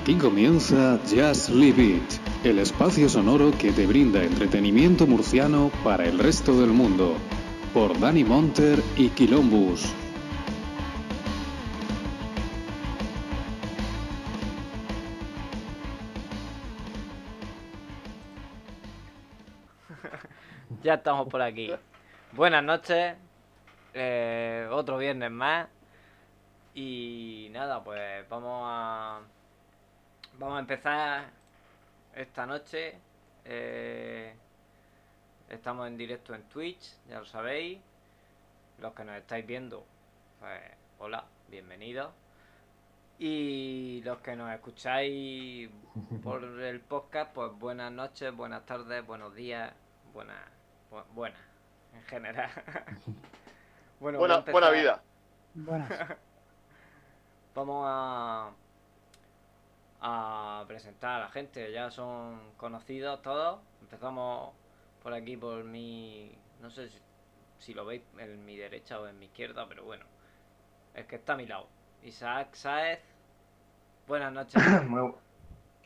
[0.00, 6.18] Aquí comienza Just Leave It, el espacio sonoro que te brinda entretenimiento murciano para el
[6.18, 7.18] resto del mundo,
[7.74, 9.92] por Danny Monter y Quilombus.
[20.82, 21.70] Ya estamos por aquí.
[22.32, 23.16] Buenas noches.
[23.92, 25.68] eh, otro viernes más.
[26.74, 29.20] Y nada, pues vamos a.
[30.40, 31.24] Vamos a empezar
[32.14, 32.98] esta noche.
[33.44, 34.34] eh,
[35.48, 37.78] estamos en directo en Twitch, ya lo sabéis.
[38.78, 39.84] Los que nos estáis viendo,
[40.38, 40.60] pues
[40.98, 42.10] hola, bienvenidos.
[43.18, 45.68] Y los que nos escucháis
[46.22, 49.70] por el podcast, pues buenas noches, buenas tardes, buenos días,
[50.14, 50.38] buenas,
[50.90, 51.40] bu- buenas,
[51.94, 52.50] en general.
[54.00, 55.02] bueno, Buena, buena vida.
[55.54, 55.90] Buenas.
[57.54, 58.50] Vamos a,
[60.00, 63.60] a presentar a la gente, ya son conocidos todos.
[63.82, 64.54] Empezamos
[65.02, 66.32] por aquí, por mi.
[66.60, 66.98] No sé si,
[67.58, 70.04] si lo veis en mi derecha o en mi izquierda, pero bueno,
[70.94, 71.68] el que está a mi lado.
[72.02, 73.00] Isaac Saez,
[74.06, 74.62] buenas noches.
[74.88, 75.12] Muy,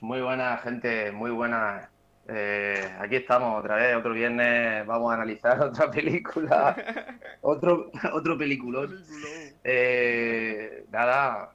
[0.00, 1.90] muy buena gente, muy buena.
[2.28, 6.76] Eh, aquí estamos otra vez, otro viernes vamos a analizar otra película,
[7.42, 9.02] otro, otro peliculón.
[9.62, 11.53] Eh, nada,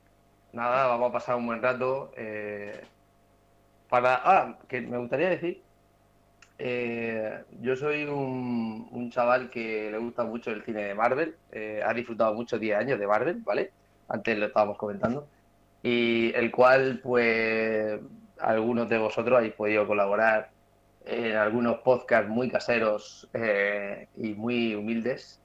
[0.54, 2.12] nada, vamos a pasar un buen rato.
[2.18, 2.82] eh,
[3.90, 5.62] para, ah, que me gustaría decir,
[6.60, 11.82] eh, yo soy un, un chaval que le gusta mucho el cine de Marvel, eh,
[11.86, 13.72] ha disfrutado muchos 10 años de Marvel, ¿vale?
[14.08, 15.28] Antes lo estábamos comentando
[15.82, 18.00] y el cual, pues,
[18.40, 20.50] algunos de vosotros habéis podido colaborar
[21.06, 25.40] en algunos podcasts muy caseros eh, y muy humildes.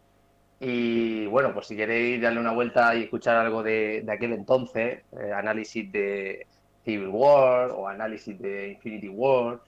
[0.67, 5.03] Y bueno, pues si queréis darle una vuelta y escuchar algo de, de aquel entonces,
[5.12, 6.47] eh, análisis de
[6.85, 9.61] Civil War o análisis de Infinity War,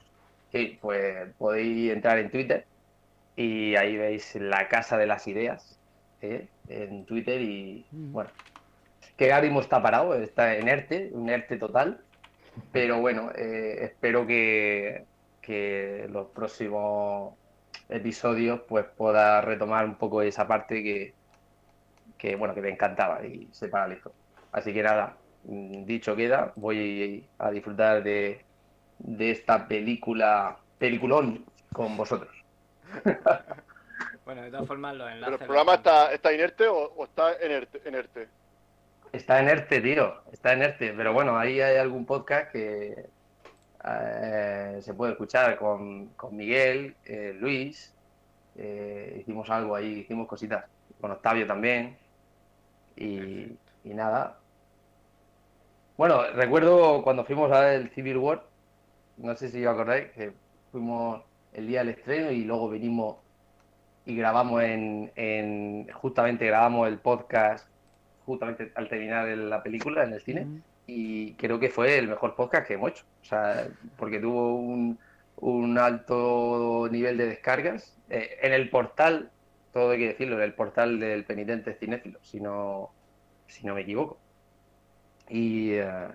[0.50, 2.64] sí, pues podéis entrar en Twitter
[3.36, 5.78] y ahí veis la casa de las ideas
[6.22, 6.48] ¿eh?
[6.68, 8.12] en Twitter y Mm.
[8.12, 8.30] bueno,
[9.18, 12.00] que Garimo está parado, está en ERTE, un ERTE total,
[12.72, 15.04] pero bueno, eh, espero que,
[15.42, 17.34] que los próximos
[17.88, 21.14] episodios pues pueda retomar un poco esa parte que,
[22.18, 24.12] que bueno, que me encantaba y se paralizó.
[24.52, 28.44] Así que nada, mm, dicho queda, voy a disfrutar de,
[28.98, 32.34] de esta película, peliculón con vosotros.
[34.24, 35.40] Bueno, de todas formas, los ¿Pero enlaces.
[35.40, 37.80] el programa los- está, está inerte o, o está enerte?
[37.84, 38.28] enerte?
[39.12, 43.06] Está en ERTE, tío, está en ERTE, pero bueno, ahí hay algún podcast que
[43.86, 47.94] eh, se puede escuchar con, con Miguel, eh, Luis,
[48.56, 50.64] eh, hicimos algo ahí, hicimos cositas,
[51.00, 51.96] con Octavio también,
[52.96, 54.38] y, y nada.
[55.96, 58.42] Bueno, recuerdo cuando fuimos a el Civil War,
[59.18, 60.32] no sé si os acordáis, que
[60.72, 61.22] fuimos
[61.54, 63.16] el día del estreno y luego venimos
[64.04, 67.68] y grabamos en, en justamente grabamos el podcast
[68.24, 70.46] justamente al terminar la película en el cine.
[70.86, 73.04] Y creo que fue el mejor podcast que hemos hecho.
[73.22, 77.96] O sea, porque tuvo un, alto nivel de descargas.
[78.08, 79.30] Eh, en el portal,
[79.72, 82.92] todo hay que decirlo, en el portal del penitente cinéfilo, si no,
[83.48, 84.18] si no me equivoco.
[85.28, 86.08] Y, eh,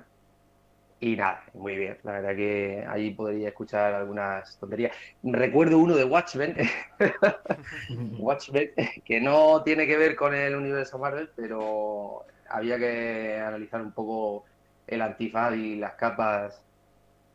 [1.02, 1.98] y nada, muy bien.
[2.03, 4.96] La verdad que ahí podría escuchar algunas tonterías.
[5.24, 6.56] Recuerdo uno de Watchmen,
[8.20, 8.72] Watchmen,
[9.03, 14.46] que no tiene que ver con el universo Marvel, pero había que analizar un poco
[14.88, 16.64] el antifaz y las capas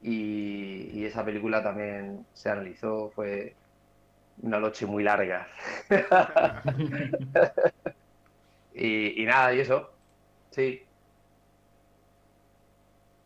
[0.02, 3.56] y, y esa película también se analizó, fue
[4.42, 5.48] una noche muy larga.
[8.74, 9.90] y, y nada, y eso,
[10.50, 10.82] sí.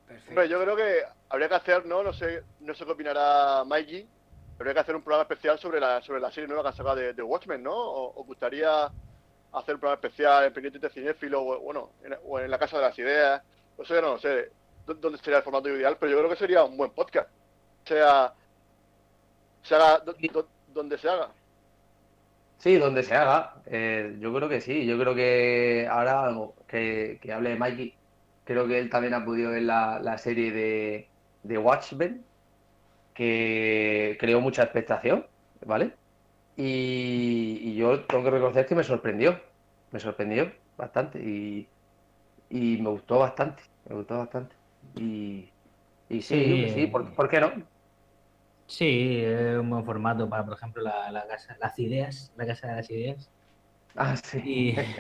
[0.07, 0.31] Perfecto.
[0.31, 2.03] Hombre, yo creo que habría que hacer, ¿no?
[2.03, 4.09] No sé, no sé qué opinará Mikey.
[4.59, 6.97] Habría que hacer un programa especial sobre la, sobre la serie nueva que ha sacado
[6.97, 7.73] de, de Watchmen, ¿no?
[7.75, 8.85] O, ¿Os gustaría
[9.53, 12.77] hacer un programa especial en Pendiente de Cinéfilo o, bueno, en, o en la Casa
[12.79, 13.43] de las Ideas?
[13.81, 14.51] Eso ya no sé
[14.87, 17.29] dó- dónde sería el formato ideal, pero yo creo que sería un buen podcast.
[17.85, 18.33] Sea,
[19.63, 21.29] se haga do- do- donde se haga.
[22.59, 23.55] Sí, donde se haga.
[23.67, 24.85] Eh, yo creo que sí.
[24.87, 26.31] Yo creo que ahora
[26.69, 27.95] que, que hable de Mikey,
[28.45, 31.09] creo que él también ha podido ver la, la serie de,
[31.43, 32.25] de Watchmen,
[33.15, 35.27] que creó mucha expectación,
[35.65, 35.93] ¿vale?
[36.57, 39.41] Y, y yo tengo que reconocer que me sorprendió.
[39.91, 41.67] Me sorprendió bastante y,
[42.51, 43.63] y me gustó bastante.
[43.91, 44.57] Me gustó bastante.
[44.97, 45.51] Y,
[46.09, 47.53] y sí, Sí, ¿por, por qué no?
[48.67, 52.69] Sí, es un buen formato para, por ejemplo, la, la casa, las ideas, la casa
[52.69, 53.33] de las ideas.
[53.97, 54.41] Ah, sí.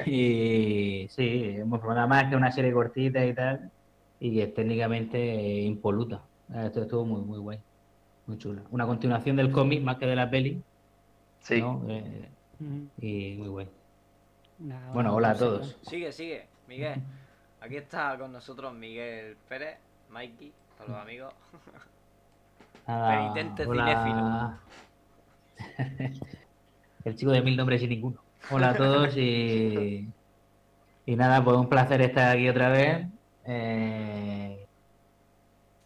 [0.07, 2.01] Y, y sí, es un buen formato.
[2.01, 3.71] Además que una serie cortita y tal.
[4.19, 5.19] y que es técnicamente
[5.63, 6.29] impoluta.
[6.53, 7.65] Esto estuvo muy, muy guay,
[8.27, 8.65] muy chula.
[8.71, 10.65] Una continuación del cómic más que de la peli,
[11.39, 11.61] Sí.
[11.61, 11.87] ¿no?
[11.89, 12.29] Eh,
[13.01, 13.69] y muy guay.
[14.93, 15.79] Bueno, hola a todos.
[15.83, 17.03] Sigue, sigue, Miguel.
[17.61, 19.79] Aquí está con nosotros Miguel Pérez,
[20.09, 21.35] Mikey, todos los amigos.
[22.87, 24.61] Nada, Penitente hola.
[27.05, 28.21] El chico de mil nombres y ninguno.
[28.51, 30.13] Hola a todos y,
[31.07, 33.07] y nada, pues un placer estar aquí otra vez.
[33.47, 34.67] Eh,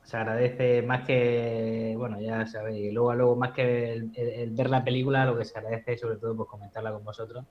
[0.03, 4.71] se agradece más que, bueno, ya sabéis, luego, luego más que el, el- el ver
[4.71, 7.45] la película, lo que se agradece sobre todo pues comentarla con vosotros,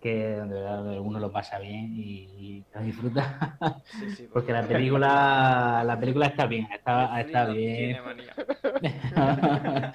[0.00, 3.58] que de verdad alguno lo pasa bien y, y la disfruta.
[3.98, 7.96] Sí, sí, Porque la película, la película está bien, está, está bien.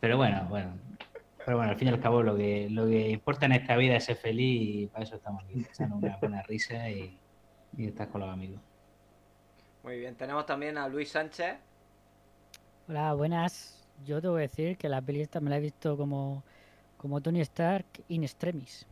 [0.00, 0.78] Pero bueno, bueno.
[1.44, 3.96] Pero bueno, al fin y al cabo lo que, lo que importa en esta vida
[3.96, 7.18] es ser feliz y para eso estamos aquí, echando una buena risa y,
[7.76, 8.60] y estar con los amigos.
[9.82, 11.56] Muy bien, tenemos también a Luis Sánchez.
[12.88, 13.86] Hola, buenas.
[14.04, 16.44] Yo tengo que decir que la peli esta me la he visto como,
[17.04, 18.88] como Tony Stark in extremis.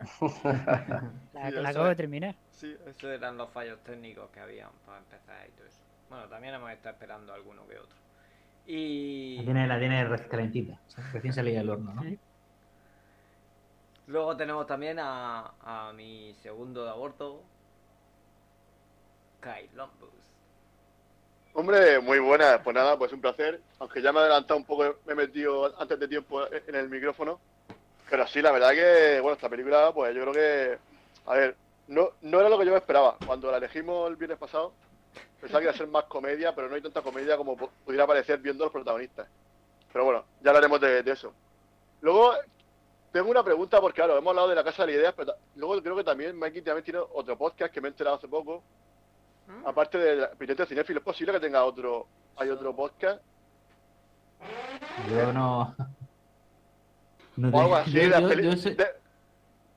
[1.32, 2.36] La, Sí, la acabo de terminar.
[2.48, 5.84] Sí, esos eran los fallos técnicos que habían para empezar y todo eso.
[6.08, 7.98] Bueno, también hemos estado esperando alguno que otro.
[8.64, 8.76] Y
[9.34, 10.82] La tiene, la tiene recién calentita,
[11.12, 12.02] recién salida del horno, ¿no?
[12.02, 12.18] Sí.
[14.06, 17.52] luego tenemos también a, a mi segundo de aborto,
[19.40, 20.15] Kai Lombus.
[21.58, 22.62] Hombre, muy buena.
[22.62, 23.60] Pues nada, pues un placer.
[23.78, 26.90] Aunque ya me he adelantado un poco, me he metido antes de tiempo en el
[26.90, 27.40] micrófono.
[28.10, 30.78] Pero sí, la verdad que, bueno, esta película, pues yo creo que,
[31.24, 31.56] a ver,
[31.88, 33.16] no, no era lo que yo me esperaba.
[33.26, 34.74] Cuando la elegimos el viernes pasado,
[35.40, 38.06] pensaba que iba a ser más comedia, pero no hay tanta comedia como pu- pudiera
[38.06, 39.26] parecer viendo a los protagonistas.
[39.92, 41.32] Pero bueno, ya hablaremos de, eso.
[42.02, 42.34] Luego,
[43.12, 45.82] tengo una pregunta, porque claro, hemos hablado de la Casa de las Ideas, pero luego
[45.82, 48.62] creo que también Mikey también tiene otro podcast que me he enterado hace poco,
[49.46, 49.66] ¿Mm?
[49.66, 52.06] aparte de Pendiente Cinéfilo, ¿es posible que tenga otro,
[52.36, 53.22] hay otro podcast?
[55.08, 55.74] Yo no.
[57.36, 58.86] no O algo te- así, yo- de, soy- de,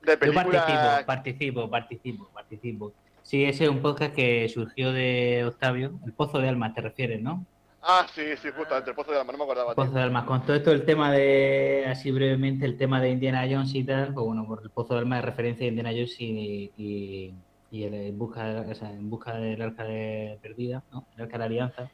[0.02, 2.92] de participo, participo, participo, participo.
[3.22, 7.20] Sí, ese es un podcast que surgió de Octavio, el Pozo de Almas, te refieres,
[7.22, 7.44] ¿no?
[7.82, 9.74] Ah, sí, sí, justamente, el Pozo de Mano, no me acordaba.
[9.74, 9.84] tío.
[9.84, 13.46] Pozo de Almas, con todo esto el tema de, así brevemente, el tema de Indiana
[13.48, 16.16] Jones y tal, pues bueno, por el Pozo de Almas es referencia a Indiana Jones
[16.18, 17.34] y, y,
[17.70, 21.06] y el en busca, o sea, en busca del arca de perdida, ¿no?
[21.16, 21.90] El arca de la alianza.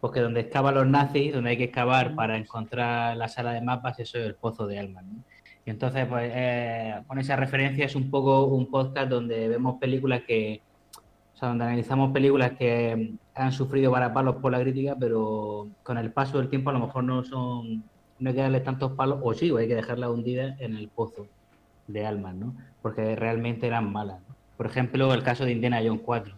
[0.00, 3.98] Porque donde excavan los nazis, donde hay que excavar para encontrar la sala de mapas,
[3.98, 5.22] eso es el Pozo de Almas, ¿no?
[5.66, 10.22] Y entonces, pues, eh, con esa referencia es un poco un podcast donde vemos películas
[10.26, 10.62] que,
[11.34, 15.98] o sea, donde analizamos películas que han sufrido varios palos por la crítica, pero con
[15.98, 17.82] el paso del tiempo a lo mejor no son,
[18.20, 20.88] no hay que darle tantos palos, o sí, o hay que dejarlas hundidas en el
[20.88, 21.26] pozo
[21.88, 22.54] de almas, ¿no?
[22.80, 24.25] Porque realmente eran malas.
[24.56, 26.34] Por ejemplo, el caso de Indiana Jones 4,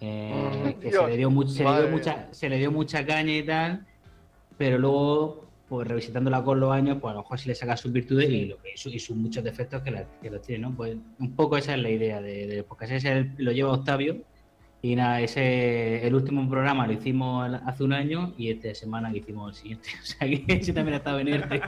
[0.00, 3.32] eh, que se le, dio much- se, le dio mucha, se le dio mucha caña
[3.36, 3.86] y tal,
[4.58, 7.92] pero luego, pues revisitándola con los años, pues a lo mejor sí le saca sus
[7.92, 10.74] virtudes y, lo, y, su- y sus muchos defectos que, la- que los tiene, ¿no?
[10.74, 13.72] Pues un poco esa es la idea de, de porque ese es el- lo lleva
[13.72, 14.18] Octavio
[14.82, 19.18] y nada, ese el último programa lo hicimos hace un año y esta semana que
[19.18, 19.88] hicimos el siguiente.
[20.02, 21.62] O sea que ese también ha estado en ERTE.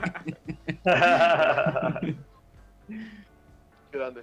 [3.91, 4.21] Grande.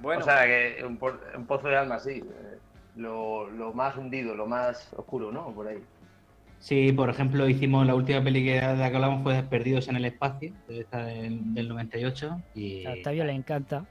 [0.00, 2.22] Bueno, O sea, que un, po- un pozo de alma, sí.
[2.22, 2.58] eh,
[2.96, 5.52] Lo, lo más hundido, lo más oscuro, ¿no?
[5.52, 5.82] Por ahí.
[6.58, 9.96] Sí, por ejemplo, hicimos la última peli que, de la que hablamos fue Perdidos en
[9.96, 12.40] el Espacio, esta del, del 98.
[12.54, 13.84] Y A Octavio le encanta.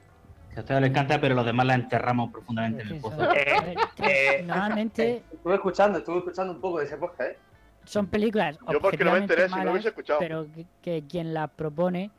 [0.56, 3.16] a Octavio le encanta, pero los demás la enterramos profundamente en el pozo.
[3.18, 3.76] Ver,
[4.08, 7.38] Eh, Normalmente Estuve escuchando, estuve escuchando un poco de ese podcast, ¿eh?
[7.84, 10.18] son películas Yo porque no me enteré, si no hubiese escuchado.
[10.18, 12.10] pero que, que quien las propone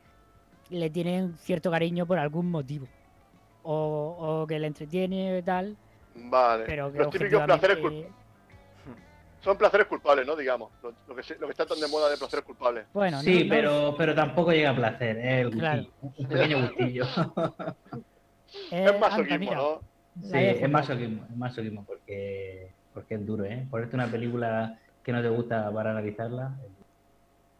[0.70, 2.86] le tiene un cierto cariño por algún motivo.
[3.70, 5.76] O, o que le entretiene y tal,
[6.14, 6.64] Vale.
[6.64, 8.18] pero que Los típicos placeres cul- objetivamente...
[9.44, 10.34] son placeres culpables, ¿no?
[10.34, 10.72] Digamos.
[10.82, 12.86] Lo, lo que, se- lo que está tan de moda de placeres culpables.
[12.94, 15.82] Bueno, Sí, no- no- pero, pero tampoco llega a placer, es el Claro.
[15.82, 17.04] gustillo, un pequeño gustillo.
[18.70, 19.82] eh, es masoquismo, ¿no?
[20.22, 23.66] Sí, es masoquismo, es masoquismo porque, porque es duro, ¿eh?
[23.70, 26.56] Ponerte una película que no te gusta para analizarla.
[26.64, 26.77] es.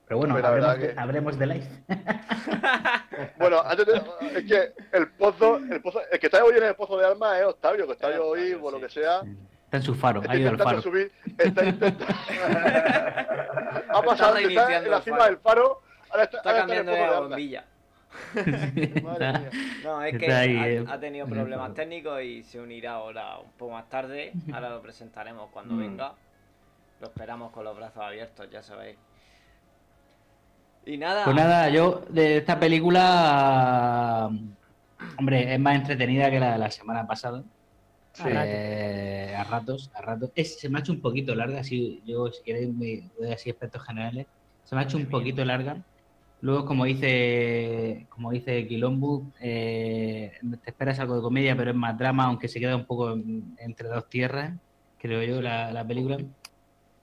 [0.09, 1.69] Pero bueno, Hombre, la habremos, verdad de, habremos de Life.
[3.39, 4.03] Bueno, antes de,
[4.39, 7.39] es que el pozo, el pozo, el que está hoy en el pozo de alma
[7.39, 9.23] es Octavio, que está Es hoy, Octavio, por lo que sea,
[9.65, 10.81] Está en su faro, está ha ido al faro.
[10.81, 12.07] subir, está intentando...
[13.89, 16.87] ha pasado, está en la cima del faro, ahora está, está ahora está en el
[16.87, 17.65] cambiando pozo de bombilla.
[19.03, 19.51] Madre mía.
[19.85, 23.39] No, es que ahí, ha, eh, ha tenido en problemas técnicos y se unirá ahora
[23.39, 24.33] un poco más tarde.
[24.53, 25.79] Ahora lo presentaremos cuando Mm.
[25.81, 26.13] venga.
[27.01, 28.97] Lo esperamos con los brazos abiertos, ya sabéis.
[30.87, 34.31] Y nada, Pues nada, yo de esta película,
[35.19, 37.45] hombre, es más entretenida que la de la semana pasada.
[38.19, 38.55] A ratos.
[38.55, 40.31] Eh, a ratos, a ratos.
[40.35, 43.51] Es- se me ha hecho un poquito larga, así, yo si queréis me doy así
[43.51, 44.27] aspectos generales.
[44.65, 45.85] Se me ha hecho un poquito larga.
[46.41, 50.33] Luego, como dice, como dice Quilombo, eh,
[50.63, 53.55] te esperas algo de comedia, pero es más drama, aunque se queda un poco en-
[53.59, 54.57] entre dos tierras,
[54.99, 56.17] creo yo, la, la película.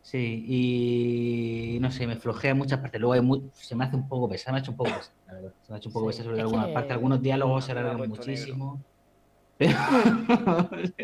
[0.05, 3.01] Sí, y no sé, me flojea en muchas partes.
[3.01, 4.91] Luego hay se me hace un poco pesada, me ha hecho un poco
[5.25, 5.51] la verdad.
[5.63, 6.91] Se me ha hecho un poco Sí, pesada sobre es algunas que- partes.
[6.91, 8.83] Algunos diálogos se alargan muchísimo.
[9.57, 9.77] Pero,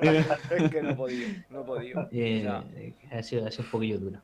[0.00, 0.20] pero-
[0.56, 2.00] es que no he podido, no he podido.
[2.04, 4.22] O eh, sea, ha, sido, ha sido un poquillo dura.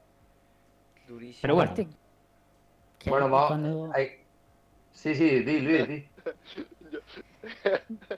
[1.06, 1.38] durísimo.
[1.42, 1.74] Pero bueno.
[1.74, 3.48] Que Bueno, vamos.
[3.48, 4.08] cuando- hay-
[4.92, 6.04] Sí, sí, di, Luis, di.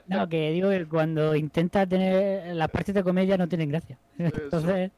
[0.07, 3.97] No, que digo que cuando intenta tener las partes de comedia no tienen gracia.
[4.17, 4.91] Entonces,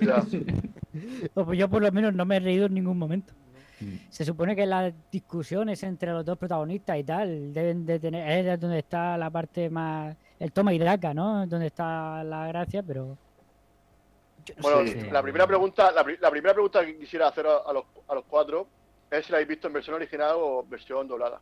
[0.00, 0.24] Ya.
[1.44, 3.32] pues yo por lo menos no me he reído en ningún momento.
[3.80, 3.94] Mm.
[4.10, 8.60] Se supone que las discusiones entre los dos protagonistas y tal deben de tener es
[8.60, 11.46] donde está la parte más el toma y daca, ¿no?
[11.46, 15.10] Donde está la gracia, pero no Bueno, sé.
[15.10, 18.14] La primera pregunta, la, pri- la primera pregunta que quisiera hacer a, a los, a
[18.14, 18.66] los cuatro
[19.10, 21.40] es si la habéis visto en versión original o versión doblada.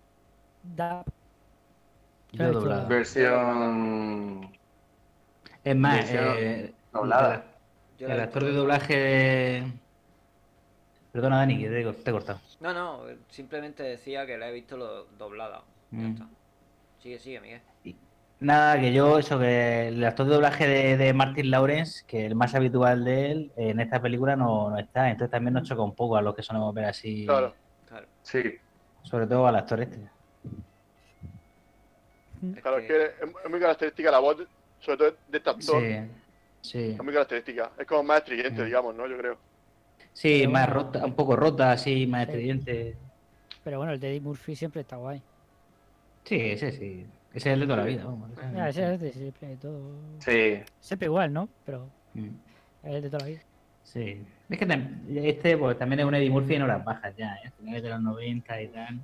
[0.63, 1.03] Da-
[2.33, 2.85] Yo Claro, doblada.
[2.89, 4.51] Versión
[5.65, 7.45] Es más, Versión eh, doblada.
[8.01, 9.73] Yo el actor de doblaje de...
[11.13, 12.41] Perdona, Dani, que te, te he cortado.
[12.61, 15.63] No, no, simplemente decía que la he visto lo- doblada.
[15.91, 16.13] Ya Mm.
[16.13, 16.27] está.
[17.03, 17.61] Sigue, sigue, Miguel.
[18.41, 22.35] Nada, que yo, eso, que el actor de doblaje de, de Martin Lawrence, que el
[22.35, 25.11] más habitual de él, en esta película no, no está.
[25.11, 27.55] Entonces también nos choca un poco a los que solemos ver así, Claro.
[27.87, 28.07] Claro.
[28.23, 28.43] Sí.
[29.03, 29.99] sobre todo al actor este.
[32.63, 33.05] Claro, es que
[33.45, 34.37] es, muy característica la voz,
[34.81, 35.83] sobre todo de este actor.
[35.83, 36.11] Sí,
[36.61, 36.91] sí.
[36.99, 37.71] Es muy característica.
[37.79, 39.07] Es como más estridente, digamos, ¿no?
[39.07, 39.39] Yo creo.
[40.13, 40.83] Sí, Pero más bueno.
[40.83, 42.31] rota, un poco rota, así, más Sí.
[42.33, 42.97] estridente.
[43.65, 45.23] Pero bueno, el de Eddie Murphy siempre está guay.
[46.25, 47.07] Sí, ese sí.
[47.33, 48.31] Ese es el de toda la vida, vamos.
[48.33, 49.81] ese- Ya, ese es de siempre, de todo.
[50.19, 50.61] Sí.
[50.81, 51.49] Siempre igual, ¿no?
[51.65, 52.29] Pero Mm,
[52.85, 53.41] es el de toda la vida.
[53.85, 54.23] Sí.
[54.49, 57.51] Es que este pues, también es un Eddie Murphy en horas bajas ya, ¿eh?
[57.59, 59.01] Finales de los 90 y tal.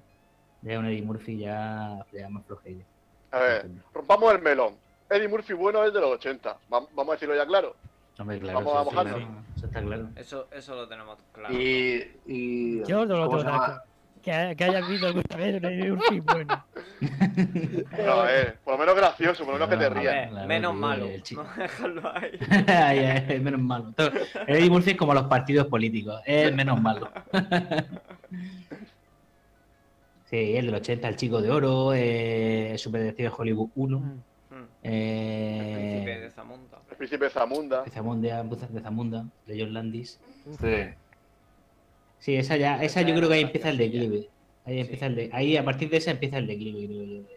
[0.63, 2.85] Ya es un Eddie Murphy ya, ya más flojeillo.
[3.31, 4.75] A ver, rompamos el melón.
[5.11, 6.51] Eddie Murphy bueno es de los 80.
[6.73, 7.77] Va- Vamos a decirlo ya claro.
[8.19, 9.15] Hombre, claro, Vamos a mojarnos.
[9.17, 10.09] claro, eso está claro.
[10.17, 11.55] Eso, eso lo tenemos claro.
[11.55, 13.85] Y, y Yo no lo ¿cómo tengo nada.
[14.23, 16.65] Que, que hayas visto alguna vez un Eddie Murphy bueno.
[18.05, 20.33] No, eh, por lo menos gracioso, por lo menos que te rías.
[20.35, 21.07] ver, menos malo.
[21.33, 22.39] No dejarlo ahí.
[22.67, 22.99] Ay,
[23.29, 23.93] ay, menos malo.
[24.47, 27.09] Eddie Murphy es como los partidos políticos, es menos malo.
[30.25, 34.03] Sí, el del 80, el chico de oro, eh, Super Detective Hollywood 1.
[34.89, 35.75] Eh, El
[36.05, 36.79] príncipe de Zamunda.
[36.91, 37.83] El príncipe de Zamunda.
[37.83, 40.21] de Zamunda, de Zamunda, de John Landis.
[40.61, 40.77] Sí.
[42.19, 44.29] Sí, esa ya, esa yo creo que ahí empieza el declive.
[44.65, 44.81] Ahí Sí.
[44.81, 47.29] empieza el de, ahí a partir de esa empieza el declive, creo yo.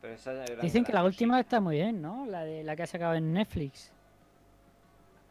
[0.00, 2.26] Pero esa es gran Dicen que la última está muy bien, ¿no?
[2.26, 3.92] La de la que ha sacado en Netflix.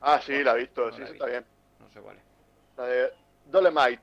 [0.01, 0.85] Ah, sí, la he visto.
[0.89, 1.43] No Sí, la sí, está bien.
[1.79, 2.23] No sé cuál es.
[2.77, 3.09] La de
[3.49, 4.01] Dolemite.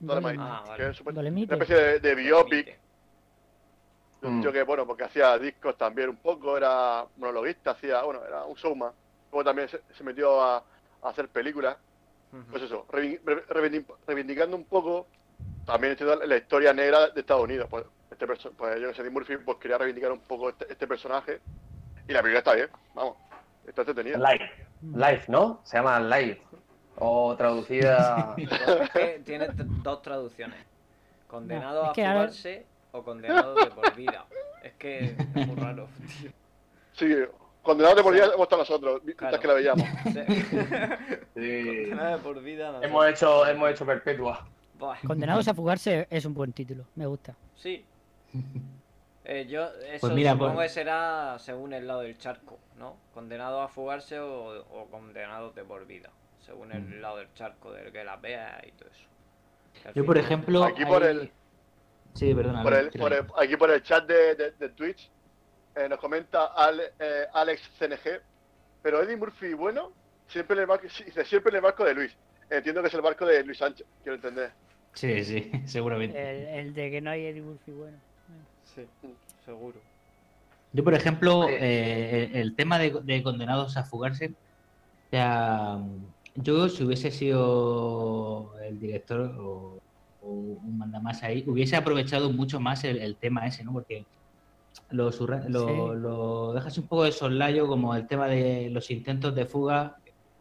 [0.00, 0.36] Dolemite.
[0.36, 0.42] Dolemite.
[0.46, 0.90] Ah, Que vale.
[0.90, 1.54] es supuest- Dolemite.
[1.54, 2.68] una especie de, de biopic.
[2.68, 2.83] Un
[4.30, 4.40] Mm.
[4.42, 8.54] tío que, bueno, porque hacía discos también un poco, era monologuista, hacía, bueno, era un
[8.54, 8.92] showman.
[9.32, 11.76] Luego también se, se metió a, a hacer películas.
[12.50, 15.06] Pues eso, reivin- re- reivindi- reivindicando un poco
[15.64, 17.68] también la historia negra de Estados Unidos.
[17.70, 20.66] Pues, este perso- pues yo que sé, Eddie Murphy pues, quería reivindicar un poco este,
[20.72, 21.40] este personaje.
[22.08, 23.16] Y la película está bien, vamos,
[23.66, 24.18] está entretenida.
[24.18, 24.50] Live.
[24.82, 25.60] Live, ¿no?
[25.64, 26.42] Se llama Live.
[26.96, 28.34] O traducida.
[29.24, 29.48] Tiene
[29.82, 30.58] dos traducciones.
[31.28, 34.24] Condenado No, es a que fugarse o condenado de por vida.
[34.62, 34.98] Es que
[35.34, 35.88] es muy raro,
[36.20, 36.30] tío.
[36.92, 37.14] Sí,
[37.62, 39.40] condenado de por vida hemos estado nosotros, mientras Claro.
[39.42, 39.88] que la veíamos.
[41.34, 41.86] Sí.
[41.88, 42.82] Condenado de por vida, no.
[42.82, 44.46] Hemos hecho, hemos hecho perpetua.
[44.78, 47.34] Buah, Condenados a fugarse es un buen título, me gusta.
[47.56, 47.84] Sí.
[49.26, 52.98] Eh, yo, eso Pues mira, supongo pues- que será según el lado del charco, ¿no?
[53.14, 56.10] Condenado a fugarse o, o condenado de por vida.
[56.40, 57.00] Según el Mm.
[57.00, 59.92] lado del charco, del que las vea y todo eso.
[59.94, 60.62] Yo, por ejemplo.
[60.64, 61.32] Aquí por hay- el-
[62.14, 62.62] Sí, perdona.
[62.62, 63.02] Por Albert, el, tira.
[63.04, 65.10] por el- aquí por el chat de, de- de Twitch
[65.76, 66.50] eh, nos comenta
[66.98, 68.20] eh, Alex CNG,
[68.82, 69.92] pero Eddie Murphy, bueno,
[70.28, 72.16] siempre en el barco, dice, siempre en el barco de Luis.
[72.50, 74.52] Entiendo que es el barco de Luis Sánchez, quiero entender.
[74.92, 76.18] Sí, sí, seguramente.
[76.18, 77.96] El, el de que no hay Eddie Murphy bueno.
[78.74, 78.86] Sí,
[79.44, 79.78] seguro.
[80.72, 84.26] Yo, por ejemplo, eh, el, el tema de, de condenados a fugarse,
[85.06, 85.78] o sea,
[86.36, 89.78] yo si hubiese sido el director o
[90.34, 93.72] un mandamás ahí, hubiese aprovechado mucho más el, el tema ese, ¿no?
[93.72, 94.04] Porque
[94.90, 96.00] lo, surra- lo, Sí.
[96.00, 99.96] lo dejas un poco de soslayo como el tema de los intentos de fuga,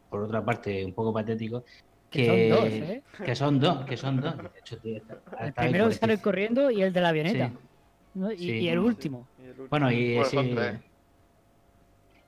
[0.09, 1.63] por otra parte, un poco patético.
[2.09, 3.03] Que son dos, ¿eh?
[3.25, 4.35] Que son dos, que son dos.
[4.59, 7.47] Hecho, tío, está- El está primero que sale corriendo y el de la avioneta.
[7.50, 7.53] Sí.
[8.15, 8.31] ¿no?
[8.31, 8.51] Y, Sí.
[8.59, 9.27] y el último.
[9.69, 10.79] Bueno, y Bueno, sí, son tres.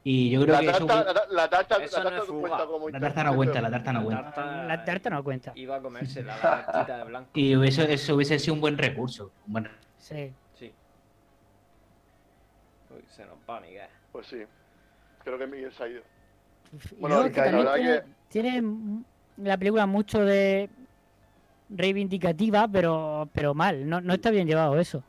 [0.08, 0.86] Y yo creo La que eso...
[0.86, 3.72] tarta, la, la tarta, Eso la no tarta cuenta como La tarta no cuenta, la
[3.72, 4.24] tarta no La cuenta.
[4.36, 5.52] tarta, La tarta no cuenta.
[5.56, 7.30] Iba a comerse la tartita de blanco.
[7.34, 9.32] Y eso, eso hubiese sido un buen recurso.
[9.48, 10.32] un buen- Sí.
[10.60, 10.72] Sí.
[12.96, 13.88] Uy, se nos va Miguel.
[14.12, 14.44] Pues sí.
[15.24, 16.02] Creo que Miguel se ha ido.
[16.92, 19.04] Y Bueno, que la también verdad tiene, que- tiene
[19.38, 20.70] la película mucho de
[21.70, 23.90] reivindicativa, pero pero mal.
[23.90, 25.04] No, no está bien llevado eso.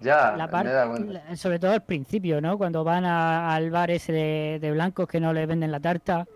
[0.00, 2.56] Ya, La la- sobre todo al principio, ¿no?
[2.56, 6.26] Cuando van a- al bar ese de, de blancos que no les venden la tarta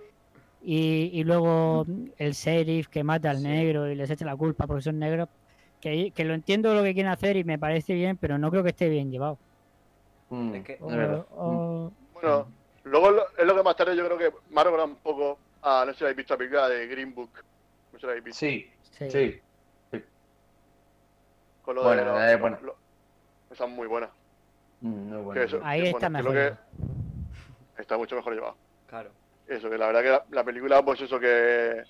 [0.62, 1.86] y, y luego
[2.18, 3.44] el sheriff que mata al Sí.
[3.44, 5.28] negro y les echa la culpa porque son negros.
[5.80, 8.62] Que, que lo entiendo lo que quieren hacer y me parece bien, pero no creo
[8.62, 9.38] que esté bien llevado.
[10.30, 11.26] Mm, Es que- O- verdad.
[11.32, 12.46] o- Bueno,
[12.84, 15.38] luego lo- es lo que más tarde yo creo que me ha recordado un poco
[15.62, 17.30] a, no sé si habéis visto la película de Green Book.
[17.92, 18.38] No sé si la habéis visto.
[18.40, 19.10] Sí, sí.
[19.90, 20.02] sí.
[21.62, 22.58] Con lo Bueno, de los- eh, bueno.
[22.62, 22.76] lo-
[23.52, 24.10] esa es muy buena.
[24.80, 25.34] Mm, muy.
[25.34, 26.32] Que eso- Ahí está mejor.
[27.76, 28.56] que está mucho mejor llevado.
[28.88, 29.10] Claro.
[29.46, 31.82] Eso, que la verdad que la, la película, pues eso que...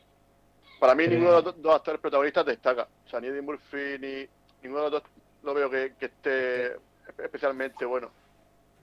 [0.81, 2.89] Para mí Pero- ninguno de los dos, actores protagonistas destaca.
[3.07, 4.27] O sea, ni Eddie Murphy ni
[4.63, 5.03] ninguno de los dos
[5.43, 6.73] lo veo que, que esté
[7.23, 8.11] especialmente bueno.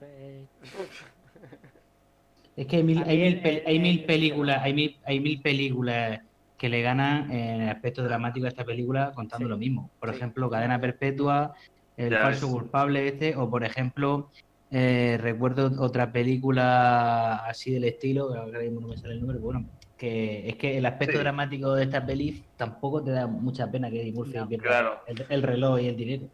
[2.56, 6.20] Es que hay mil, hay mil, hay mil el- películas, hay mil, hay mil películas
[6.58, 9.50] que le ganan en el aspecto dramático a esta película contando Sí.
[9.50, 9.90] lo mismo.
[9.98, 10.16] Por Sí.
[10.16, 11.54] ejemplo, Cadena Perpetua,
[11.96, 12.50] El Ya falso ves.
[12.50, 14.30] culpable este, o por ejemplo,
[14.70, 19.36] eh, recuerdo otra película así del estilo, que ahora mismo no me sale el nombre,
[19.38, 21.18] pero bueno, que es que el aspecto Sí.
[21.18, 25.00] dramático de esta peli tampoco te da mucha pena que Eddie Murphy No, pierda claro.
[25.06, 26.28] el, el reloj y el dinero.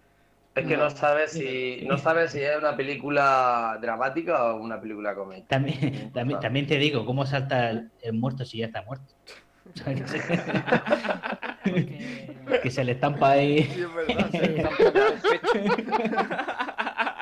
[0.54, 0.90] Es que no No.
[0.90, 5.46] sabes si no sabes si es una película dramática o una película cómica.
[5.48, 5.76] También,
[6.12, 9.14] también, también te digo, ¿cómo salta el, el muerto si ya está muerto?
[11.64, 13.62] porque- que se le estampa ahí.
[13.64, 14.30] Sí, es verdad.
[14.30, 15.58] Se estampa el pecho.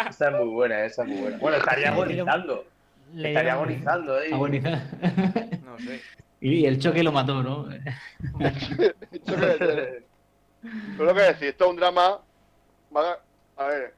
[0.11, 1.39] Esa es muy buena, esa es muy buena.
[1.39, 2.65] Bueno, estaría agonizando.
[3.15, 4.33] le Estaría agonizando, ¿eh?
[4.33, 4.81] Agonizar.
[5.65, 6.01] No sé.
[6.41, 7.69] Y el choque lo mató, ¿no?
[7.71, 10.03] Yo creo que-
[10.97, 12.21] Pero lo que decir, esto es un drama,
[13.57, 13.95] a ver,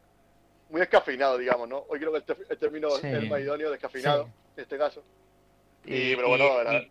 [0.71, 1.85] muy descafeinado, digamos, ¿no?
[1.89, 3.07] Hoy creo que el, te- el término Sí.
[3.09, 4.31] es más idóneo, descafeinado, Sí.
[4.57, 5.03] en este caso.
[5.85, 6.91] Y, pero bueno, y-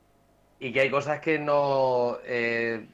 [0.68, 2.18] y que hay cosas que no.
[2.26, 2.86] eh,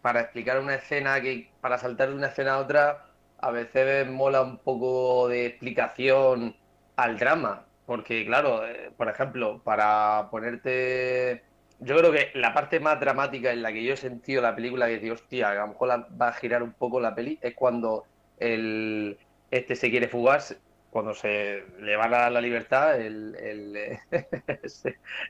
[0.00, 2.98] para explicar una escena, que para saltar de una escena a otra,
[3.38, 6.56] a veces mola un poco de explicación
[6.96, 7.70] al drama.
[7.84, 11.44] Porque, claro, eh, por ejemplo, para ponerte.
[11.78, 14.86] Yo creo que la parte más dramática en la que yo he sentido la película,
[14.86, 17.54] que digo, hostia, a lo mejor la- va a girar un poco la peli, es
[17.54, 19.18] cuando el,
[19.50, 20.42] este se quiere fugar,
[20.90, 23.34] cuando se le van a dar la libertad, el,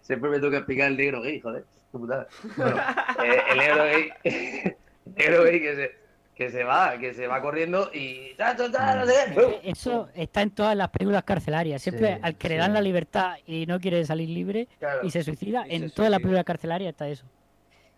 [0.02, 1.66] siempre me toca explicar el negro gay, joder,
[1.98, 2.28] putada.
[2.56, 2.76] Bueno,
[3.24, 4.76] eh, el negro gay, el
[5.16, 5.94] negro gay que se,
[6.34, 9.52] que se va, que se va corriendo y qué, ¡pum!
[9.62, 11.82] Eso está en todas las películas carcelarias.
[11.82, 15.00] Siempre Sí, al que le dan la libertad y no quiere salir libre Claro.
[15.06, 16.10] y se suicida, Y se en todas suicida.
[16.10, 17.26] las películas carcelarias está eso.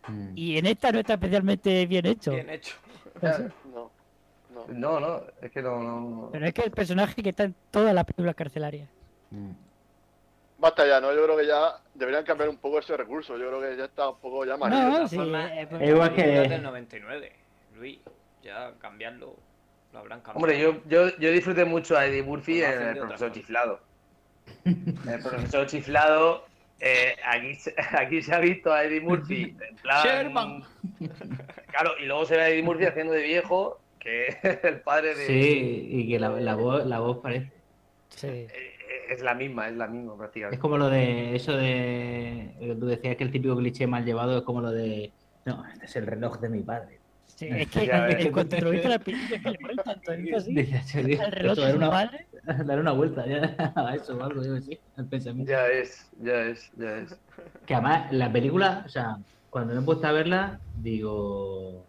[0.08, 0.32] Mm.
[0.34, 2.32] Y en esta no está especialmente bien hecho.
[2.32, 2.74] Bien hecho.
[3.20, 3.50] Claro.
[3.72, 3.90] No,
[4.52, 4.66] no.
[4.68, 6.28] No, no, es que no, no.
[6.32, 8.88] Pero es que el personaje que está en todas las películas carcelarias.
[9.30, 9.50] Mm.
[10.62, 11.12] Basta ya, ¿no?
[11.12, 13.36] Yo creo que ya deberían cambiar un poco ese recurso.
[13.36, 14.92] Yo creo que ya está un poco ya No, manido.
[14.92, 17.32] todas sí, eh, Es igual que- del 99,
[17.74, 17.98] Luis.
[18.44, 19.34] Ya cambiarlo,
[19.92, 20.38] lo habrán cambiado.
[20.38, 23.32] Hombre, yo, yo, yo disfruté mucho a Eddie Murphy Pues en El Profesor.
[23.32, 23.80] Chiflado.
[24.64, 26.44] El Profesor Chiflado,
[26.78, 30.02] eh, aquí, se- aquí se ha visto a Eddie Murphy en plan...
[30.04, 30.64] Sherman.
[31.72, 35.14] Claro, y luego se ve a Eddie Murphy haciendo de viejo, que es el padre
[35.16, 35.26] de...
[35.26, 37.50] Sí, y que la, la voz, la voz parece.
[38.10, 38.26] sí.
[38.28, 38.71] Eh,
[39.12, 40.58] Es la misma, es la misma Es prácticamente.
[40.58, 42.54] como lo de eso de.
[42.58, 45.12] que Tú decías que el típico cliché mal llevado es como lo de.
[45.44, 46.98] No, este es el reloj de mi padre.
[47.26, 50.36] Sí, es que Ya en cuanto lo viste la película, es que le cuentan todito
[50.38, 50.54] así.
[50.54, 52.26] Dice, "Che, tío, El reloj de una, padre.
[52.64, 55.50] dar una vuelta ya a eso o algo, yo sí, al pensamiento.
[55.52, 57.18] Ya es, ya es, ya es.
[57.66, 59.16] Que además, la película, o sea,
[59.50, 61.86] cuando me he puesto a verla, digo.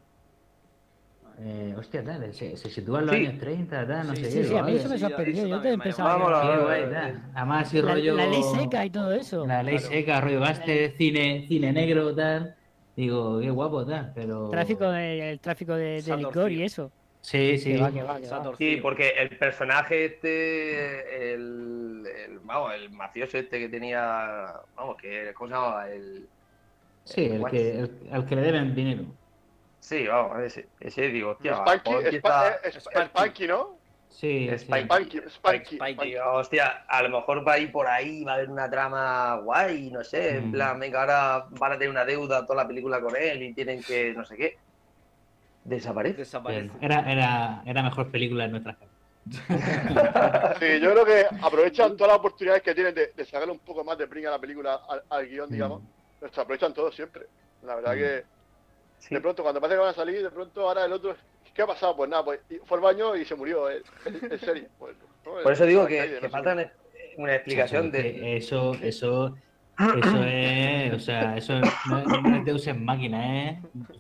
[1.40, 3.26] Eh, hostia, tal, se, se sitúa en los Sí.
[3.26, 4.44] años 30, tal, no Sí, sé Sí, qué.
[4.46, 5.48] sí, a mí eso me sorprendió.
[5.48, 5.62] Yo
[5.98, 6.42] Vámonos.
[6.58, 7.22] Qué guay, tal.
[7.34, 8.16] Además, así La, rollo.
[8.16, 9.46] la ley seca y todo eso.
[9.48, 9.94] La ley Claro.
[9.94, 12.56] seca, rollo gaste, cine, cine negro, tal.
[12.96, 14.50] Digo, qué guapo, tal, pero.
[14.50, 16.92] Tráfico de, el tráfico de, licor y eso.
[17.22, 17.74] Sí, sí.
[17.74, 18.44] Que va, que va, que Se ha va.
[18.44, 18.72] torcido.
[18.76, 25.32] Sí, porque el personaje este, el, el, vamos, el mafioso este que tenía, vamos, que,
[25.34, 25.90] ¿cómo se llamaba?
[25.90, 26.28] El,
[27.06, 29.04] Sí, el que, el, al que le deben dinero.
[29.84, 33.10] Sí, vamos, ese, ese digo, hostia, Spanky, ¿por qué Spa- está- eh, Sparky.
[33.10, 33.78] Spanky, ¿no?
[34.10, 34.68] Sí, Es sí.
[34.68, 34.86] Spike.
[34.86, 35.30] Spanky, Spanky.
[35.30, 35.76] Spike.
[35.76, 36.06] Spanky.
[36.12, 39.36] Digo, hostia, a lo mejor va a ir por ahí, va a haber una trama
[39.44, 40.52] guay, no sé, en Mm.
[40.52, 43.82] plan, venga, ahora van a tener una deuda toda la película con él y tienen
[43.84, 44.56] que, no sé qué.
[45.64, 46.18] Desaparece.
[46.18, 46.72] Desaparece.
[46.82, 48.94] Era, era, era mejor película en nuestras casas.
[50.60, 53.84] Sí, yo creo que aprovechan todas las oportunidades que tienen de, de sacarle un poco
[53.84, 55.82] más de brinca a la película, al, al guion, digamos.
[56.32, 57.26] Se aprovechan todos siempre.
[57.64, 57.98] La verdad Mm.
[58.00, 58.24] que
[59.08, 59.16] Sí.
[59.16, 61.16] de pronto, cuando parece que van a salir, de pronto ahora el otro.
[61.54, 61.96] ¿Qué ha pasado?
[61.96, 63.70] Pues nada, pues fue al baño y se murió.
[63.70, 64.68] eh, En, en serie.
[64.80, 65.34] Pues, ¿no?
[65.44, 66.30] Por eso digo que, calle, que no sé.
[66.30, 66.72] falta una-
[67.18, 68.38] una explicación de.
[68.38, 69.36] Eso, eso,
[69.78, 73.58] eso es, o sea, eso no, es- no es Deus en máquina, es,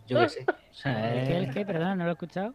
[0.08, 0.46] yo qué sé.
[0.50, 1.38] O sea, ¿El qué?
[1.38, 1.66] ¿El es, qué?
[1.66, 2.54] Perdona, no lo he escuchado.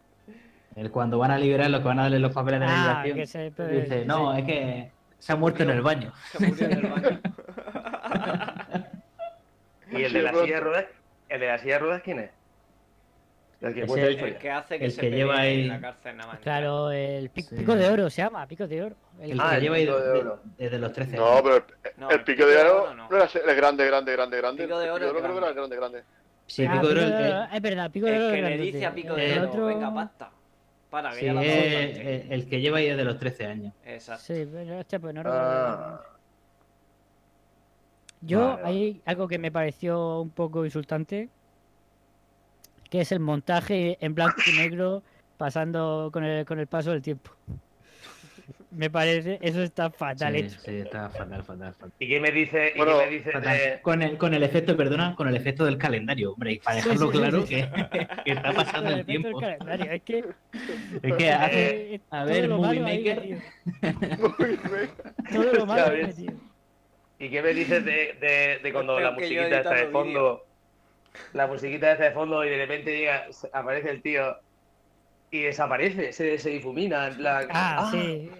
[0.74, 3.04] el cuando van a liberar los que van a darle los papeles de la Ah,
[3.04, 3.16] liberación.
[3.18, 3.52] que se...
[3.56, 6.12] pero- Dice, no, es que se ha muerto en el baño.
[6.32, 7.20] Se murió en el baño.
[9.90, 10.84] Y el de la silla de ruedas,
[11.28, 12.30] el de la silla de ruedas, ¿quién es?
[13.60, 14.34] El que Ese cuenta la es- historia.
[14.36, 16.40] El que hace que El se que pelee lleva ahí- en la cárcel nada más.
[16.40, 17.42] Claro, el Sí.
[17.56, 18.96] pico de oro se llama, pico de oro.
[19.20, 20.40] El- Ah, que el lleva ahí pico de de- oro.
[20.56, 21.42] desde los 13 No, años.
[21.42, 21.62] pero el,
[21.96, 23.08] No, el pico de oro no.
[23.10, 24.62] no era el grande, grande, grande, grande.
[24.64, 26.04] Pico de oro es creo que era el grande, grande.
[26.46, 28.24] Sí, Ah, pico de oro, pico de el- oro, es verdad, pico de oro El
[28.26, 28.72] es que le grandote.
[28.72, 30.30] dice a Pico El de Oro, otro- venga, pasta.
[30.88, 33.74] Para, que sí, ya la es el, el que lleva ahí desde los 13 años.
[33.84, 34.22] Exacto.
[34.24, 35.44] Sí, pero hostia, pues no recuerdo.
[35.46, 36.02] Ah,
[38.20, 38.62] Yo, vale.
[38.64, 41.28] hay algo que me pareció un poco insultante,
[42.90, 45.02] que es el montaje en blanco y negro
[45.36, 47.30] pasando con el, con el paso del tiempo.
[48.70, 50.60] Me parece, eso está fatal Sí, hecho.
[50.60, 51.92] sí, está fatal, fatal, fatal.
[51.98, 54.76] ¿Y qué me dice, y Bueno, qué me dice de, Con el, con el efecto,
[54.76, 57.54] perdona, con el efecto del calendario, hombre, y para dejarlo sí, sí, claro sí.
[57.54, 59.40] Que, que está pasando el del tiempo.
[59.40, 60.24] calendario, Es que,
[61.02, 63.42] Es que hace, eh, a ver, Movie ahí Maker, bien.
[65.32, 66.26] Todo lo malo ahí.
[67.20, 70.44] ¿Y qué me dices de, de, de cuando Peor la musiquita está de fondo?
[71.32, 74.36] La musiquita está de fondo y de repente llega, se- aparece el tío
[75.30, 77.10] y desaparece, se, se difumina.
[77.50, 78.30] Ah, sí.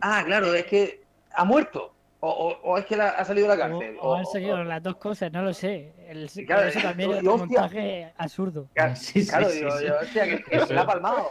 [0.00, 1.02] ah, claro, es que
[1.34, 1.90] ha muerto.
[2.24, 3.96] O, o, o es que la- ha salido de la O, cárcel.
[4.00, 5.92] o han salido las dos cosas, no lo sé.
[6.08, 8.68] El, Claro, eso también es un montaje absurdo.
[8.74, 9.86] Claro, Sí, sí, claro, sí, digo, sí.
[9.86, 11.30] yo, hostia, que, que se la ha palmado.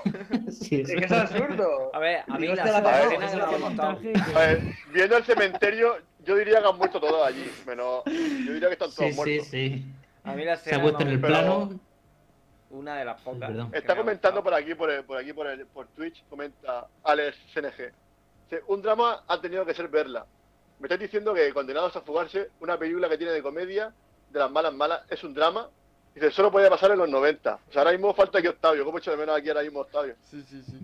[0.49, 1.95] Sí, Es que es absurdo.
[1.95, 4.61] A ver, a mí Digo, la hostia, la escena ha montaje que- A ver,
[4.93, 7.49] viendo el cementerio, yo diría que han muerto todos allí.
[7.65, 9.47] Menos, yo diría que están todos sí, sí, muertos.
[9.47, 9.85] sí.
[10.23, 11.79] A mí la Se ha puesto en el plano.
[12.69, 13.49] Una de las pocas.
[13.49, 13.69] perdón.
[13.73, 17.91] Está comentando por aquí, por, el- por aquí, por, el, por Twitch, comenta Alex CNG.
[18.67, 20.25] Un drama ha tenido que ser verla.
[20.79, 23.93] Me estáis diciendo que Condenados a Fugarse, una película que tiene de comedia,
[24.29, 25.69] de las malas malas, es un drama.
[26.13, 27.55] Dice, solo podía pasar en los 90.
[27.69, 28.83] O sea, ahora mismo falta aquí Octavio.
[28.83, 30.15] ¿Cómo echo de menos aquí ahora mismo Octavio?
[30.23, 30.79] Sí, sí, sí.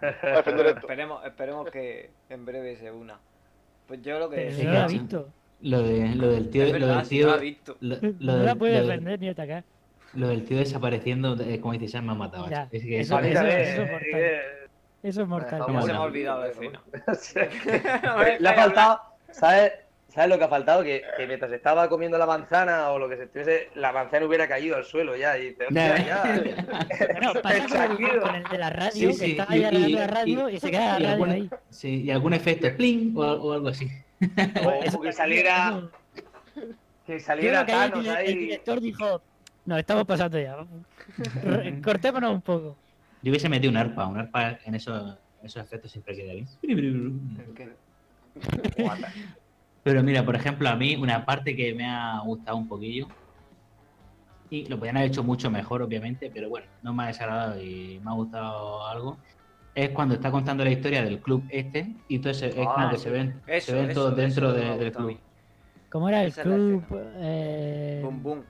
[0.00, 0.80] Para defender esto.
[0.80, 3.18] Esperemos, esperemos que en breve se una.
[3.86, 5.28] Pues yo lo que decía- no la ha visto.
[5.62, 7.76] Lo, de, lo del tío, es lo verdad, del tío, visto.
[7.80, 9.64] lo, lo No del- la puede defender ni atacar.
[10.14, 12.48] lo del tío desapareciendo, eh, como dices, me ha matado.
[12.50, 14.20] Ya, Es que eso- eso- eso- Vale, eso es eh, mortal.
[14.20, 14.40] eh,
[15.02, 15.60] Eso es mortal.
[15.68, 16.80] Ya se me ha olvidado escena.
[18.40, 19.72] Le ha faltado, ¿sabes?
[20.08, 20.84] ¿Sabes lo que ha faltado?
[20.84, 24.46] Que, que mientras estaba comiendo la manzana o lo que se estuviese, la manzana hubiera
[24.46, 25.36] caído al suelo ya.
[25.38, 26.22] Y dice, hostia, ya.
[27.12, 29.88] Bueno, pasa con con el de la radio, Sí, que sí, está y- ahí arreglando
[29.88, 31.50] y- la radio y, y- se queda la y radio alguna- ahí.
[31.70, 33.88] Sí, y algún efecto, pling, o, o algo así.
[34.66, 35.82] O, Eso que saliera,
[37.06, 38.34] que saliera ahí el, Thanos el ahí.
[38.34, 39.22] director dijo,
[39.64, 40.56] nos estamos pasando ya.
[41.82, 42.76] Cortémonos un poco.
[43.22, 46.46] Yo hubiese metido un arpa, un arpa en esos, esos efectos siempre queda bien.
[49.82, 53.06] Pero mira, por ejemplo, a mí una parte que me ha gustado un poquillo,
[54.50, 58.00] y lo podrían haber hecho mucho mejor, obviamente, pero bueno, no me ha desagradado y
[58.02, 59.18] me ha gustado algo,
[59.74, 62.98] es cuando está contando la historia del club este, y entonces es Ah, como que
[62.98, 65.18] se ven, Eso, se ven eso, todos dentro de- del club.
[65.90, 66.84] ¿Cómo era el Esa club?
[67.16, 68.44] eh, Boom, boom.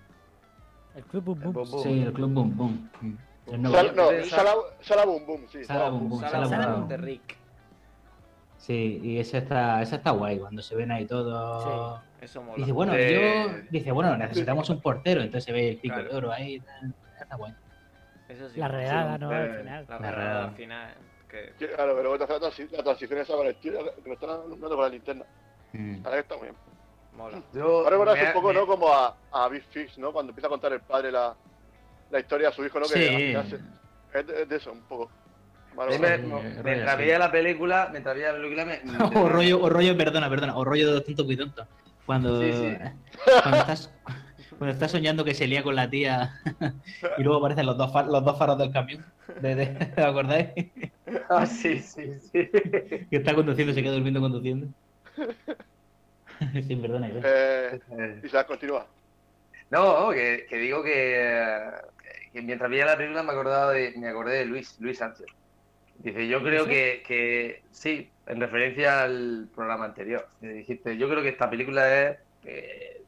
[0.95, 1.53] el club Boom Boom.
[1.55, 1.83] Boom, boom.
[1.83, 2.91] Sí, el club Boom Boom.
[3.59, 3.71] No.
[4.25, 5.65] Sala, Sala Boom Boom, sí.
[5.65, 6.89] Sala Boom Boom, Sala Sala Sala Boom Boom.
[6.89, 7.37] de Rick.
[8.57, 12.01] Sí, y esa está, esa está guay, cuando se ven ahí todos.
[12.21, 12.57] Eso mola.
[12.57, 13.63] Dice, bueno, De- yo.
[13.71, 16.09] Dice, bueno, necesitamos un portero, entonces se ve el pico Claro.
[16.11, 16.63] de oro ahí.
[17.21, 17.53] Está guay.
[18.29, 19.29] Eso sí La redada, ¿no?
[19.31, 19.87] Al final.
[19.89, 20.45] La redada.
[20.45, 20.95] al final.
[21.59, 21.67] Que...
[21.67, 24.15] Claro, pero luego te hace la, transi- la transición esa con el tío que lo
[24.15, 25.25] están alumbrando con la linterna.
[25.73, 26.03] Mm.
[26.03, 26.57] Verdad que está muy bien.
[27.17, 27.43] mola.
[27.53, 28.67] Yo, Ahora me- un poco, me- ¿no?
[28.67, 30.13] Como a, a Big Fish, ¿no?
[30.13, 31.35] Cuando empieza a contar el padre la,
[32.11, 32.87] la historia a su hijo, ¿no?
[32.87, 33.33] Que se-
[34.19, 35.11] es, de, es de eso, un poco.
[35.77, 38.81] me- no, mientras veía la película, mientras veía la película me...
[39.21, 41.67] o rollo, o rollo, perdona, perdona, o rollo de los tontos muy tontos.
[42.07, 42.77] Cuando, Sí, sí.
[43.43, 43.91] cuando estás
[44.59, 46.41] cuando estás soñando que se lía con la tía
[47.17, 49.05] y luego aparecen los dos, los dos faros del camión.
[49.35, 50.49] ¿De, de, ¿Te acordáis?
[51.29, 52.51] Ah, sí, sí, sí.
[53.11, 54.69] Que está conduciendo y se queda durmiendo conduciendo.
[56.67, 57.09] sí, perdona.
[57.09, 57.23] Iván.
[57.23, 58.87] Eh, Eh, Isaac, continúa.
[59.71, 61.73] No, que, que digo que,
[62.33, 65.27] que mientras veía la película me acordaba de, me acordé de Luis, Luis Sánchez.
[65.99, 66.71] Dice, yo creo ¿Sí?
[66.71, 70.29] que, que sí, en referencia al programa anterior.
[70.41, 72.19] dijiste, yo creo que esta película es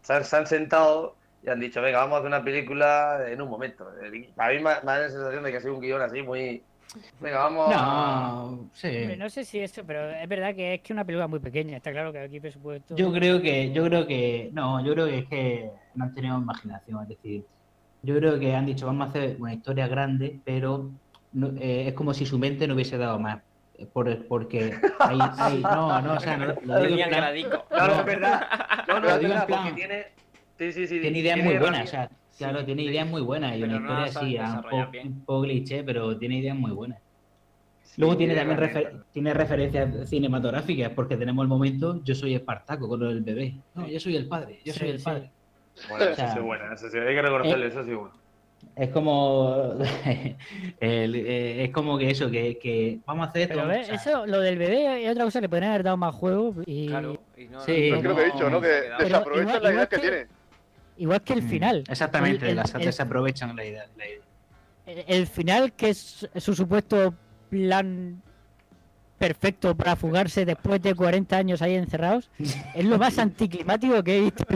[0.02, 3.40] se han, se han sentado y han dicho, venga, vamos a hacer una película en
[3.40, 3.87] un momento.
[3.88, 6.62] A mí me, me da la sensación de que ha sido un guion así muy,
[7.20, 7.68] Venga, vamos.
[7.74, 9.06] No, sí.
[9.18, 11.76] No sé si eso, pero es verdad que es que una película muy pequeña.
[11.76, 12.96] Está claro que aquí presupuesto.
[12.96, 16.38] Yo creo que, yo creo que, no, yo creo que es que no han tenido
[16.38, 17.44] imaginación, es decir,
[18.02, 20.90] yo creo que han dicho vamos a hacer una historia grande, pero
[21.32, 23.40] no- eh, es como si su mente no hubiese dado más,
[23.78, 27.35] eh, por, porque hay, hay- no, no, o sea, no, lo digo en plan-.
[27.70, 28.00] No, no, No.
[28.00, 28.46] es verdad.
[28.88, 30.06] No, no, Lo es digo en verdad, plan- porque tiene.
[30.58, 31.00] Sí, sí, sí.
[31.00, 32.88] tiene ideas muy buenas, o sea, claro, tiene sí.
[32.88, 35.06] ideas muy buenas y una no historia las así, un poco, bien.
[35.08, 36.98] un poco cliché, pero tiene ideas muy buenas.
[37.84, 42.88] Sí, Luego tiene también refer- tiene referencias cinematográficas, porque tenemos el momento yo soy Espartaco
[42.88, 43.54] con lo del bebé.
[43.74, 45.04] No, yo soy el padre, yo Sí, soy el sí.
[45.04, 45.30] padre.
[45.90, 48.14] Bueno, O eso sí es buena, eso sí, hay que reconocerle, eso sí es bueno.
[48.74, 49.74] Es como
[50.80, 53.54] el- eh, es como que eso, que, que vamos a hacer esto.
[53.66, 56.54] Pero eso, lo del bebé es otra cosa que podrían haber dado más juego.
[56.66, 57.18] Y Claro.
[57.36, 58.60] Y no, Sí, Es que lo que he dicho, ¿no?
[58.60, 60.26] Que desaprovechan igual- la idea igual que que- tiene.
[60.98, 61.85] Igual que el mm, final.
[61.88, 63.87] Exactamente, El- el- las el- desaprovechan la idea.
[63.96, 64.20] la idea.
[64.87, 67.14] El, el final, que es su supuesto
[67.50, 68.22] plan
[69.18, 74.20] perfecto para fugarse después de 40 años ahí encerrados, es lo más anticlimático que he
[74.22, 74.44] visto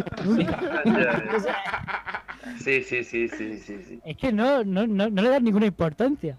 [2.62, 4.00] Sí, sí, sí, sí, sí, sí.
[4.04, 6.36] es que no, no, no, no le dan ninguna importancia.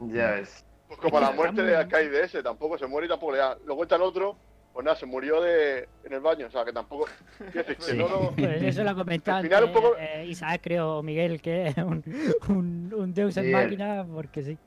[0.00, 0.64] Ya ves.
[0.88, 3.56] Pues como la muerte de Arcade DS, tampoco se muere y tampoco le da.
[3.66, 4.36] Lo cuenta el otro,
[4.72, 7.06] pues nada, se murió de, en el baño, o sea que tampoco.
[7.52, 7.96] Decir, que Sí.
[7.96, 11.02] no lo- Pues eso lo ha comentado Al final un antes, poco- eh, Isaac, creo,
[11.02, 12.02] Miguel, que es un,
[12.48, 14.58] un, un deus en Sí, máquina, porque sí.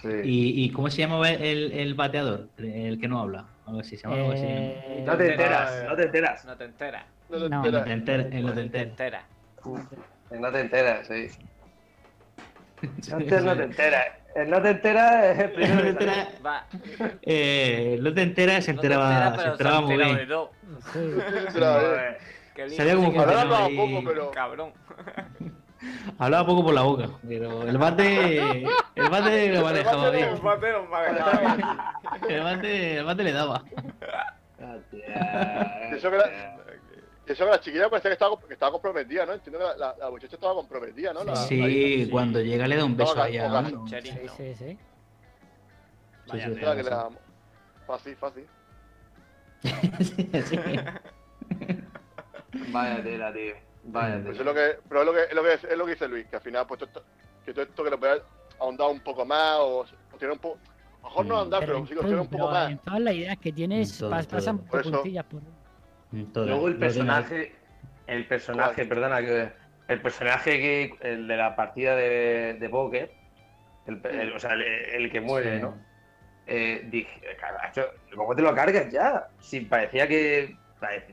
[0.00, 0.08] Sí.
[0.24, 2.48] ¿Y, y cómo se llama el, el bateador?
[2.58, 3.46] El que no habla.
[3.66, 4.16] Algo así se llama.
[4.16, 4.44] algo así.
[4.46, 6.44] Eh, No te enteras, no te enteras.
[6.44, 7.04] No te enteras.
[7.28, 7.84] no te No, En lo enteras.
[7.84, 9.24] te enter- en lo te No te enter- enteras.
[10.30, 11.28] No te enteras, sí.
[13.12, 14.06] Antes no te enteras.
[14.34, 16.06] El no te enteras es el No primero te
[16.44, 16.64] Va.
[17.22, 20.28] eh, no te enteras, se No te enteraba, se enteraba muy de bien.
[20.28, 20.50] todo.
[20.92, 20.98] sí.
[23.18, 23.76] Hablaba ahí.
[23.76, 24.30] poco, pero.
[24.30, 24.72] Cabrón.
[26.18, 28.62] Hablaba poco por la boca, pero el bate,
[28.94, 30.28] el bate lo manejaba bien.
[30.30, 31.68] El bate nos manejaba bien.
[32.28, 33.62] El bate, el bate le daba.
[34.62, 36.56] Hostia, Eso que la-
[37.26, 39.32] Y eso que la chiquilla parecía que estaba, que estaba comprometida, ¿no?
[39.34, 41.22] Entiendo que la, la, la muchacha estaba comprometida, ¿no?
[41.24, 43.84] La- la Sí, cuando llega le da un beso No, ahí a la- uno.
[43.88, 44.78] Cherry, Sí, sí, sí.
[46.28, 47.08] Vaya sí, Era que la-
[47.86, 48.46] Fácil, fácil.
[49.62, 49.70] Sí,
[50.46, 50.58] sí.
[52.72, 53.54] Vaya tela, tío.
[53.84, 54.44] Vaya Pues es tela.
[54.50, 56.36] lo que, pero es lo que, es lo que, es lo que dice Luis, que
[56.36, 57.04] al final, pues todo esto,
[57.44, 58.16] que todo esto que lo pueda
[58.60, 60.58] ahondar un poco más o, o tirar un poco.
[61.02, 61.38] A lo mejor no Mm.
[61.38, 62.70] ahondar, Pero pero sí que lo tirar un poco pero más.
[62.70, 64.28] en todas las ideas que tienes todo, todo.
[64.28, 65.24] pasan Por por eso- puntillas.
[65.24, 65.40] Por...
[66.32, 67.52] Todo, Luego el personaje,
[68.06, 68.88] el personaje, ¿Cuál?
[68.88, 69.48] perdona, que
[69.88, 73.10] el personaje que, el de la partida de, de póker,
[73.86, 75.62] el, el- o sea, el, el que muere, Sí.
[75.62, 75.76] ¿no?
[76.46, 79.26] Eh, dije, "Carajo, ¿cómo te lo cargas ya?
[79.40, 80.56] Si parecía que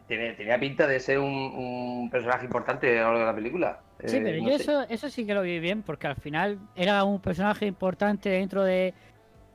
[0.07, 3.79] tenía, tenía pinta de ser un, un personaje importante a lo largo de la película.
[4.05, 4.63] Sí, Eh, pero no yo sé.
[4.63, 8.63] eso, eso sí que lo vi bien, porque al final era un personaje importante dentro
[8.63, 8.93] de,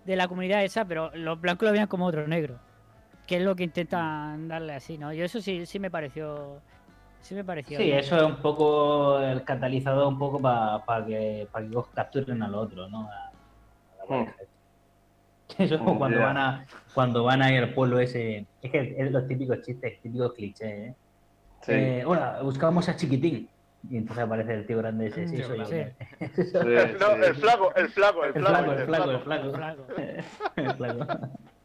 [0.05, 2.59] de la comunidad esa, pero los blancos lo veían como otro negro.
[3.27, 5.13] Que es lo que intentan darle así, ¿no?
[5.13, 6.61] Yo eso sí, sí me pareció.
[7.23, 7.79] Sí me pareció.
[7.79, 12.55] Sí, eso es un poco el catalizador un poco para que, pa que capturen al
[12.55, 13.09] otro, ¿no?
[13.09, 14.37] A- a la pareja.
[15.59, 18.47] Eso es como Mm, cuando van a cuando van a ir al pueblo ese.
[18.63, 20.95] Es que es los típicos chistes, típicos clichés, ¿eh?
[21.63, 21.73] Sí.
[21.73, 23.49] Eh, hola, buscamos a Chiquitín.
[23.89, 25.29] Y entonces aparece el tío grande ese.
[25.29, 25.65] Sí, Sí, soy yo.
[25.67, 25.77] sí.
[26.43, 26.59] Sí,
[27.01, 28.65] No, el flaco, el flaco, el El flaco.
[28.65, 29.87] flaco, el flaco, el flaco.
[30.57, 30.99] El flaco.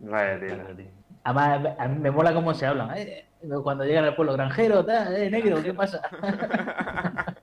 [0.00, 0.54] Vaya tela.
[0.56, 0.86] Claro, tío.
[1.24, 2.96] Además, a mí me mola cómo se hablan.
[2.96, 3.26] eh,
[3.62, 6.00] cuando llegan al pueblo, granjero, tal, eh, negro, ¿qué pasa?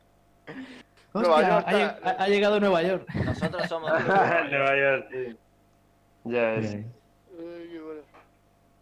[1.13, 3.07] Nueva Hostia, York, ha, lleg- ha- ha llegado a Nueva York.
[3.25, 5.35] Nosotros somos Nueva York, sí.
[6.25, 6.73] Ya es.
[6.75, 6.85] Ay,
[7.71, 8.01] qué bueno.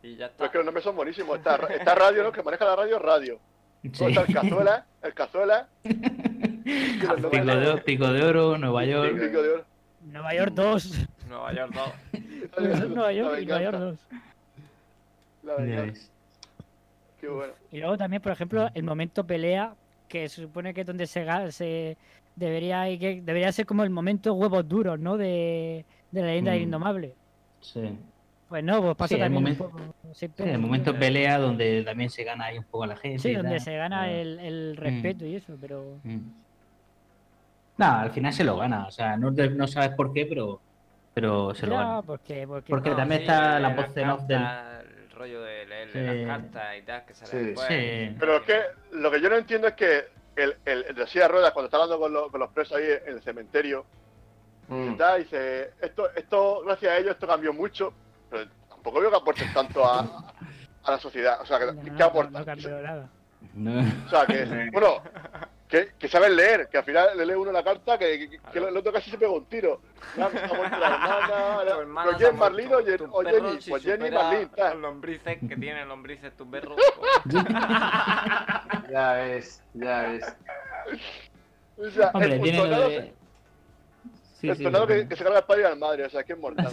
[0.04, 0.46] Y ya Pero está.
[0.46, 1.38] es que los nombres son buenísimos.
[1.38, 2.32] Está, está radio, ¿no?
[2.32, 3.40] Que maneja la radio, radio.
[3.84, 3.90] Sí.
[4.06, 5.68] Está el cazuela, el cazuela.
[5.84, 9.12] Pico de, Oro- Pico de Oro, Nueva York.
[9.14, 9.66] pico de oro.
[10.02, 11.08] Nueva York 2.
[11.28, 12.90] Nueva York 2.
[12.90, 14.00] Nueva York y Nueva York venganza, 2.
[15.44, 15.94] La.
[17.22, 17.54] Qué bueno.
[17.72, 19.74] Y luego también, por ejemplo, el momento pelea,
[20.08, 21.98] que se supone que es donde se, se
[22.36, 25.18] debería y que debería ser como el momento huevos duros, ¿no?
[25.18, 26.64] De, de la leyenda del Mm.
[26.64, 27.16] indomable.
[27.62, 27.98] Sí.
[28.48, 30.14] Pues no, pues pasa Sí, el también momento- un poco.
[30.14, 33.20] Sí, el momento pelea donde también se gana ahí un poco a la gente.
[33.20, 33.62] Sí, donde tal.
[33.62, 35.98] se gana Pero- el, el respeto y eso, pero.
[36.04, 36.20] Mm.
[37.78, 38.86] No, al final se lo gana.
[38.88, 40.62] O sea, no, te- no sabes por qué, pero,
[41.16, 42.02] pero se lo gana.
[42.04, 44.42] porque, porque, Porque No, también sí, está la voz en off del.
[44.44, 46.26] El rollo de leerle Sí.
[46.26, 47.68] las cartas y tal, que sale Sí, después.
[47.68, 48.16] sí.
[48.20, 51.24] Pero es que lo que yo no entiendo es que el, el, el de silla
[51.24, 53.86] de ruedas, cuando está hablando con, los- con los presos ahí en el cementerio,
[54.68, 54.94] Mm.
[54.94, 57.94] y tal, dice, esto, esto, gracias a ellos, esto cambió mucho,
[58.32, 60.00] pero tampoco veo que aporten tanto a,
[60.84, 61.40] a la sociedad.
[61.42, 62.40] O sea, que, no, ¿qué no, aporta?
[62.40, 63.08] no cambió nada.
[63.54, 63.80] No.
[64.06, 65.02] O sea, que, bueno,
[65.68, 68.38] que, que saben leer, que al final le lee uno la carta, que, que, que
[68.40, 68.68] Claro.
[68.70, 69.82] el otro casi se pega un tiro.
[70.16, 70.30] La
[71.66, 72.78] la- hermana pero Jen Marlin o,
[73.12, 74.82] o Jenny, si pues Jenny Los tal.
[74.82, 76.78] lombrices que tienen lombrices tus perros.
[78.90, 80.36] Ya ves, ya ves.
[81.78, 83.14] O sea, Hombre, el tiene lo tornado, de...
[84.40, 86.24] Sí, el sí, tornado que, que se carga al padre y al madre, o sea,
[86.24, 86.70] que es mortal.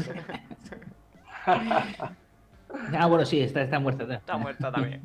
[2.94, 4.05] Ah, bueno, sí, está, está muerta.
[4.05, 4.14] está.
[4.14, 5.02] Está muerta también.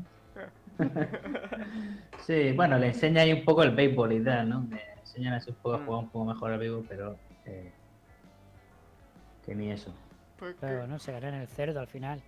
[2.25, 4.67] Sí, bueno, le enseña ahí un poco el béisbol y tal, ¿no?
[4.69, 5.85] Le enseñan así un poco a Mm.
[5.85, 7.15] jugar un poco mejor al béisbol, pero...
[7.45, 7.71] Eh,
[9.45, 9.93] que ni eso.
[10.59, 12.21] Claro, no se ganan el cerdo al final.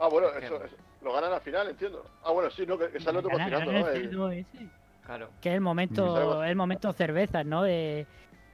[0.00, 0.60] Ah, bueno, eso,
[1.02, 2.04] lo ganan al final, entiendo.
[2.24, 2.76] Ah, bueno, sí, ¿no?
[2.78, 3.88] Que, que sale otro Ganan- cocinando, ganan ¿no?
[3.88, 4.68] el El- cerdo ese.
[5.04, 5.28] Claro.
[5.40, 6.44] Que es el momento, Mm.
[6.44, 7.62] el momento cervezas, ¿no?
[7.62, 8.06] De,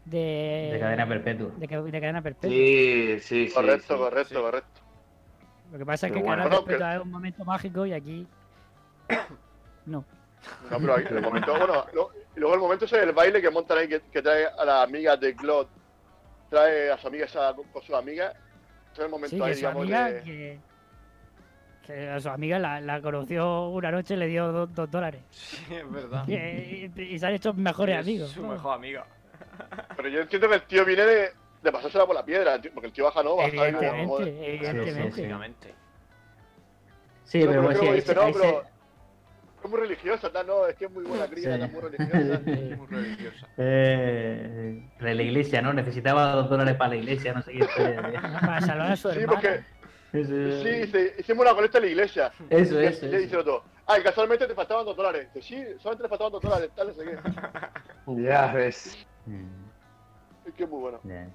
[0.05, 1.51] de, De cadena perpetua.
[1.57, 2.51] de, ca- de cadena perpetua.
[2.51, 3.55] Sí, sí, sí.
[3.55, 3.99] correcto, sí.
[4.01, 4.41] correcto, sí.
[4.41, 4.81] correcto.
[5.75, 6.43] Lo que pasa es que bueno.
[6.45, 8.25] Bueno, perpetua es un momento mágico y aquí
[9.87, 10.05] no.
[10.71, 13.51] No, pero ahí, el momento, bueno, lo- y luego el momento es el baile que
[13.51, 15.69] montan ahí, que, que trae a las amigas de Claude,
[16.49, 18.37] trae a su amiga esa con, sus amigas.
[18.93, 20.23] Ese es el momento Sí, ahí, que digamos, amiga, de...
[20.23, 20.59] que,
[21.87, 25.23] que a su amiga la, la conoció una noche y le dio do- dos dólares.
[25.33, 26.25] Sí, es verdad.
[26.29, 28.31] Y, y se han hecho mejores Es amigos.
[28.31, 28.53] Su ¿no?
[28.53, 29.05] mejor amiga.
[29.97, 31.33] Pero yo entiendo que el tío viene de,
[31.65, 33.37] de pasársela por la piedra, porque el tío baja, ¿no?
[33.37, 35.75] Baja ahí como- Evidentemente, evidentemente.
[37.25, 37.39] sí.
[37.41, 38.65] Pero pero bueno, sí, luego ahí dice, no, pero
[39.65, 41.63] es muy religiosa, tal, no, es que es muy buena cría, Sí.
[41.63, 42.41] es muy religiosa.
[42.77, 43.49] Muy religiosa.
[43.57, 45.73] Eh, de la iglesia, ¿no?
[45.73, 47.65] Necesitaba dos dólares para la iglesia, no sé qué.
[48.41, 49.41] Para salvar a su Sí, hermana.
[49.41, 49.65] porque
[50.13, 52.33] Eso, sí, dice, hicimos la colecta en la iglesia.
[52.51, 53.07] eso, Y eso.
[53.07, 55.29] le dice el otro, ay, casualmente te faltaban dos dólares.
[55.35, 57.17] Dice, sí, solamente le faltaban dos dólares, tal, no sé qué.
[58.23, 58.99] Ya ves.
[60.45, 61.01] Es que es muy bueno.
[61.05, 61.27] ya.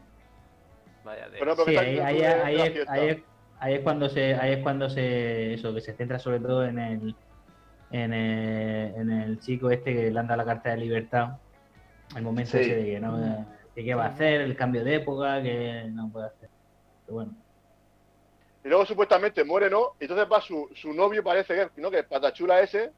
[1.03, 1.39] Vaya de.
[1.39, 3.17] Pero no, porque Sí, ahí, ahí, ahí es, ahí, es,
[3.59, 6.79] ahí es cuando se, ahí es cuando se, eso, que se centra sobre todo en
[6.79, 7.15] el,
[7.91, 11.37] en el, en el chico este que le anda la carta de libertad.
[12.15, 12.59] El momento Sí.
[12.59, 16.09] ese de que no, que qué va a hacer, el cambio de época, que no
[16.11, 16.49] puede hacer.
[17.05, 17.33] Pero bueno.
[18.63, 19.93] Y luego supuestamente muere, ¿no?
[19.99, 21.89] Y entonces va su, su novio, parece que, ¿no?
[21.89, 22.91] Que es Patachula ese,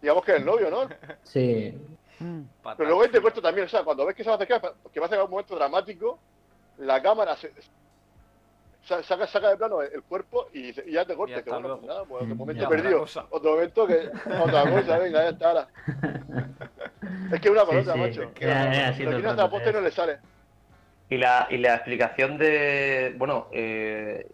[0.00, 0.88] digamos que es el novio, ¿no?
[1.24, 1.76] Sí,
[2.20, 2.42] Mm.
[2.76, 4.60] Pero luego te cuento también, o sea, cuando ves que se va a acercar,
[4.92, 6.20] que va a llegar un momento dramático,
[6.78, 7.52] la cámara se,
[8.82, 11.40] sa- saca, saca de plano el cuerpo y, dice- y ya te corta.
[11.40, 13.06] Y Que hasta bueno, pues nada, pues otro Mm, momento ya, perdido.
[13.30, 14.10] Otro momento que.
[14.40, 15.68] Otra cosa, venga, ya está ahora.
[17.32, 18.34] Es que una con Sí, otra, sí, macho.
[18.34, 19.84] que era- era así Lo todo el quiere hacer a rato, posta y no es.
[19.84, 20.18] le sale.
[21.10, 24.26] Y la, y la explicación de, bueno, eh,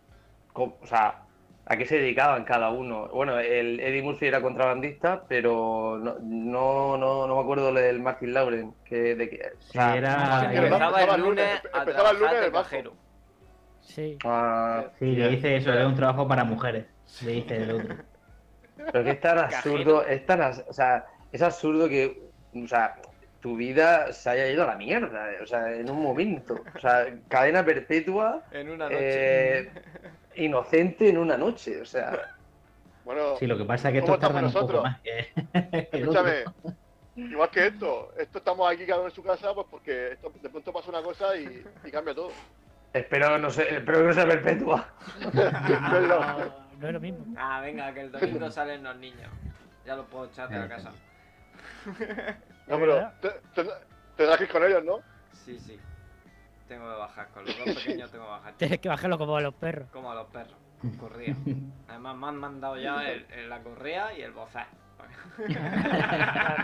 [0.55, 1.23] o sea,
[1.73, 3.07] a qué se dedicaban cada uno.
[3.09, 8.35] Bueno, el Eddie Murphy era contrabandista, pero no, no, no, no me acuerdo del Martin
[8.35, 10.67] Lauren, que, de que, o Sí, sea, era- Ah, empezaba
[11.01, 12.53] empezaba el lunes, empezaba el lunes banco.
[12.59, 12.93] cajero.
[13.83, 14.19] Sí.
[14.25, 16.87] ah, sí, le dice eso, era un trabajo para mujeres,
[17.25, 17.95] le dice el otro.
[18.93, 22.21] Pero que es tan absurdo, es tan, as- o sea, es absurdo que,
[22.53, 22.97] o sea,
[23.41, 26.61] tu vida se haya ido a la mierda, o sea, en un momento.
[26.75, 29.59] O sea, cadena perpetua, En una noche.
[29.61, 29.71] eh,
[30.45, 32.37] inocente en una noche, o sea.
[33.05, 34.93] Bueno, Sí, lo que pasa es que ¿Cómo estos tardan un estamos poco nosotros?
[34.93, 36.45] más que escúchame.
[37.17, 38.13] Igual que esto.
[38.19, 41.03] Esto estamos aquí cada uno en su casa, pues porque esto, de pronto pasa una
[41.03, 42.31] cosa y, y cambia todo.
[42.93, 44.89] Espero, no sé, espero que no sea perpetua.
[45.33, 47.27] No, no es lo mismo.
[47.37, 49.29] Ah, venga, que el domingo salen los niños.
[49.85, 50.93] Ya los puedo echar de la casa.
[52.67, 53.71] No, pero te- te-
[54.17, 55.01] tendrás que ir con ellos, ¿no?
[55.45, 55.79] Sí, sí.
[56.71, 57.29] Tengo que bajar.
[57.35, 58.55] Con los dos pequeños tengo que bajar.
[58.59, 59.89] Tienes que bajarlo como a los perros.
[59.93, 60.55] Como a los perros.
[60.81, 61.35] Con correa.
[61.89, 64.69] Además me han mandado ya el, el- la correa y el bozar.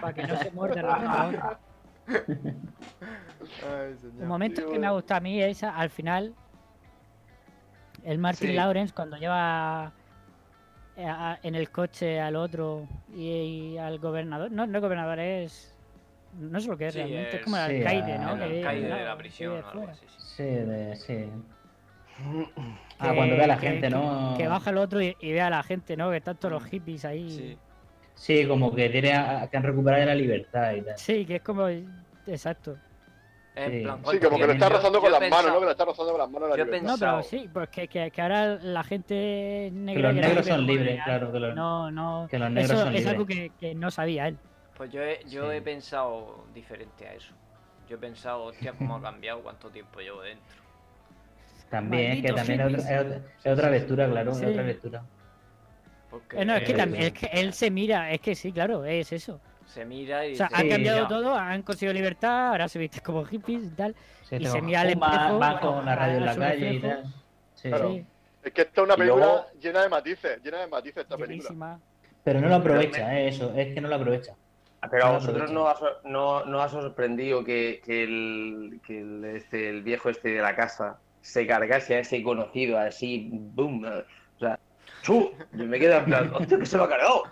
[0.00, 1.58] para, que no se muerdan los unos a otros.
[4.20, 6.34] Un momento que me ha gustado a mí es al final
[8.04, 8.54] el Martin Sí.
[8.54, 9.92] Lawrence cuando lleva
[10.96, 13.28] eh, a- en el coche al otro y,
[13.74, 14.52] y al gobernador.
[14.52, 15.75] No, no el gobernador es.
[16.38, 18.32] No sé lo que es Sí, realmente, es es- como el Sí, alcaide, ¿no?
[18.32, 20.04] El Que- alcaide de la prisión de o algo así.
[20.08, 20.16] sí.
[20.36, 21.24] Sí, de- sí.
[22.98, 24.34] Ah, Que- cuando ve a la que- gente, ¿no?
[24.38, 26.10] Que baja el otro y, y ve a la gente, ¿no?
[26.10, 27.30] Que están todos los hippies ahí.
[27.30, 27.58] Sí.
[28.14, 30.96] Sí, como que tiene a- que han recuperado la libertad y tal.
[30.98, 31.68] Sí, que es como.
[32.26, 32.76] Exacto.
[33.54, 33.80] En Sí.
[33.82, 35.58] plan, Sí, ¿cuánto como que lo está rozando con las manos, ¿no?
[35.60, 36.86] Que lo está rozando con las manos la libertad.
[36.86, 39.94] No, pero sí, pues que, que, que ahora la gente negra.
[39.94, 42.26] Que los negros son libres, claro, que los- No, no.
[42.30, 44.36] que los negros eso son es algo que no sabía él.
[44.76, 45.56] Pues yo he, yo Sí.
[45.56, 47.32] he pensado diferente a eso.
[47.88, 50.56] Yo he pensado, hostia, cómo ha cambiado, cuánto tiempo llevo dentro.
[51.70, 54.44] También, es que también es otra, es otra- es otra lectura, claro, es Sí.
[54.44, 55.02] otra lectura.
[56.10, 58.52] Porque Eh, no, es que Eh, también, es que él se mira, es que sí,
[58.52, 59.40] claro, es eso.
[59.66, 63.02] se mira y O sea, dice, han cambiado todo, han conseguido libertad, ahora se visten
[63.02, 63.94] como hippies y tal.
[64.22, 66.80] Sí, Y tengo- se mira al espejo, va con la radio en la calle y
[66.80, 67.04] tal.
[67.54, 67.90] Sí, Claro.
[67.90, 68.06] Sí,
[68.44, 71.78] Es que esta es una película luego- llena de matices, llena de matices esta película.
[72.22, 74.34] Pero no lo aprovecha, eh, eso, es que no lo aprovecha.
[74.90, 75.72] Pero a vosotros no
[76.04, 80.54] no, no ha sorprendido que, que el, que el, este, el viejo este de la
[80.54, 83.84] casa se cargase a ese conocido así, boom.
[83.86, 84.04] eh,
[84.36, 84.58] O sea,
[85.02, 85.32] ¡chu!
[85.52, 87.22] Yo me quedo en plan, ¡hostia, que se lo ha cargado!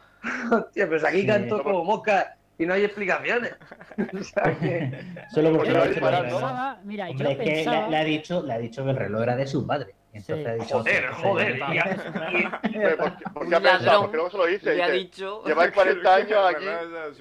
[0.51, 1.27] Hostia, pues aquí Sí.
[1.27, 3.55] canto como mosca y no hay explicaciones.
[4.21, 4.91] O sea que.
[5.33, 6.79] Solo porque ¿no?
[6.85, 9.23] mira, Hombre, yo es que le, le ha dicho, le ha dicho que el reloj
[9.23, 9.95] era de su padre.
[10.15, 10.73] Entonces Sí.
[10.73, 13.85] Joder, "Hostia, joder, ¿Por qué, por Un qué ha pensado?
[13.85, 14.71] ladrón Porque luego se lo dice.
[14.75, 15.43] Dice, dicho.
[15.45, 16.67] Lleváis 40 años aquí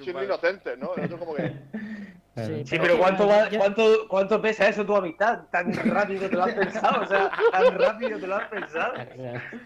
[0.02, 0.94] siendo inocentes, ¿no?
[0.96, 1.52] Eso como que...
[2.36, 5.42] Sí, Sí, pero ¿cuánto, va- cuánto, ¿cuánto pesa eso tu amistad?
[5.52, 8.94] Tan rápido te lo has pensado, o sea, tan rápido te lo has pensado.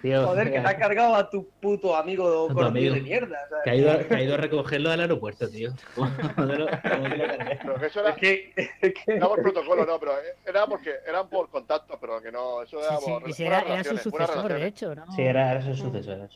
[0.03, 2.95] Tío, Joder, que te has cargado a tu puto amigo amigo.
[2.95, 3.39] de mierda.
[3.47, 3.59] o sea.
[3.65, 5.71] que ha, ido, que ha ido a recogerlo del aeropuerto, tío.
[5.97, 10.13] Era, Es que, es que- por protocolo, no, pero
[10.45, 13.43] era porque eran por contacto, pero que no, eso Sí, era sí, por y si
[13.45, 15.11] buenas era, era su sucesor, de hecho, ¿no?
[15.13, 16.29] Sí, era, era su sucesor.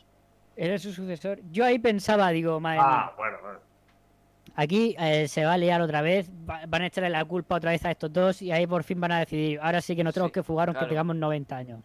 [0.55, 1.39] era su- sucesor.
[1.51, 3.59] Yo ahí pensaba, digo, madre Ah, bueno, bueno.
[4.53, 7.71] Aquí eh, se va a liar otra vez, va- van a echarle la culpa otra
[7.71, 10.13] vez a estos dos y ahí por fin van a decidir, ahora sí que nos
[10.13, 10.89] tenemos Sí, que fugar aunque claro.
[10.89, 11.81] tengamos 90 años.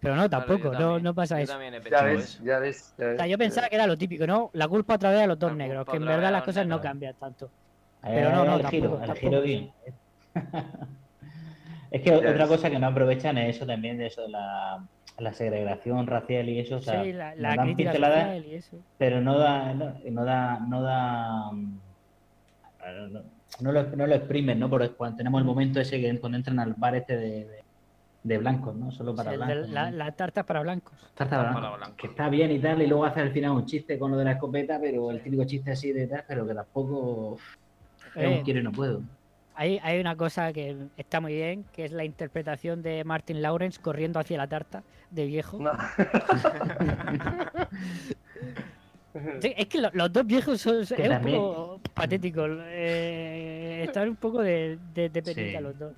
[0.00, 1.52] Pero no, tampoco, no, también- no pasa yo eso.
[1.52, 2.44] también he Ya ves, eso.
[2.44, 2.94] ya ves.
[2.96, 4.50] ya O sea, yo pensaba que era lo típico, ¿no?
[4.52, 6.80] La culpa otra vez a los dos La negros, que en verdad las cosas no
[6.80, 7.50] cambian tanto.
[8.00, 9.72] Ahí Pero no, no, el giro, tampoco, el giro bien.
[11.90, 12.48] es que Ya otra ves.
[12.48, 14.86] cosa que no aprovechan es eso también de eso de la,
[15.18, 18.54] la segregación racial y eso, o sea, sí, la, la dan crítica pinceladas, social y
[18.54, 18.76] eso.
[18.98, 21.50] pero no da, no, no da, no da,
[22.92, 23.22] no,
[23.60, 24.70] no lo, no lo exprimen, ¿no?
[24.70, 27.64] Porque cuando tenemos el momento ese que cuando entran al bar este de, de,
[28.22, 28.90] de blancos, ¿no?
[28.92, 29.68] Solo para blancos.
[29.68, 29.92] la, ¿no?
[29.96, 30.94] la tarta para blancos.
[31.14, 31.96] Tarta Para blancos.
[31.96, 34.24] que está bien y tal, y luego hace al final un chiste con lo de
[34.24, 37.38] la escopeta, pero el típico chiste así de tal, pero que tampoco
[38.14, 39.02] es Eh, un quiero y no puedo.
[39.54, 43.80] Hay, hay una cosa que está muy bien, que es la interpretación de Martin Lawrence
[43.80, 45.58] corriendo hacia la tarta de viejo.
[49.40, 52.50] Sí, es que lo- los dos viejos son, es un poco patéticos.
[52.66, 55.62] eh, están un poco de, de, de penita Sí.
[55.64, 55.92] los dos.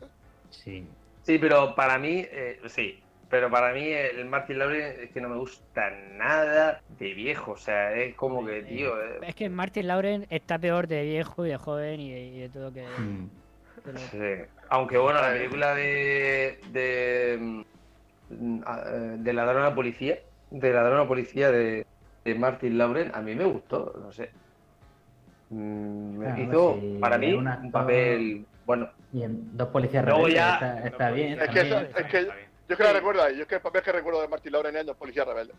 [0.50, 0.86] Sí.
[1.22, 2.98] Sí, pero para mí, eh, sí.
[3.28, 7.52] Pero para mí el Martin Lawrence es que no me gusta nada de viejo.
[7.52, 9.00] O sea, es como que, tío.
[9.00, 12.38] eh, Es que Martin Lawrence está peor de viejo y de joven y de, y
[12.40, 12.82] de todo que...
[12.86, 13.28] Mm.
[13.92, 14.18] lo- sí.
[14.70, 16.58] Aunque bueno, la película de.
[16.72, 17.38] de.
[17.40, 20.18] mm, eh, de ladrón a policía.
[20.50, 21.86] De ladrón a policía de,
[22.24, 24.30] de Martin Lawrence, a mí me gustó, no sé.
[25.48, 28.46] Mm, me Claro, hizo, sí, para mí, un papel.
[28.64, 31.40] Bueno, Y en dos policías Luego rebeldes ya- está, está bien.
[31.40, 32.30] Es que, eso- es que yo
[32.68, 34.78] es que la recuerdo ahí, yo es que el papel que recuerdo de Martin Lawrence
[34.80, 35.56] en Los Policías Rebeldes.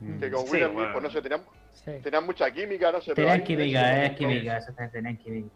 [0.00, 0.18] Mm.
[0.18, 0.92] Que con Sí, William bueno.
[0.92, 1.92] Pues no sé, tenían, sí.
[2.02, 3.14] tenían mucha química, no sé.
[3.14, 5.54] Tenían química, es química, exactamente, tenían química.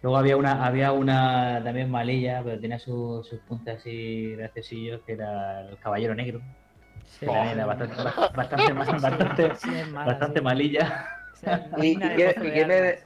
[0.00, 5.12] Luego había una, había una también malilla, pero tenía sus, sus puntos así graciosillos, que
[5.12, 6.40] era el caballero negro.
[7.04, 7.96] Sí, era bastante,
[8.34, 10.44] bastante, bastante, bastante, sí, es mala, bastante sí.
[10.44, 11.08] malilla.
[11.78, 12.98] ¿Y, qué, y de qué me,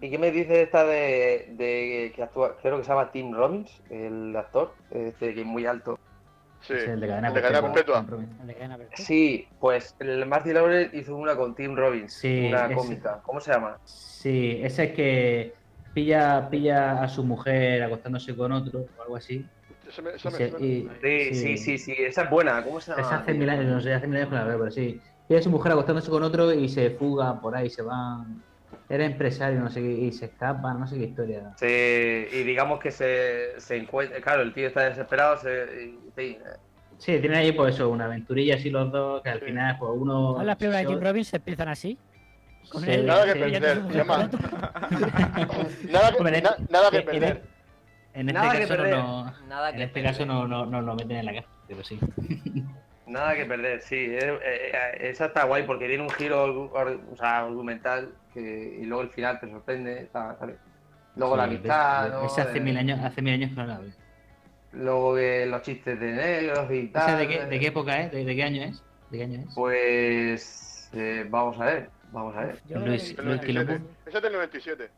[0.00, 3.82] y qué me dice esta de, de que actúa, creo que se llama Tim Robbins,
[3.90, 5.98] el actor, este que es muy alto?
[6.60, 8.06] Sí, el de cadena el de cadena perpetua.
[8.94, 12.74] Sí, pues el Martin Lawrence hizo una con Tim Robbins, Sí, una ese.
[12.74, 13.20] cómica.
[13.24, 13.76] ¿Cómo se llama?
[13.84, 15.54] Sí, ese es que
[15.92, 19.48] pilla, pilla a su mujer acostándose con otro o algo así.
[19.92, 20.66] Eso me, Y eso me se- suena.
[20.66, 22.64] y- Sí, sí, sí, sí, esa es buena.
[22.64, 23.02] ¿Cómo se llama?
[23.02, 25.02] Esa hace mil años, no sé, hace mil años que la veo, pero sí.
[25.30, 28.42] A su mujer acostándose con otro y se fuga por ahí, se van.
[28.88, 31.52] Era empresario, no sé qué, y se escapa, no sé qué historia.
[31.56, 36.38] Sí, y digamos que se, se encuentra, claro, el tío está desesperado, se, y- sí,
[36.98, 39.46] Sí, tienen ahí pues eso, una aventurilla así los dos, que al Sí.
[39.46, 40.32] final pues uno...
[40.32, 41.98] Todas las películas de se- Tim Robbins empiezan así.
[42.68, 43.38] Con él, Nada que sí.
[43.38, 43.82] perder,
[45.90, 47.51] Nada que, na- nada que perder.
[48.14, 50.94] En este Nada que caso no, Nada en que este caso no, no, no lo
[50.94, 51.98] meten en la cárcel, pero sí.
[53.06, 53.96] nada que perder, sí.
[53.96, 59.02] eh, eh, esa está guay porque tiene un giro o sea, argumental que, y luego
[59.02, 60.58] el final te sorprende, está, bien.
[61.16, 62.26] Luego la Sí, amistad, ves- ¿no?
[62.26, 63.90] Ese hace Eh, mil años, hace mil años que no la veo.
[64.72, 67.02] Luego que los chistes de negros y tal.
[67.08, 68.12] ¿Esa de qué, de qué época es?
[68.12, 68.82] ¿De, de qué año es?
[69.10, 69.54] ¿De qué año es?
[69.54, 72.58] Pues eh, vamos a ver, vamos a ver.
[72.68, 73.72] Yo Luis- Luis Quilombo.
[73.72, 73.84] 97.
[74.06, 74.90] Ese es del 97.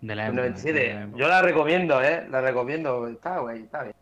[0.00, 0.78] De la época, 97.
[0.78, 1.18] de la época.
[1.18, 2.26] Yo la recomiendo, ¿eh?
[2.30, 3.08] La recomiendo.
[3.08, 3.92] Está guay, está bien.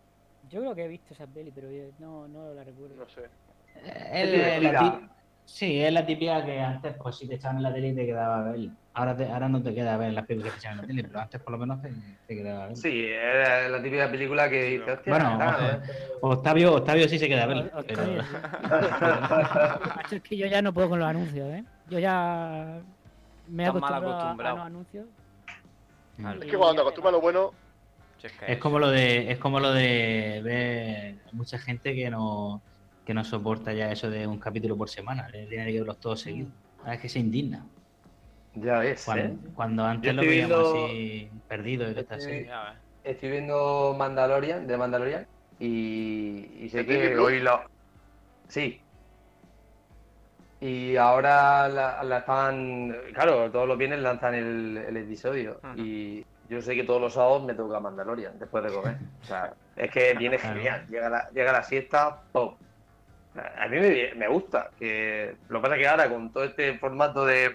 [0.43, 1.69] Yo creo que he visto esa peli, pero
[1.99, 2.97] no, no la recuerdo.
[2.97, 3.23] No sé.
[3.75, 4.81] Es Es la divertida.
[4.81, 5.11] tip-
[5.49, 8.05] Sí, es la típica que antes, pues si te echaban en la tele y te
[8.05, 8.69] quedaba a ver.
[8.95, 10.87] Ahora, te- ahora no te queda a ver las películas que te echaban en la
[10.89, 11.93] tele, pero antes por lo menos te,
[12.27, 12.77] te quedaba a ver.
[12.77, 15.81] Sí, es la típica película que dice, hostia, Bueno, ¿eh?
[16.21, 17.73] Octavio, Octavio sí se queda a ver.
[17.87, 18.03] Pero-
[20.11, 21.65] es que yo ya no puedo con los anuncios, ¿eh?
[21.89, 22.83] Yo ya
[23.47, 24.57] me he mal acostumbrado a- acostumbrado.
[24.57, 25.07] los anuncios.
[26.17, 26.43] Claro.
[26.43, 27.53] Es que cuando te acostumbras a lo bueno,
[28.47, 32.63] es como lo de, es como lo de ver mucha gente que no,
[33.05, 36.21] que no soporta ya eso de un capítulo por semana, le tiene que verlos todos
[36.21, 36.53] seguidos.
[36.85, 37.67] Ah, es que se indigna.
[38.55, 39.37] Ya ves, ¿eh?
[39.55, 42.49] Cuando, antes lo veíamos viendo- así perdido y Estoy- ves.
[43.05, 45.27] Estoy viendo Mandalorian, de Mandalorian,
[45.61, 47.61] y, y sé hoy lo...
[48.49, 48.81] Sí.
[50.61, 52.97] Y ahora la, la están...
[53.13, 55.61] Claro, todos los viernes lanzan el, el episodio.
[55.63, 55.75] Ajá.
[55.77, 58.97] Y yo sé que todos los sábados me toca Mandalorian después de comer.
[59.23, 60.87] O sea, es que viene genial.
[60.89, 62.55] Llega la, llega la siesta, ¡pum!
[63.59, 64.71] A mí me, me gusta.
[64.79, 67.55] Que, lo que pasa es que ahora con todo este formato de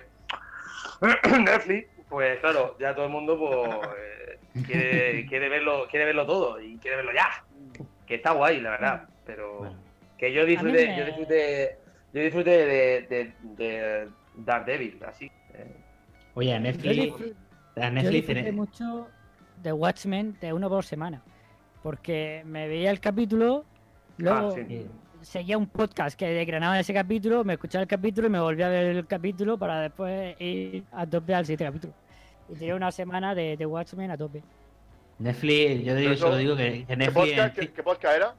[1.40, 6.62] Netflix, pues claro, ya todo el mundo pues, eh, quiere, quiere, verlo, quiere verlo todo
[6.62, 7.44] y quiere verlo ya.
[8.06, 9.04] Que está guay, la verdad.
[9.26, 9.76] Pero Bueno,
[10.20, 11.78] que yo disfruté, me- yo disfruté,
[12.14, 14.08] yo disfruté de, de, de
[14.38, 15.32] Daredevil, así.
[15.54, 15.76] eh.
[16.34, 17.36] Oye, a Yo Netflix, disfr-
[17.76, 19.08] a yo Netflix disfruté tiene- mucho
[19.62, 21.22] de Watchmen de uno por semana.
[21.84, 23.66] Porque me veía el capítulo,
[24.18, 24.88] luego Ah, sí.
[25.22, 28.70] Seguía un podcast que desgranaba ese capítulo, me escuchaba el capítulo y me volvía a
[28.70, 31.94] ver el capítulo para después ir a tope al siguiente capítulo.
[32.50, 34.42] Y tenía una semana de, de Watchmen a tope.
[35.20, 38.36] Netflix, yo digo, solo digo que, que ¿Qué Netflix podcast, en- qué, qué podcast era?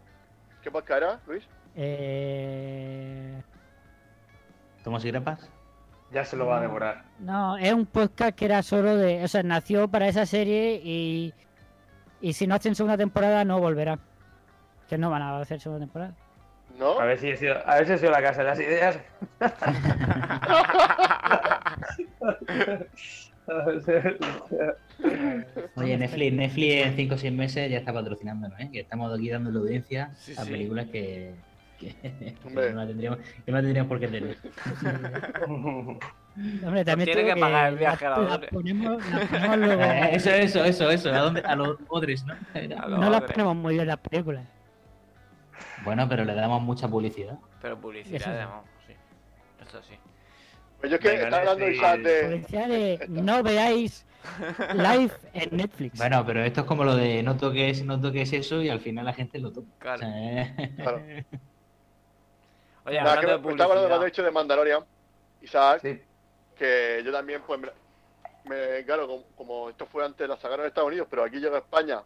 [0.60, 1.44] ¿Qué podcast era, Luis?
[1.76, 3.40] Eh,
[4.84, 5.48] ¿Tomos y grapas?
[6.12, 7.04] Ya se lo va a devorar.
[7.20, 9.24] No, es un podcast que era solo de.
[9.24, 11.32] O sea, nació para esa serie y.
[12.20, 13.98] Y si no hacen segunda temporada, no volverá.
[14.88, 16.14] Que no van a hacer segunda temporada.
[16.78, 16.98] ¿No?
[17.00, 18.98] A ver si he sido, a ver si he sido la casa de las ideas.
[25.76, 28.70] Oye, Netflix, Netflix en 5 o 6 meses ya está patrocinándonos, ¿eh?
[28.72, 30.50] Que estamos aquí dando la audiencia Sí, a sí.
[30.50, 31.34] películas que,
[31.82, 32.70] que, que Hombre.
[32.72, 34.36] no la tendríamos, que no la tendríamos por qué tener.
[36.64, 40.10] Hombre, también tiene que pagar el viaje a la las ponemos, las ponemos luego- Eh,
[40.14, 41.10] eso, eso, eso, eso.
[41.12, 41.40] ¿A, dónde?
[41.42, 42.34] a los odres, ¿no?
[42.54, 44.44] A los no las ponemos muy bien las películas.
[45.84, 47.38] Bueno, pero le damos mucha publicidad.
[47.60, 48.30] Pero publicidad, Eso sí.
[48.30, 48.92] además, sí.
[49.68, 49.94] Eso sí.
[50.80, 51.68] Pues yo es que Venga, estaba hablando.
[51.70, 52.22] Isaac de...
[52.24, 54.06] Policía de no veáis
[54.74, 55.98] live en Netflix.
[55.98, 59.04] Bueno, pero esto es como lo de no toques, no toques eso y al final
[59.04, 59.68] la gente lo toca.
[59.78, 59.98] Claro.
[59.98, 61.02] O sea, eh, Claro.
[62.84, 64.04] Oye, Nada, que de estaba hablando he publicidad.
[64.04, 64.84] dicho de Mandalorian,
[65.40, 66.02] Isaac, Sí.
[66.56, 67.68] que yo también, pues, me,
[68.44, 71.54] me- claro, como, como esto fue antes, la sacaron en Estados Unidos, pero aquí llegó
[71.56, 72.02] a España,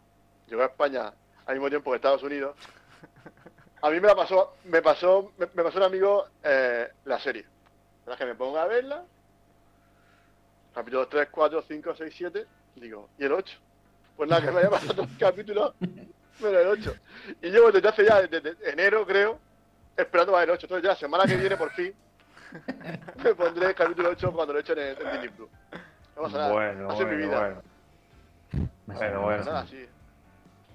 [0.47, 1.11] llegó a España
[1.45, 2.55] al mismo tiempo que Estados Unidos.
[3.81, 7.45] A mí me la pasó, me pasó, me, me pasó un amigo eh, la serie.
[8.07, 9.03] La que me pongo a verla,
[10.73, 13.57] capítulos 3, 4, 5, 6, 7, y digo, ¿y el 8?
[14.15, 15.73] Pues nada, que me haya pasado los capítulos,
[16.41, 16.95] pero el 8.
[17.43, 19.39] Y llevo desde hace ya, desde enero creo,
[19.97, 20.65] esperando a ver el 8.
[20.67, 21.93] Entonces ya, semana que viene, por fin,
[23.23, 25.49] me pondré el capítulo 8 cuando lo echen en, en Disney Plus.
[26.15, 26.53] No pasa nada.
[26.53, 27.39] Bueno, Así mi vida.
[27.39, 27.61] bueno.
[28.85, 29.43] Bueno, bueno.
[29.43, 29.85] Nada, sí.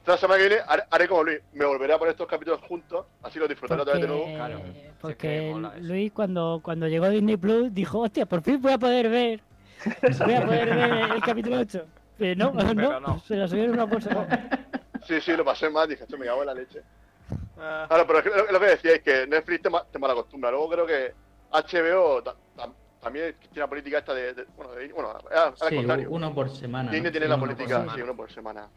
[0.05, 1.39] La semana que viene haré, haré como Luis.
[1.53, 4.25] Me volveré a poner estos capítulos juntos, así los disfrutaré otra vez de nuevo.
[4.27, 4.61] Claro.
[5.01, 5.55] porque.
[5.81, 9.41] Luis cuando, cuando llegó a Disney Plus dijo, hostia, por fin voy a poder ver.
[10.25, 11.87] Voy a poder ver el capítulo 8.
[12.17, 13.19] Pero no, Pero no, no.
[13.21, 14.67] se lo subieron una por semana.
[15.09, 15.89] Sí, sí, lo pasé mal.
[15.89, 16.83] Dije, esto me cago en la leche.
[17.59, 20.51] Ah, Claro, pero es que lo, que decíais, que Netflix te, ma- te malacostumbra.
[20.51, 21.13] Luego creo que
[21.51, 22.71] HBO ta- ta-
[23.01, 24.35] también tiene la política esta de.
[24.35, 26.09] de- bueno, de- bueno, al al sí, contrario.
[26.11, 26.85] uno por semana.
[26.85, 26.91] ¿no?
[26.93, 27.95] Disney tiene Sí, la uno por política, semana.
[27.97, 28.69] sí, uno por semana.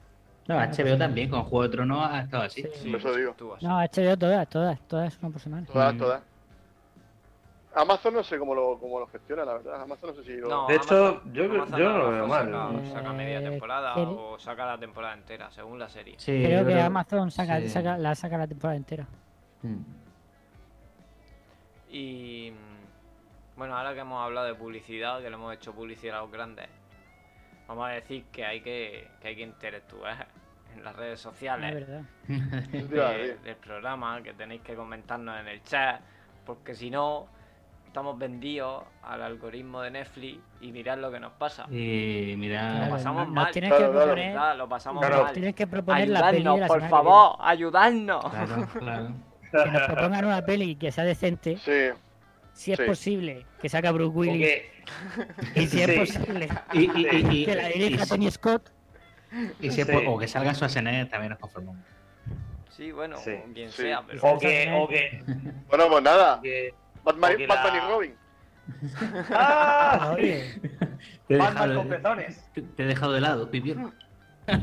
[0.47, 2.62] No, HBO también, con Juego de Tronos ha estado así.
[2.62, 2.70] Sí.
[2.84, 3.32] sí, por eso digo.
[3.32, 3.66] estuvo así.
[3.66, 5.66] No, HBO todas, todas, todas una por semana.
[5.66, 6.22] Todas, todas.
[7.76, 9.82] Amazon no sé cómo lo, cómo lo gestiona, la verdad.
[9.82, 10.47] Amazon no sé si lo.
[10.49, 12.45] No, De hecho, Amazon- yo- Amazon yo no lo veo mal.
[12.51, 16.15] Saca, saca media Eh, temporada ¿quiere- o saca la temporada entera, según la serie.
[16.17, 17.69] Sí, Creo que Amazon saca, sí.
[17.69, 19.05] saca, la saca la temporada entera.
[19.63, 19.78] Mm.
[21.89, 22.53] Y
[23.57, 26.67] bueno, ahora que hemos hablado de publicidad, que le hemos hecho publicidad a los grandes,
[27.67, 30.28] vamos a decir que hay que, que hay que interactuar
[30.76, 36.01] en las redes Es sociales de- del programa, que tenéis que comentarnos en el chat,
[36.45, 37.28] porque si no,
[37.95, 41.63] estamos vendidos al algoritmo de Netflix y mirad lo que nos pasa.
[41.71, 43.51] Y mira, Lo Claro, pasamos nos mal.
[43.53, 44.05] tienes Claro, que claro.
[44.07, 44.57] proponer, ¿verdad?
[44.57, 45.23] Lo pasamos Claro.
[45.23, 45.33] mal.
[45.33, 48.25] tienes que proponer la peli de Ayudadnos, la por que favor, ayudadnos.
[48.29, 49.07] claro, claro.
[49.63, 51.97] Que nos propongan una peli que sea decente, Sí,
[52.51, 52.83] si es Sí.
[52.85, 54.61] posible, que saca Bruce Willis,
[55.53, 58.71] Porque- y si es posible, Y, y, y, y, que la y- dirija Tony Scott.
[59.61, 59.93] y si es Sí.
[59.93, 61.81] por- o que salga Schwarzenegger también nos conformamos.
[62.71, 63.31] Sí, bueno, Sí.
[63.47, 63.83] bien Sí.
[63.83, 64.19] sea, pero...
[64.21, 65.23] O que, o que,
[65.69, 66.41] bueno, pues nada.
[66.43, 66.73] que-
[67.06, 68.14] Batman, Porque Batman la- y Robin.
[69.32, 70.12] ¡Ah!
[70.16, 70.60] Oye,
[71.28, 72.49] Te he Batman dejado, con pezones.
[72.53, 73.93] te, te he dejado de lado, pipión.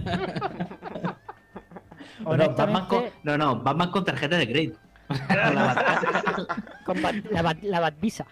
[2.21, 4.79] No, no, Batman honestamente, con, no, no, Batman con tarjeta de crédito.
[5.09, 8.27] Con la bat- con Bat- la, Bat- la Batvisa.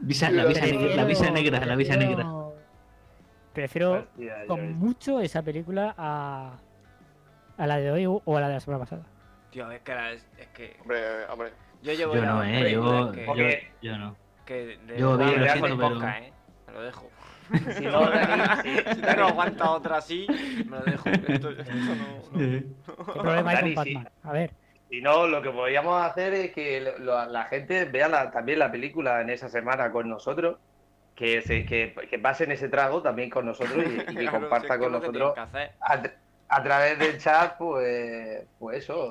[0.00, 2.26] visa- la, visa negra, la visa negra, la visa negra.
[3.52, 6.56] Prefiero Hostia, con mucho esa película a,
[7.56, 9.02] a la de hoy o a la de la semana pasada.
[9.50, 10.98] Tío, es que, es, que Hombre,
[11.30, 11.52] hombre.
[11.82, 12.72] Yo llevo Yo no, eh.
[12.72, 14.16] Yo, que, yo, no.
[14.44, 16.32] que de yo vi, lo dejo siento, pero- eh.
[16.66, 17.10] Me lo dejo.
[17.76, 20.26] Si no, Dani, si- Si tú no aguantas otra así,
[20.66, 21.08] me lo dejo.
[21.10, 22.38] Esto, esto no, no.
[22.38, 23.74] ¿Qué problema hay con.
[23.74, 24.08] Batman?
[24.22, 24.50] A ver,
[24.88, 28.72] Si no, lo que podríamos hacer es que lo- la gente vea la- también la
[28.72, 30.56] película en esa semana con nosotros,
[31.14, 34.24] que, se, que, que pasen ese trago también con nosotros y, y que Claro, si
[34.24, 35.72] es comparta que con nosotros que hacer.
[36.54, 39.10] A, tra- a través del chat, pues, pues eso,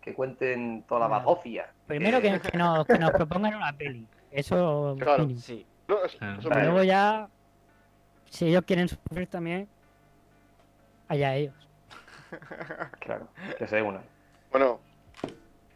[0.00, 1.24] que cuenten toda la Bueno.
[1.26, 1.70] bazofia.
[1.86, 4.06] primero que, que nos, que nos propongan una peli.
[4.30, 5.22] Eso Claro.
[5.24, 5.40] mínimo.
[5.40, 5.66] Sí.
[5.88, 6.40] No, eso- Claro.
[6.50, 7.28] me- Luego ya,
[8.30, 9.68] si ellos quieren sufrir también,
[11.08, 11.54] allá ellos.
[13.00, 13.28] Claro,
[13.58, 14.00] que se una.
[14.50, 14.80] Bueno,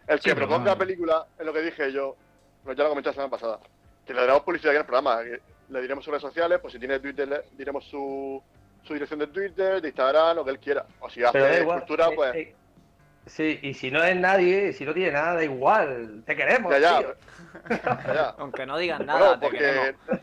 [0.07, 0.79] el Sí, que pero proponga bueno.
[0.79, 2.17] película, es lo que dije yo,
[2.65, 3.61] no, ya lo comenté la semana pasada,
[4.07, 5.21] que le daremos publicidad aquí en el programa,
[5.69, 8.43] le diremos sus redes sociales, pues si tiene Twitter, le diremos su,
[8.87, 10.87] su dirección de Twitter, de Instagram, lo que él quiera.
[11.01, 11.81] O si hace igual.
[11.81, 12.55] cultura, eh, pues eh,
[13.27, 16.23] sí, y si no es nadie, si no tiene nada, da igual.
[16.25, 17.15] Te queremos, ya, ya, tío.
[17.69, 18.29] ya, ya.
[18.39, 19.95] Aunque no digan nada, Bueno, te queremos.
[20.09, 20.23] porque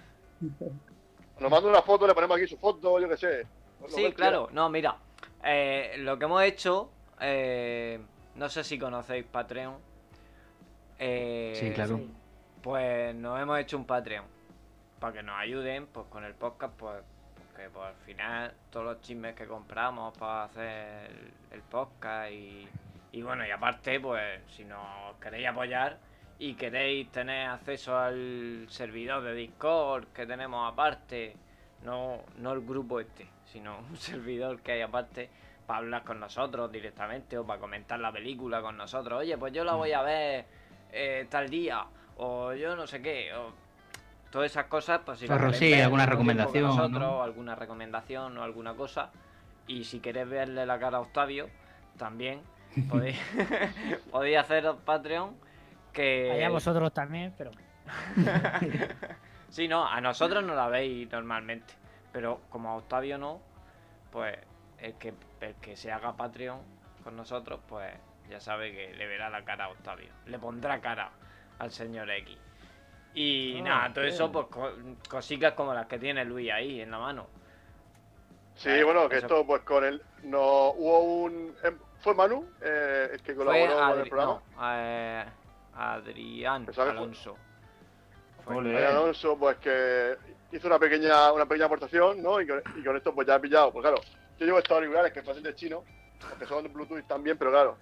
[1.40, 3.48] nos manda una foto, le ponemos aquí su foto, yo qué sé.
[3.86, 4.50] que Sí, claro.
[4.52, 4.96] No, mira.
[5.44, 6.90] eh, lo que hemos hecho.
[7.20, 8.00] eh,
[8.36, 9.76] no sé si conocéis Patreon.
[11.00, 12.00] eh, Sí, claro.
[12.62, 14.26] Pues nos hemos hecho un Patreon.
[15.00, 16.74] Para que nos ayuden pues con el podcast.
[16.78, 17.04] Pues
[17.54, 22.32] porque pues, al final todos los chismes que compramos para hacer el, el podcast.
[22.32, 22.68] Y,
[23.12, 25.98] y bueno, y aparte, pues si nos queréis apoyar.
[26.40, 31.36] Y queréis tener acceso al servidor de Discord que tenemos aparte,
[31.84, 35.30] no, no el grupo este, sino un servidor que hay aparte
[35.68, 39.20] para hablar con nosotros directamente o para comentar la película con nosotros.
[39.20, 40.46] Oye, pues yo la voy a ver
[40.92, 41.86] eh, tal día,
[42.18, 43.54] o yo no sé qué, o
[44.34, 49.12] todas esas cosas, pues si sí, ver alguna recomendación, nosotros, alguna recomendación o alguna cosa.
[49.68, 51.52] Y si queréis verle la cara a Octavio,
[52.00, 52.42] también
[52.90, 53.20] podéis,
[54.12, 55.38] podéis hacer Patreon.
[55.94, 56.32] Que...
[56.32, 57.52] Allá vosotros también, pero
[59.50, 61.76] sí, no, a nosotros no la veis normalmente.
[62.12, 63.40] Pero como a Octavio no,
[64.12, 64.36] pues
[64.80, 66.60] el que, el que se haga Patreon
[67.04, 67.94] con nosotros, pues
[68.32, 70.10] ya sabe que le verá la cara a Octavio.
[70.26, 71.12] Le pondrá cara
[71.60, 72.36] al señor X.
[73.16, 74.14] Y Ah, nada, todo bien.
[74.16, 74.72] eso, pues co-
[75.08, 77.28] cositas como las que tiene Luis ahí en la mano.
[78.56, 81.56] Sí, bueno, que Eso- esto, pues con él, no hubo un.
[81.64, 84.42] em, ¿Fue Manu eh, el que Fue colaboró con el programa?
[84.58, 85.26] no, eh,
[85.76, 87.38] Adrián que fue- Alonso.
[88.44, 88.58] Fue.
[88.58, 90.18] Adrián Alonso, pues que
[90.52, 92.42] hizo una pequeña, una pequeña aportación, ¿no?
[92.42, 93.72] Y con, y con esto, pues ya he pillado.
[93.72, 94.02] Pues claro,
[94.38, 95.84] yo llevo estos auriculares que pasan de chino,
[96.30, 97.78] aunque son de Bluetooth también, pero claro,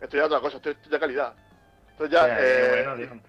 [0.00, 1.34] esto ya es otra cosa, esto es ya calidad.
[1.92, 3.22] Entonces ya, eh, bueno.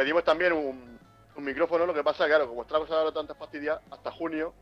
[0.00, 0.98] Pedimos también un,
[1.36, 4.54] un micrófono, lo que pasa, claro, como cosa ahora tantas fastidias, hasta junio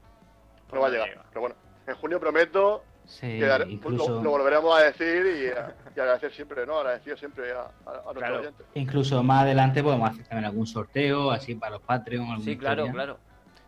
[0.72, 1.08] no va a llegar.
[1.10, 1.22] llega.
[1.28, 5.46] Pero bueno, en junio prometo Sí, que daré- incluso, lo, lo volveremos a decir y,
[5.56, 6.78] a- y agradecer siempre, ¿no?
[6.78, 8.40] Agradecido siempre a, a, a nuestros Claro.
[8.40, 8.66] oyentes.
[8.74, 12.42] incluso más adelante podemos hacer también algún sorteo, así para los Patreon.
[12.42, 12.92] Sí, claro, historia.
[12.92, 13.18] claro.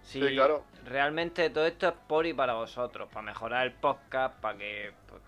[0.03, 0.65] Sí, Sí, claro.
[0.85, 4.93] Realmente todo esto es por y para vosotros, para mejorar el podcast, para que.
[5.07, 5.23] pues,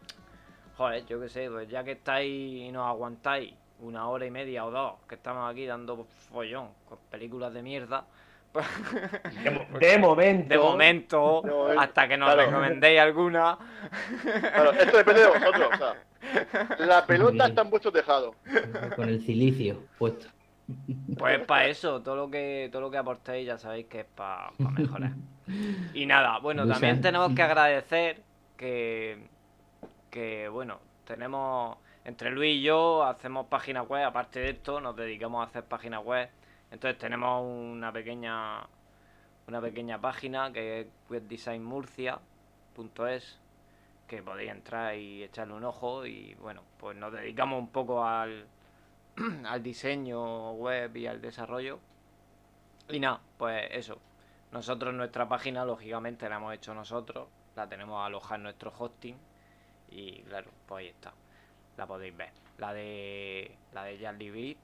[0.77, 2.29] joder, yo qué sé, pues ya que estáis
[2.67, 6.99] y nos aguantáis una hora y media o dos, que estamos aquí dando follón con
[7.11, 8.05] películas de mierda,
[9.45, 10.49] De, mo- de momento.
[10.49, 12.49] de momento, De momento, hasta que nos claro.
[12.51, 13.59] recomendéis alguna,
[14.41, 15.69] Claro, esto depende de vosotros.
[15.73, 18.35] O sea, la pelota está en vuestro tejado.
[18.97, 20.27] Con el cilicio puesto.
[21.19, 24.51] pues para eso, todo lo que todo lo que aportéis ya sabéis que es para
[24.59, 25.13] mejorar.
[25.93, 28.23] Y nada, bueno, también tenemos que agradecer
[28.57, 29.27] que,
[30.11, 35.45] que, bueno, tenemos, entre Luis y yo, hacemos páginas web, aparte de esto, nos dedicamos
[35.45, 36.29] a hacer páginas web.
[36.71, 38.67] Entonces tenemos una pequeña,
[39.47, 43.39] una pequeña página que es webdesignmurcia.es,
[44.09, 48.47] que podéis entrar y echarle un ojo y, bueno, pues nos dedicamos un poco al,
[49.47, 51.79] al diseño web y al desarrollo.
[52.89, 54.01] Y nada, pues eso.
[54.51, 57.29] Nosotros nuestra página, lógicamente, la hemos hecho nosotros.
[57.55, 59.17] La tenemos alojada en nuestro hosting.
[59.91, 61.13] Y claro, pues ahí está.
[61.77, 62.31] La podéis ver.
[62.59, 64.57] La de la de Jarly Beat,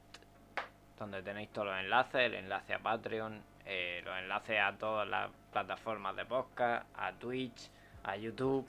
[0.98, 5.30] donde tenéis todos los enlaces, el enlace a Patreon, eh, los enlaces a todas las
[5.52, 7.70] plataformas de podcast, a Twitch,
[8.04, 8.66] a YouTube.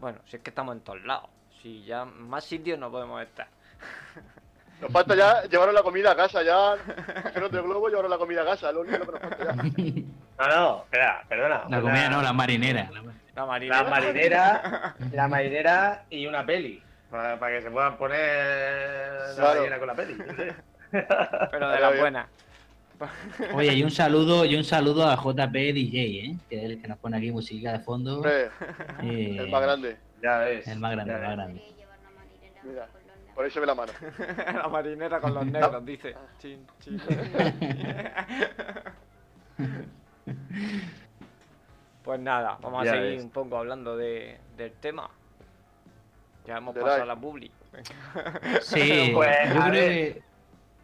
[0.00, 1.28] Bueno, si es que estamos en todos lados.
[1.62, 3.46] Si ya más sitios no podemos estar.
[4.80, 6.72] Nos falta ya llevaros la comida a casa, ya.
[6.72, 9.54] Haceros de globo, llevaros la comida a casa, lo único que nos falta ya.
[10.36, 11.62] No, no, espera, perdona.
[11.68, 12.90] La comida no, la marinera.
[12.90, 13.02] la-
[13.36, 13.82] La marinera.
[13.84, 16.82] La marinera, la marinera y una peli.
[17.14, 18.18] Para, para que se puedan poner
[19.38, 20.14] la marinera con la peli.
[20.90, 22.26] Pero de las buenas.
[23.54, 26.36] Oye, y un saludo, y un saludo a JP DJ, ¿eh?
[26.50, 28.20] que es el que nos pone aquí música de fondo.
[28.28, 28.50] Eh,
[29.38, 29.96] el más grande.
[30.20, 30.66] Ya ves.
[30.66, 31.36] El más grande, ya el más ves.
[31.36, 31.62] grande.
[32.64, 32.88] Mira.
[33.32, 33.92] Por se ve la mano.
[34.52, 36.16] la marinera con los negros, dice.
[36.40, 37.00] Chin, chin.
[42.02, 43.22] pues nada, vamos a seguir ves.
[43.22, 45.08] un poco hablando de, del tema.
[46.46, 47.06] Ya hemos pasado like.
[47.06, 47.50] la publi.
[48.62, 50.14] Sí, Pues, yo a creo ver.
[50.14, 50.22] que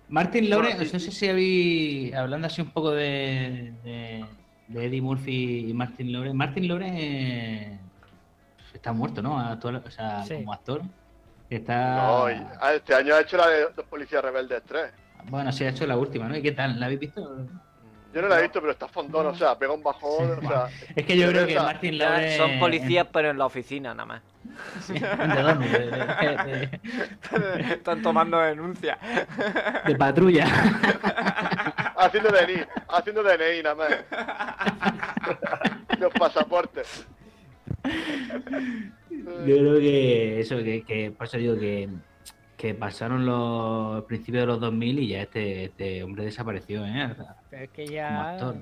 [0.09, 4.25] Martin Bueno, Lawrence, sí, no sé si habéis, hablando así un poco de, de,
[4.69, 7.79] de Eddie Murphy y Martin Lawrence, Martin Lawrence eh,
[8.75, 9.39] está muerto, ¿no?
[9.39, 10.35] Actual- o sea, Sí.
[10.37, 10.83] como actor.
[11.49, 11.97] Está...
[11.97, 12.25] No,
[12.61, 14.93] ah, este año ha hecho la de Policías Rebeldes 3.
[15.25, 16.37] Bueno, sí, ha hecho la última, ¿no?
[16.37, 16.79] ¿Y qué tal?
[16.81, 17.47] ¿La habéis visto?
[18.13, 20.69] Yo no la he visto, pero está fondón, o sea, pega un bajón, o sea...
[20.97, 22.37] Es que yo creo que Martin Lawrence...
[22.39, 24.23] Son policías, pero en la oficina nada más.
[24.89, 25.69] ¿De dónde?
[25.69, 26.81] De, de-
[27.59, 28.99] de- Están tomando denuncias.
[29.87, 30.45] de patrulla.
[31.97, 33.91] Haciendo DNI, haciendo DNI nada más.
[36.01, 37.07] Los pasaportes.
[39.47, 41.89] Yo creo que eso, que, que por eso digo que,
[42.61, 47.17] que pasaron los principios de los 2000 y ya este, este hombre desapareció, ¿eh?
[47.49, 48.31] Pero es que Como ya.
[48.33, 48.57] actor.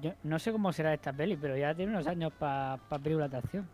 [0.00, 3.38] Yo no sé cómo será esta peli, pero ya tiene unos años para película de
[3.38, 3.68] acción.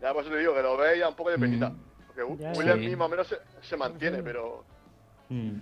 [0.00, 1.70] Ya por eso te digo que lo veis ya un poco de penita.
[1.70, 1.78] Mm.
[2.06, 2.22] Porque
[2.56, 2.94] William sí.
[2.94, 4.64] Más o menos se, se mantiene, pero...
[5.28, 5.56] Mm.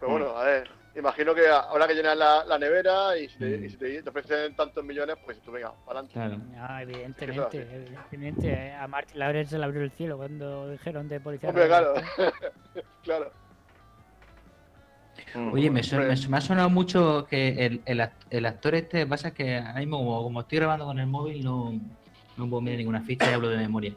[0.00, 3.58] Pero bueno, a ver, imagino que ahora que llenas la, la nevera y si, te,
[3.58, 3.64] Mm.
[3.64, 6.12] y si te, te ofrecen tantos millones, pues tú venga, para adelante.
[6.12, 6.40] Claro.
[6.58, 8.72] Ah, Es que evidentemente, evidentemente.
[8.72, 11.48] A Martin Lawrence se le abrió el cielo cuando dijeron de policía.
[11.48, 11.94] Hombre, claro,
[13.02, 13.32] claro.
[15.34, 15.52] Mm.
[15.52, 16.08] Oye, me, su- Hombre.
[16.10, 19.56] me, su- me ha sonado mucho que el, el, act- el actor este, pasa que
[19.58, 21.72] ahora mismo como, como estoy grabando con el móvil no,
[22.36, 23.92] no puedo mirar ninguna ficha y hablo de memoria.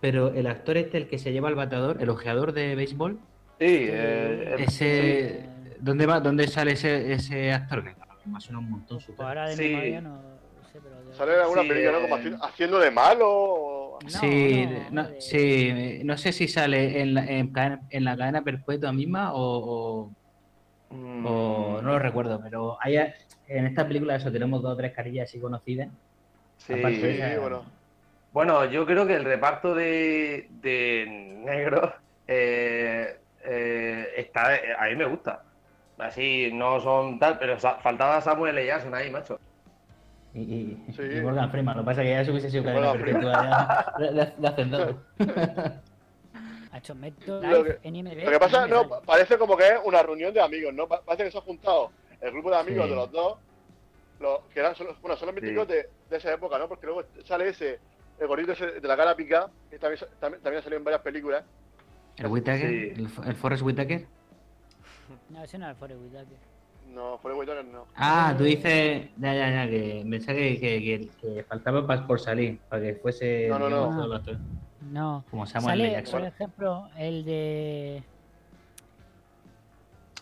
[0.00, 3.18] Pero el actor este, el que se lleva el bateador, el ojeador de béisbol,
[3.60, 5.48] Sí, eh, eh, ese...
[5.82, 6.20] ¿Dónde va?
[6.20, 7.82] ¿Dónde sale ese, ese actor?
[7.82, 7.90] Que
[8.30, 9.64] me ha sonado un montón su Pues ahora de Sí.
[9.68, 10.12] memoria no
[10.72, 11.02] sé, pero.
[11.02, 12.02] de- Sale en alguna Sí, película, ¿no?
[12.02, 12.20] Como eh.
[12.22, 13.98] haci- haciendo de malo o...
[14.00, 18.16] No, sí, no, de- sí, no sé si sale en la, en, cadena- en la
[18.16, 20.12] cadena perpetua misma o,
[20.88, 22.96] o- mm, o no lo recuerdo, pero hay,
[23.48, 25.88] en esta película eso tenemos dos o tres carillas así conocidas.
[26.58, 27.64] Sí, esa- bueno.
[28.30, 31.06] Bueno, yo creo que el reparto de, de
[31.44, 31.90] negros
[32.28, 35.42] eh, eh, está, a mí me gusta.
[36.02, 38.66] Así no son tal, pero faltaba Samuel L.
[38.66, 39.38] Jackson ahí, macho.
[40.34, 41.02] Y, y- Sí.
[41.02, 43.94] y Morgan Freeman, lo que pasa es que ya eso hubiese sido cadena perpetua ya,
[43.98, 44.98] de, de- de hacendado.
[46.72, 48.24] Ha hecho Metro Lo que- en IMDb.
[48.24, 50.88] Lo que pasa, no parece como que es una reunión de amigos, ¿no?
[50.88, 51.90] Pa- Parece que se ha juntado
[52.20, 52.90] el grupo de amigos Sí.
[52.90, 53.38] de los dos,
[54.20, 55.42] los, que eran solo, bueno, son los Sí.
[55.42, 56.66] míticos de, de esa época, ¿no?
[56.68, 57.78] Porque luego sale ese,
[58.18, 61.02] el gordito ese de la cara pica, que también, también, también ha salido en varias
[61.02, 61.44] películas.
[62.16, 62.68] ¿El Whittaker?
[62.70, 62.92] Sí.
[62.96, 64.06] ¿El, el Forrest Whitaker?
[65.32, 66.36] No, ese no es Forrest Whitaker.
[66.94, 67.86] No, fue Whitaker no.
[67.96, 72.20] Ah, tú dices, ya, ya, ya, que pensaba que, que, que, que faltaba pa- por
[72.20, 74.14] salir, para que fuese No, no, no.
[74.14, 74.36] actor.
[74.90, 75.24] No.
[75.30, 75.78] como Samuel.
[75.78, 76.20] Sale, Jackson.
[76.20, 78.02] por ejemplo, el de.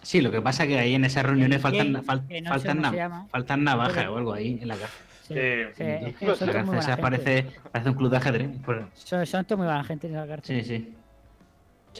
[0.03, 2.81] Sí, lo que pasa es que ahí en esas reuniones faltan, fal- que no faltan,
[2.81, 5.01] na- faltan navajas o algo ahí en la cárcel.
[5.23, 5.75] Sí, Sí.
[5.77, 8.51] sí, es que La La cárcel parece, parece un club de ajedrez.
[8.65, 10.65] por- Son, son todos muy buena gente en esa cárcel.
[10.65, 10.95] Sí, sí.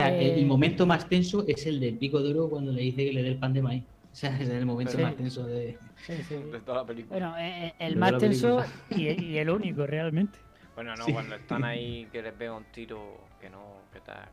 [0.01, 3.05] Sea, el, Eh, el momento más tenso es el de Pico Duro cuando le dice
[3.07, 3.85] que le dé el pan de maíz.
[4.13, 5.03] O sea, es el momento Sí.
[5.03, 5.79] más tenso de...
[6.07, 6.35] Sí, sí.
[6.37, 7.17] De toda la película.
[7.19, 10.39] Bueno, eh, eh, el De más tenso y, y el único realmente.
[10.75, 11.13] Bueno, no, Sí.
[11.13, 14.29] cuando están ahí que les pega un tiro, que no, que tal.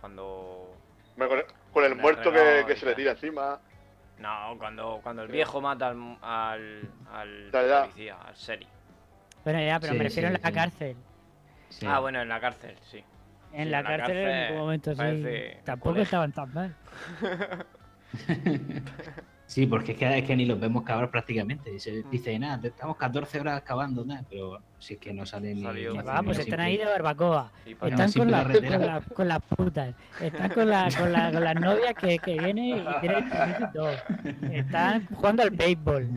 [0.00, 0.74] Cuando.
[1.16, 3.60] Bueno, Con el, con el Me muerto que, regalo que y se le tira encima.
[4.18, 8.66] No, cuando, cuando el viejo mata al, al, al policía, al Seri.
[9.44, 10.54] Bueno, ya, pero Sí, me refiero sí, en la sí.
[10.54, 10.96] cárcel.
[11.70, 11.86] sí.
[11.86, 13.02] Ah, bueno, en la cárcel, sí.
[13.52, 14.96] En Sí, la en cárcel en algún momento sí.
[14.96, 16.74] parece Tampoco estaban tan mal.
[19.46, 21.74] Sí, porque es que, es que ni los vemos cavar prácticamente.
[21.74, 22.10] Y se Mm.
[22.10, 25.62] dice, nada, estamos 14 horas cavando, nada, pero si es que no sale ni...
[25.62, 25.90] Salió.
[25.92, 27.50] ni Que Va, pues están simple- ahí de barbacoa.
[27.66, 29.92] Están con, la- con, la- con las putas.
[30.20, 33.24] Están con, la, con, la, con las novias que, que vienen y tienen
[33.60, 33.90] y todo.
[34.52, 36.08] Están jugando al béisbol.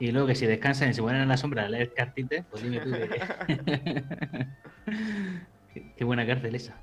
[0.00, 2.60] Y luego que si descansan y se ponen en la sombra a leer cartitas, pues
[2.64, 4.46] dime tú que...
[5.74, 6.74] qué, qué buena cárcel esa.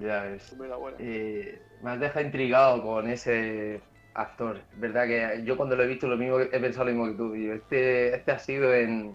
[0.00, 0.54] Ya ves.
[0.98, 3.80] Eh, me has dejado intrigado con ese
[4.14, 4.60] actor.
[4.78, 7.32] Verdad que yo cuando lo he visto lo mismo he pensado lo mismo que tú.
[7.32, 9.14] Digo, este, este ha sido en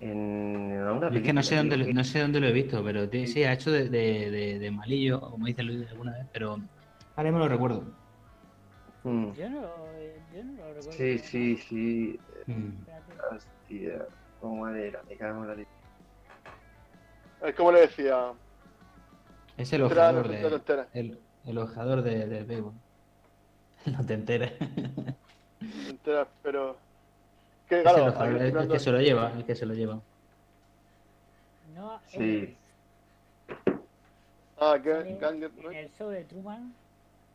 [0.00, 2.52] en una Es que no sé película, dónde, tío, lo- no sé dónde lo he
[2.52, 6.26] visto, pero sí, ha hecho de, de, de- de malillo, como dice Luis alguna vez,
[6.32, 6.58] pero
[7.16, 7.80] ahora mismo lo recuerdo.
[7.84, 8.04] que-
[9.08, 9.34] Mm.
[9.34, 10.92] Yo no, yo no lo recuerdo.
[10.92, 12.20] Sí, sí, sí.
[12.46, 12.70] Mm.
[13.34, 14.06] Hostia,
[14.40, 15.70] cómo era, me cago en la leche.
[17.44, 18.32] Es como le decía.
[19.56, 20.60] Es el ojador no de,
[20.94, 22.72] el, el ojador de, del béisbol.
[23.86, 24.52] No te enteras.
[24.58, 26.76] te enteras, pero.
[27.68, 29.74] Que Es el claro, el, el mirando- que se lo lleva, el que se lo
[29.74, 30.00] lleva.
[31.74, 32.56] No, Sí.
[32.56, 32.64] es-
[34.58, 35.42] Ah, en
[35.74, 36.72] el show de Truman.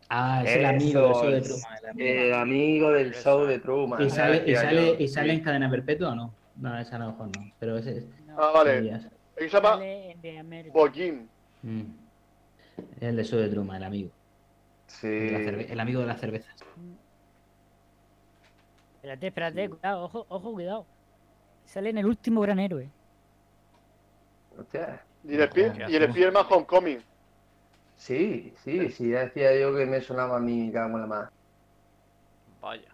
[0.10, 1.78] Ah, es el amigo del show de el- Truman.
[1.84, 2.10] el amigo.
[2.10, 4.02] El amigo del show de Truman.
[4.02, 6.34] ¿Y sale, y sale, y sale en cadena perpetua o no?
[6.56, 7.52] No, esa a lo mejor no.
[7.60, 8.06] Pero ese es.
[8.26, 8.86] No, Ah, vale.
[8.86, 9.00] ya
[9.40, 9.46] sé.
[9.46, 9.80] ¿Qué se llama?
[11.62, 11.82] Mm.
[13.02, 14.10] El de show de Truman, el amigo.
[14.88, 15.08] Sí.
[15.08, 16.56] El amigo de las cervezas.
[18.96, 20.86] Espérate, espérate, cuidado, ojo, ojo, cuidado.
[21.66, 22.90] Sale en el último gran héroe.
[24.58, 25.02] Hostia.
[25.24, 27.02] Y el, Spi- y el Spiderman Homecoming.
[27.96, 31.30] Sí, sí, sí, ya decía yo que me sonaba a mí cada la más.
[32.62, 32.90] Vaya.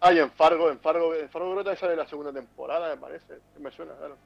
[0.00, 3.00] Ah, y en Fargo, en Fargo, en Fargo creo que sale la segunda temporada, me
[3.00, 3.38] parece.
[3.58, 4.16] Me suena, claro.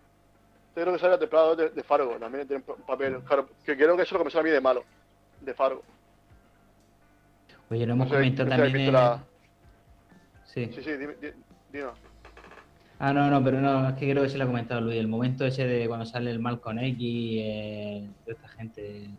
[0.76, 3.18] Yo creo que sale la temporada de, de Fargo, también tiene un papel.
[3.24, 4.84] Claro, que creo que eso es lo que me suena a mí de malo.
[5.40, 5.82] De Fargo.
[7.70, 8.92] Oye, no hemos No sé- comentado no sé si también.
[8.92, 9.24] la-
[10.46, 10.70] Sí.
[10.74, 11.14] Sí, sí, dime.
[12.98, 14.98] Ah, no, no, pero no, es que creo que se lo ha comentado Luis.
[14.98, 16.98] El momento ese de cuando sale el Malcolm X,
[17.42, 19.10] eh, de esta gente, eh,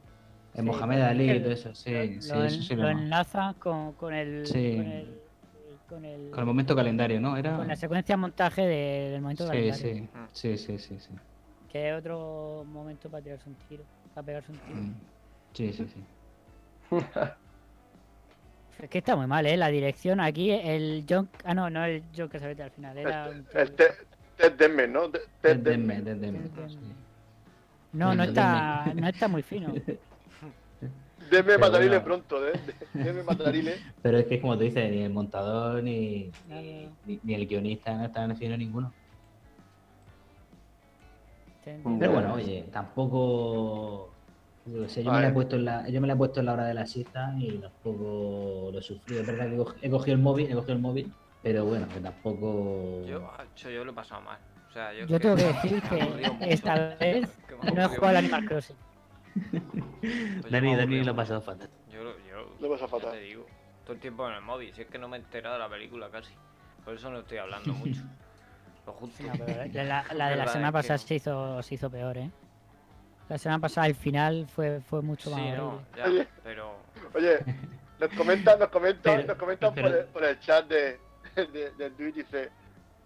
[0.55, 1.75] Sí, Mohamed Ali y todo eso.
[1.75, 4.45] Sí, lo, sí, lo eso sí lo lo enlaza con, con el.
[4.45, 4.75] Sí.
[4.77, 5.21] Con el.
[5.89, 7.35] Con el, Con el momento calendario, ¿no?
[7.37, 7.57] Era.
[7.57, 10.07] con la secuencia de montaje de- del momento Sí, calendario.
[10.31, 11.13] sí, sí, sí, sí, sí.
[11.75, 13.83] Que es otro momento para tirarse un tiro.
[14.13, 14.75] Para pegarse un tiro.
[14.79, 14.93] Mm.
[15.51, 16.95] Sí, sí, sí.
[18.81, 19.57] Es que está muy mal, ¿eh?
[19.57, 21.27] La dirección aquí, el John.
[21.43, 22.97] Ah, no, no el John Casabete al final.
[22.97, 25.09] Era un Ted, ¿no?
[25.41, 25.57] Ted.
[25.57, 26.21] Denman, Ted
[26.69, 26.77] sí.
[27.91, 29.67] No, no está, no está muy fino.
[31.29, 32.03] Denme Pero matarile bueno.
[32.05, 32.53] pronto, ¿eh?
[32.93, 33.75] Denme matarile.
[34.01, 36.91] Pero es que, como tú dices, ni el montador ni, ni, no.
[37.05, 38.93] ni- ni el guionista no están haciendo ninguno.
[41.99, 44.15] Pero bueno, oye, tampoco.
[44.65, 46.45] yo sé, yo, me la he puesto en la, yo me la he puesto en
[46.47, 49.21] la hora de la siesta y tampoco lo he sufrido.
[49.21, 51.87] Es verdad que he cog- he cogido el móvil, he cogido el móvil, pero bueno,
[51.91, 53.05] que tampoco.
[53.05, 54.39] Yo, macho, yo lo he pasado mal.
[54.69, 55.97] O sea, yo, Yo tengo que decir he que
[56.29, 56.49] mucho.
[56.49, 58.17] esta vez Que no he jugado al.
[58.17, 58.77] Animal Crossing.
[60.41, 61.69] Pues yo Dani, Dani lo ha pasado fatal.
[61.91, 63.11] Yo, lo- yo Lo pasa ya fatal.
[63.11, 63.45] te digo,
[63.83, 65.69] todo el tiempo en el móvil, si es que no me he enterado de la
[65.69, 66.33] película casi.
[66.83, 68.01] Por eso no estoy hablando mucho.
[68.85, 69.23] Lo justo.
[69.23, 72.17] No, pero la, la- la de la semana que pasada se hizo, se hizo peor,
[72.17, 72.29] ¿eh?
[73.29, 75.57] La semana pasada el final fue, fue mucho más Sí, horrible.
[75.63, 76.27] no, ya, Oye.
[76.43, 76.75] pero
[77.15, 77.39] Oye,
[77.99, 80.99] nos comentan, nos comentan, Pero- nos comentan pero- por, el, por el chat de,
[81.35, 82.51] de, del Twitch, dice,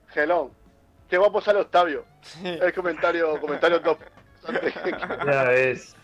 [0.10, 0.50] Gelón,
[1.08, 2.04] qué guapo sale Octavio.
[2.44, 4.00] El comentario, comentario top.
[5.26, 5.96] Ya ves.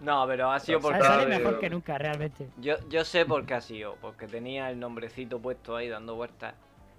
[0.00, 1.00] No, pero ha sido porque.
[1.00, 2.48] sale mejor que nunca, realmente.
[2.58, 6.54] Yo, yo sé por qué ha sido, porque tenía el nombrecito puesto ahí dando vueltas,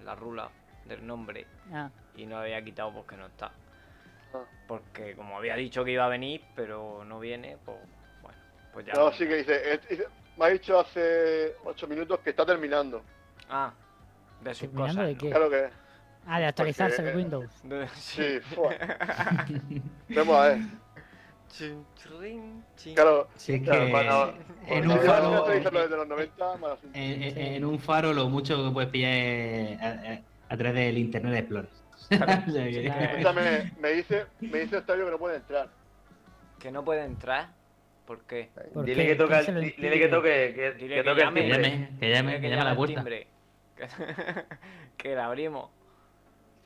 [0.06, 0.50] la rula
[0.88, 3.52] del nombre, Ah, y no había quitado porque no está.
[4.34, 4.44] Ah.
[4.68, 7.78] Porque como había dicho que iba a venir, pero no viene, pues
[8.22, 8.38] bueno,
[8.74, 8.94] pues ya.
[8.94, 10.08] No, sí que dice, es- dice,
[10.38, 13.02] me ha dicho hace ocho minutos que está terminando.
[13.50, 13.74] Ah,
[14.42, 15.08] de sus ¿Terminando cosas.
[15.08, 15.20] de ¿no?
[15.20, 15.30] qué?
[15.30, 15.70] Claro que
[16.28, 17.52] ah, de actualizarse Porque, el eh, Windows.
[17.64, 18.70] De- sí, fua.
[20.10, 20.58] Vemos a ver.
[21.50, 22.94] Chin, chrin, chin.
[22.94, 24.34] Claro, Sí, Claro, que para-
[24.68, 25.36] en si un faro.
[25.38, 26.98] actualizarlo desde los 90, mal asunto.
[27.00, 30.20] En, en- en un faro lo mucho que puedes pillar es
[30.50, 31.70] a, través del Internet Explorer.
[32.48, 33.04] O sea que- Claro.
[33.06, 35.70] Escúchame, me dice, me dice Octavio que no puede entrar.
[36.60, 37.48] Que no puede entrar.
[38.06, 38.50] ¿Por qué?
[38.74, 39.10] ¿Por Dile qué?
[39.10, 41.42] que toca ¿Quién el, dile que toque, que, Dile que que toque el llame.
[41.42, 41.70] que timbre.
[41.70, 43.04] llame, que llame, que llame a la puerta.
[43.04, 43.28] Que,
[44.98, 45.70] que la abrimos.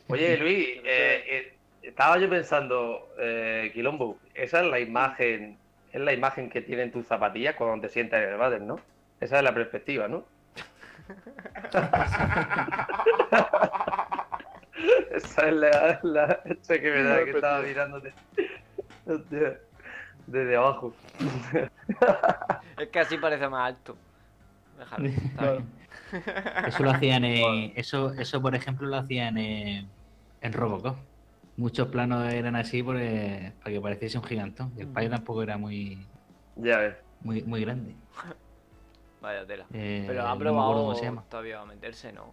[0.08, 5.58] Oye, Luis, eh, eh, estaba yo pensando, eh, Quilombo, esa es la imagen,
[5.92, 8.80] es la imagen que tienen tus zapatillas cuando te sientas en el váter, ¿no?
[9.20, 10.26] Esa es la perspectiva, ¿no?
[15.12, 18.14] Esa es la, la esa que me da que estaba mirándote.
[19.06, 19.60] Hostia,
[20.28, 20.94] Desde abajo.
[22.80, 23.98] Es que así parece más alto.
[24.78, 25.08] Déjalo.
[25.08, 25.66] está bien.
[26.68, 27.74] Eso lo hacían en.
[27.76, 29.88] Eso, eso por ejemplo, lo hacían en,
[30.42, 30.98] en Robocop.
[31.58, 34.72] Muchos planos eran así por, eh, para que pareciese un gigantón.
[34.78, 36.06] Y el payo tampoco era muy,
[36.56, 36.96] Ya ves.
[37.22, 37.94] muy, muy grande.
[39.22, 39.66] Vaya tela.
[39.74, 41.24] Eh, Pero ha no probado cómo se llama.
[41.30, 42.32] todavía a meterse, ¿no?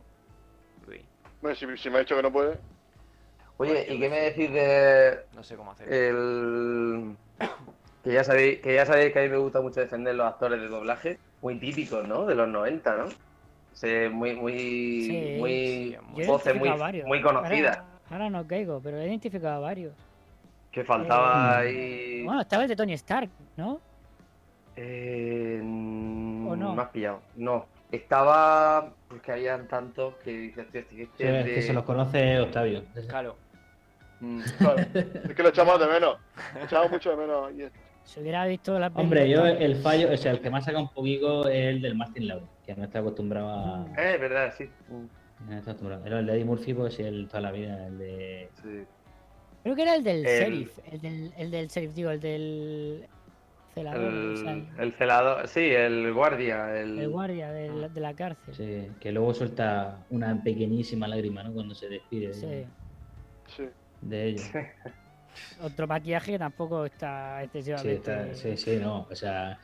[0.86, 1.02] Luis,
[1.42, 2.58] Bueno, si, si me ha dicho que no puede.
[3.58, 5.92] Oye, ¿y qué me decís de no sé cómo hacer.
[5.92, 7.16] el
[8.04, 10.60] que ya sabéis que ya sabéis que a mí me gusta mucho defender los actores
[10.60, 12.24] de doblaje, muy típicos, ¿no?
[12.24, 13.06] De los 90, ¿no?
[13.74, 14.52] Sí, muy muy
[15.02, 16.70] Sí, muy sí, voces muy,
[17.04, 17.78] muy conocidas.
[17.78, 19.92] Ahora, ahora no caigo, pero he identificado a varios.
[20.72, 23.80] Que faltaba Eh, ahí Bueno, estaba el de Tony Stark, ¿no?
[24.76, 25.64] eh, ¿O
[26.68, 26.74] no?
[26.76, 27.20] me has pillado.
[27.36, 31.84] No, estaba porque habían tantos que dices, este- este Sí, es de- que se los
[31.84, 32.82] conoce Octavio.
[33.08, 33.36] Claro.
[34.20, 36.16] Mm, Claro, es que lo echamos de menos.
[36.54, 37.52] Lo echamos mucho de menos.
[37.56, 37.78] Y esto.
[38.04, 40.88] Si hubiera visto la Hombre, yo el fallo, o sea, el que más saca un
[40.88, 43.86] poquito es el del Martin Lawrence, que no está acostumbrado a.
[44.00, 44.64] Eh, es verdad, sí.
[44.88, 46.02] Mm, no está acostumbrado.
[46.02, 48.48] Pero el de Eddie Murphy, pues sí, el toda la vida, el de.
[48.62, 48.84] sí.
[49.62, 50.78] Creo que era el del El- sheriff.
[50.90, 53.06] El del, el del sheriff, digo, el del
[53.78, 56.80] celador, o sea, El, el celador, sí, el guardia.
[56.80, 58.54] El, el guardia de la, de la cárcel.
[58.54, 61.52] Sí, que luego suelta una pequeñísima lágrima, ¿no?
[61.52, 62.34] Cuando se despide de-
[63.46, 63.56] Sí.
[63.56, 63.64] Sí.
[64.00, 64.50] de ellos.
[65.62, 67.94] Otro maquillaje que tampoco está Sí, excesivamente.
[67.94, 69.02] está- sí, sí, no.
[69.10, 69.58] O sea,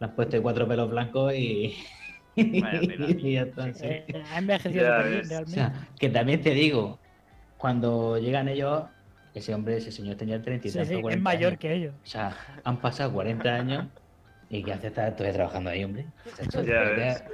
[0.00, 1.74] le han puesto cuatro pelos blancos y.
[2.38, 3.74] Y ya está.
[3.74, 3.84] sí.
[3.84, 4.86] Eh, ha envejecido.
[4.86, 5.46] O realmente.
[5.46, 7.00] sea, que también te digo,
[7.56, 8.84] cuando llegan ellos,
[9.38, 11.60] ese hombre, ese señor tenía 30 y Sí, tantos, sí, es 40 mayor años.
[11.60, 11.94] que ellos.
[12.02, 13.86] O sea, han pasado 40 años
[14.50, 16.06] y ¿qué hace estar todavía trabajando ahí, hombre?
[16.36, 17.24] Chacho, Ya ves.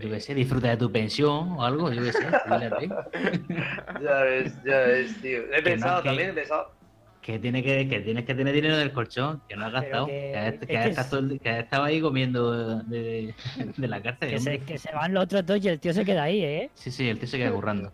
[0.00, 2.26] Yo qué sé, disfruta de tu pensión o algo, yo qué sé.
[4.02, 5.40] Ya ves, ya ves, tío.
[5.52, 6.72] He Que pensado no, que- también, he pensado.
[7.20, 10.06] Que, tiene que, que tienes que tener dinero del colchón, que no has gastado.
[10.06, 10.32] que-
[10.66, 13.32] Que, has- es estado todo el- que has estado ahí comiendo de,
[13.76, 14.28] de la cárcel.
[14.30, 16.70] Que se, que se van los otros dos y el tío se queda ahí, ¿eh?
[16.74, 17.92] Sí, sí, el tío se queda currando.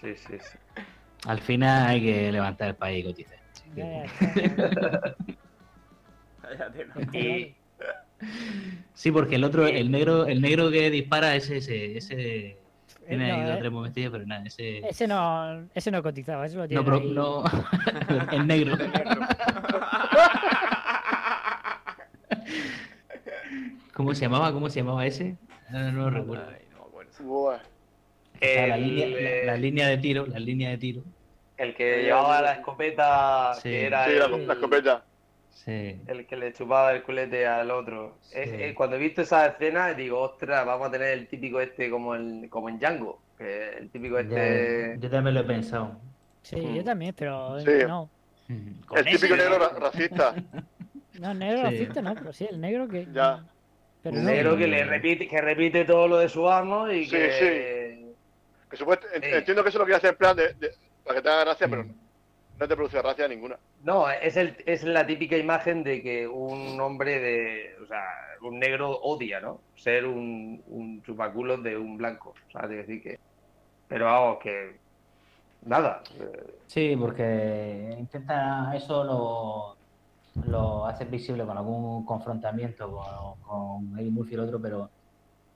[0.00, 0.58] Sí, sí, sí.
[1.26, 3.06] Al final hay que levantar el país.
[6.42, 6.94] Vaya tela.
[7.12, 7.54] Y,
[8.94, 12.56] Sí, porque el otro, el negro, el negro que dispara, ese, ese, ese
[13.08, 13.54] tiene no, ahí dos eh.
[13.54, 14.78] o tres momentillos, pero nada, ese.
[14.78, 17.10] Ese no, ese no cotizaba, eso lo tiene No, pero ahí.
[17.12, 17.42] no.
[18.32, 18.76] el negro.
[23.92, 24.52] ¿Cómo se llamaba?
[24.52, 25.36] ¿Cómo se llamaba ese?
[25.70, 26.46] No, no lo recuerdo.
[26.48, 27.58] Ay, no me
[28.42, 31.02] la, el, línea, eh, la, la línea de tiro, la línea de tiro.
[31.56, 33.62] el que llevaba la escopeta, Sí.
[33.68, 35.04] que era Sí, el, la, la escopeta.
[35.50, 36.00] Sí.
[36.08, 38.16] el que le chupaba el culete al otro.
[38.22, 38.38] Sí.
[38.40, 41.88] Es- eh, cuando he visto esa escena, digo, ostras, vamos a tener el típico este
[41.90, 43.20] como, el, como en Django.
[43.38, 44.96] Que el típico Ya, este.
[45.00, 46.00] yo también lo he pensado.
[46.42, 47.66] Sí, yo también, pero Sí.
[47.86, 48.08] no.
[48.86, 50.34] con El típico negro racista.
[51.20, 51.62] No, negro Sí.
[51.64, 53.06] racista no, pero sí, el negro que.
[53.12, 53.44] Ya.
[54.02, 57.10] Pero no, negro que le repite, que repite todo lo de su amo y Sí,
[57.10, 57.81] que.
[58.72, 59.28] Que supuesto- en- Sí.
[59.30, 60.72] Entiendo que eso lo quiere hacer en plan de, de-
[61.04, 61.94] para que te haga gracia, pero Mm.
[62.58, 63.56] no te produce gracia ninguna.
[63.84, 67.76] No, es, el, es la típica imagen de que un hombre de.
[67.82, 68.02] O sea,
[68.40, 69.60] un negro odia, ¿no?
[69.76, 72.34] Ser un, un chupaculos de un blanco.
[72.48, 73.18] O sea, de decir que.
[73.88, 74.76] Pero vamos, que.
[75.66, 76.02] Nada.
[76.18, 79.76] eh, Sí, porque intenta eso lo,
[80.50, 84.88] lo hace visible con algún confrontamiento con, con Eddie Murphy y el otro, pero,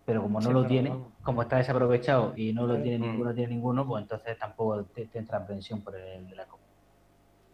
[0.06, 0.92] pero como no Sí, lo tiene,
[1.22, 3.10] como está desaprovechado y no lo tiene Mm.
[3.10, 6.46] ninguno, tiene ninguno, pues entonces tampoco te, te entra en pensión por el de la
[6.46, 6.62] copa.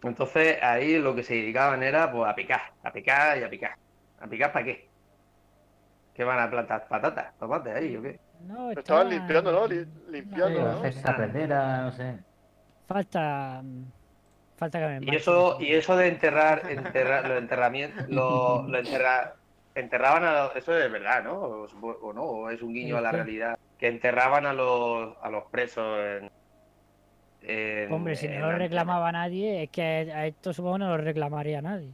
[0.03, 3.75] Entonces ahí lo que se dedicaban era pues a picar, a picar y a picar.
[4.21, 4.89] ¿A picar para qué?
[6.15, 6.87] ¿Qué van a plantar?
[6.89, 7.37] ¿Patatas?
[7.39, 8.21] ¿Tomates ahí o qué?
[8.47, 9.67] no, Estaban estaban- limpiando, ¿no?
[10.11, 10.71] Limpiando, ¿no?
[10.85, 12.19] hacer carretera, no sé.
[12.87, 13.63] Falta.
[14.57, 19.35] Falta que me Y eso, y eso de enterrar, enterrar los enterramientos, lo, lo enterra-
[19.75, 21.35] enterraban a los, eso es verdad, ¿no?
[21.35, 23.17] O, o no, o es un guiño a la Sí.
[23.17, 23.59] realidad.
[23.79, 26.31] Que enterraban a los, a los presos en,
[27.43, 30.89] en- Hombre, si en no lo la- reclamaba nadie, es que a esto supongo no
[30.97, 31.93] lo reclamaría nadie.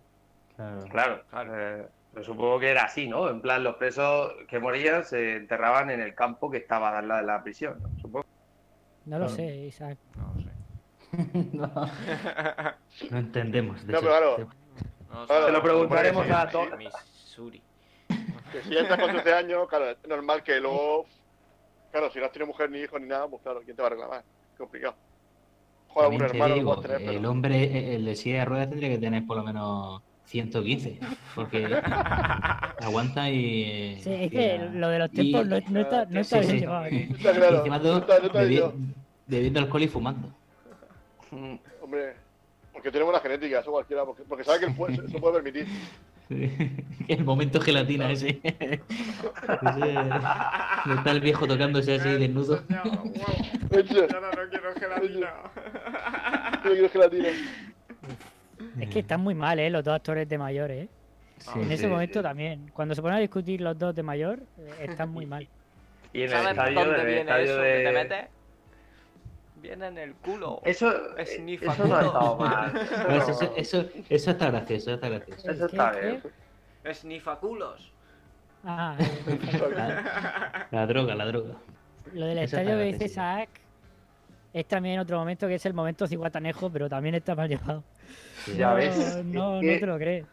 [0.91, 1.23] Claro.
[1.31, 1.89] Claro, eh,
[2.23, 3.29] supongo que era así, ¿no?
[3.31, 7.21] En plan, los presos que morían se enterraban en el campo que estaba al lado
[7.21, 7.89] de la prisión, ¿no?
[8.01, 8.27] Supongo.
[9.07, 9.37] No lo Claro.
[9.37, 9.99] sé, Isaac.
[10.17, 10.49] No sé.
[11.55, 11.73] no,
[13.11, 13.87] no entendemos.
[13.87, 14.49] de No, pero claro.
[15.11, 15.27] No.
[15.47, 16.77] Se lo preguntaremos a todos.
[16.77, 17.63] Missouri.
[18.53, 21.07] Que si ya estás con 13 años, claro, es normal que luego.
[21.91, 23.89] Claro, si no has tenido mujer ni hijo ni nada, pues claro, ¿quién te va
[23.89, 24.25] a reclamar?
[24.57, 24.95] Complicado.
[25.89, 27.31] Joder, te hermano digo, puedes tener, el pero.
[27.31, 30.99] hombre, el de silla de ruedas tendría que tener por lo menos 115,
[31.35, 31.65] porque
[32.81, 33.99] aguanta y...
[34.03, 36.47] Sí, es que la- lo de los y- tiempos no, no está, no está Sí,
[36.47, 36.61] bien sí.
[36.61, 36.97] llevado aquí.
[37.17, 38.95] Está claro, no está, no está bebi-
[39.27, 40.29] bebiendo alcohol y fumando.
[41.83, 42.17] Hombre,
[42.73, 45.35] porque tenemos la genética, eso cualquiera, porque, porque sabe que el puede, se, se puede
[45.43, 45.67] permitir.
[47.09, 48.41] el momento gelatina ese.
[48.45, 48.81] ese
[50.95, 52.63] está el viejo tocándose así desnudo.
[52.69, 54.07] No, no quiero
[54.79, 55.33] gelatina.
[56.65, 57.29] yo quiero gelatina.
[58.81, 59.71] Es que están muy mal, ¿eh?
[59.71, 60.89] Los dos actores de mayores, ¿eh?
[61.39, 61.89] Sí, en ese sí.
[61.89, 62.71] momento también.
[62.75, 65.49] Cuando se ponen a discutir los dos de mayor, eh, están muy mal.
[66.13, 67.77] Y en el ¿Sabes estadio, dónde viene estadio eso de...
[67.79, 68.38] que te metes?
[69.61, 70.61] Viene en el culo.
[70.65, 72.07] Eso, Es nifa eso no ha culo.
[72.09, 72.77] estado mal.
[72.77, 75.51] Eso, no- Eso, eso, eso está gracioso, está gracioso.
[75.51, 76.23] eso ¿Qué, está bien.
[76.85, 77.93] Es nifaculos.
[78.65, 78.97] Ah,
[79.77, 81.55] La, la droga, la droga.
[82.13, 83.05] lo del Eso estadio que dice.
[83.05, 83.49] Isaac
[84.53, 87.85] es también otro momento que es el momento ciguatanejo, pero también está mal llevado.
[88.57, 90.27] Ya no, ves, No, te lo crees.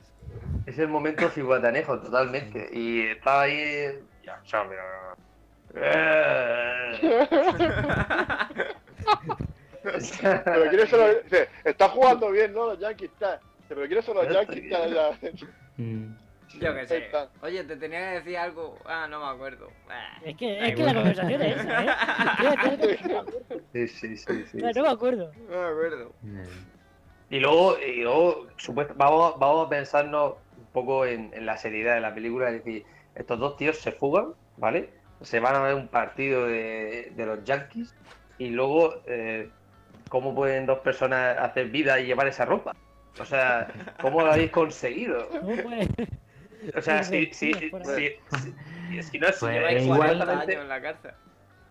[0.66, 2.70] Es el momento ciguatanejo, totalmente.
[2.74, 4.00] Y estaba ahí...
[4.24, 4.66] Ya, o sea,
[10.44, 11.08] pero- quiere solo.
[11.24, 12.68] Dice, está jugando bien, ¿no?
[12.68, 13.40] Los Yankees está.
[13.68, 15.46] Pero quiere solo los Yankees.
[15.78, 16.14] Mm.
[16.60, 17.12] Yo qué sé.
[17.42, 18.78] Oye, te tenía que decir algo.
[18.86, 19.70] Ah, no me acuerdo.
[19.90, 20.18] Ah.
[20.24, 21.90] Es que, Ay, es que la conversación es esa, ¿eh?
[23.74, 24.58] Sí, sí, sí, sí.
[24.58, 25.32] No, no me acuerdo.
[25.50, 26.14] No me acuerdo.
[27.30, 30.36] Y luego, y luego supuesto, vamos, vamos a pensarnos
[30.72, 32.50] poco en, en la seriedad de la película.
[32.50, 32.86] Es decir,
[33.16, 34.92] estos dos tíos se fugan, ¿vale?
[35.22, 37.94] Se van a ver un partido de, de los Yankees
[38.38, 39.50] y luego, eh,
[40.10, 42.76] ¿cómo pueden dos personas hacer vida y llevar esa ropa?
[43.20, 43.68] O sea,
[44.02, 45.28] ¿cómo lo habéis conseguido?
[45.30, 45.88] ¿Cómo puede?
[46.76, 48.10] O sea, si, si, por si,
[48.42, 51.12] si- si no es Pues, Lleváis igual- 40 supuestamente- años en la cárcel.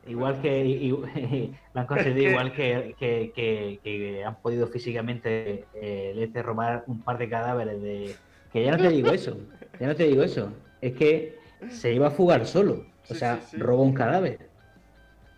[0.07, 1.01] Igual que y- lo
[1.81, 7.29] han conseguido igual que, que, que- que han podido físicamente eh, robar un par de
[7.29, 8.15] cadáveres de.
[8.53, 9.37] Que ya no te digo eso,
[9.81, 10.53] ya no te digo eso.
[10.81, 11.39] Es que
[11.71, 12.87] se iba a fugar solo.
[13.03, 13.57] O Sí, sea, sí, sí.
[13.59, 14.39] robó un cadáver.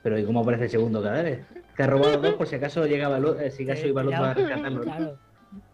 [0.06, 1.42] Pero ¿y cómo aparece el segundo cadáver?
[1.76, 4.82] Que ha robado dos por si acaso llegaba eh, si acaso iba a rescatarlo.
[4.82, 5.18] Claro.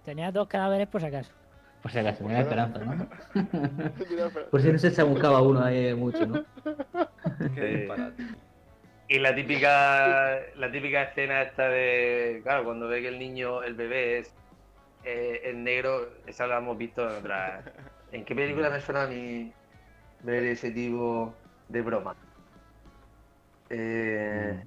[0.07, 1.31] Tenía dos cadáveres por si acaso.
[1.83, 3.09] Por si acaso, tenía esperanza, ¿no?
[4.51, 6.47] Por si no se buscaba uno ahí mucho, ¿no?
[7.55, 7.87] Qué.
[9.09, 13.75] Y la típica, la típica escena esta de, claro, cuando ve que el niño, el
[13.75, 14.35] bebé es,
[15.05, 17.63] eh, es negro, esa la hemos visto en otra.
[18.13, 19.53] ¿En qué película me suena a mí
[20.23, 21.35] ver ese tipo
[21.69, 22.17] de broma?
[23.73, 24.63] Eh,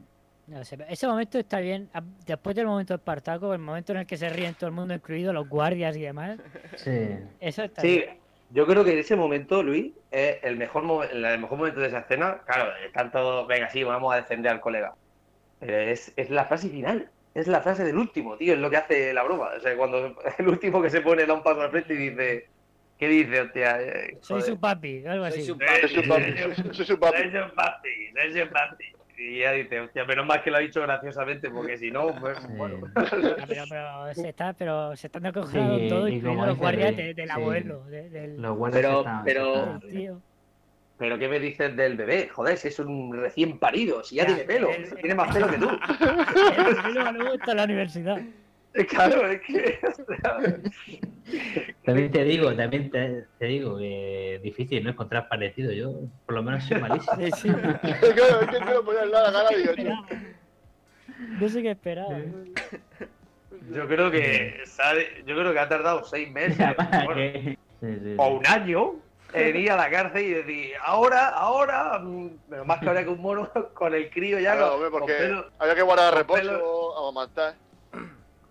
[0.48, 1.90] No sé, ese momento está bien.
[1.94, 4.76] a- Después del momento de Espartaco, el momento en el que se ríen todo el
[4.76, 6.38] mundo, incluido los guardias y demás.
[6.76, 6.92] Sí.
[7.40, 8.18] Eso está sí, bien.
[8.52, 12.00] yo creo que en ese momento, Luis, es el mejor, el mejor momento de esa
[12.00, 12.42] escena.
[12.46, 14.94] Claro, están todos, venga, sí, vamos a defender al colega.
[15.60, 17.10] Pero es, es la frase final.
[17.34, 19.50] Es la frase del último, tío, es lo que hace la broma.
[19.58, 22.48] O sea, cuando el último que se pone da un paso al frente y dice,
[23.00, 23.80] ¿qué dice, hostia?
[24.22, 25.42] Soy su papi, algo así.
[25.42, 27.18] Soy su papi, soy- soy su papi.
[27.18, 28.86] Soy su papi, soy su papi.
[29.18, 32.38] Y ella dice, hostia, menos mal que lo ha dicho graciosamente, porque si no, pues,
[32.40, 32.48] Sí.
[32.58, 32.88] bueno.
[33.48, 37.28] Pero, pero se está, pero se están acojonando Sí, todo, y los guardias de- del
[37.28, 37.32] sí.
[37.34, 40.22] abuelo, de- del, Los guardias Pero- están- pero- tío.
[40.98, 42.30] Pero ¿qué me dices del bebé?
[42.30, 45.34] Joder, si es un recién parido, si ya, Ya, tiene pelo, el- el- tiene más
[45.34, 45.70] pelo que tú.
[46.88, 48.22] El luego está en la universidad.
[48.90, 49.80] Claro, es que.
[51.86, 55.72] También te digo, también te, te digo que es difícil no encontrar parecido.
[55.72, 55.94] Yo,
[56.26, 57.16] por lo menos, soy malísimo.
[57.16, 57.50] Sí, sí.
[58.16, 60.06] Claro, es que quiero poner la cara y digo.
[61.40, 62.18] No sé qué esperaba.
[63.72, 66.58] yo creo que sabe- yo creo que ha tardado seis meses
[67.06, 68.34] bueno, que- sí, sí, o sí.
[68.36, 68.96] un año
[69.34, 73.10] en ir a la cárcel y decir, ahora, ahora, mm, pero más que ahora que
[73.10, 76.14] un mono con el crío ya claro, con, hombre, con porque pelo, había que guardar
[76.14, 77.56] reposo, amamantar.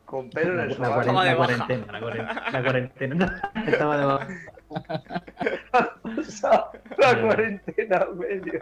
[0.05, 1.37] Con pelo en La, el Estaba de la baja.
[1.37, 3.53] cuarentena, la cuarentena, la cuarentena.
[3.67, 4.29] Estaba de baja.
[6.19, 6.65] O sea,
[6.99, 8.61] la cuarentena medio.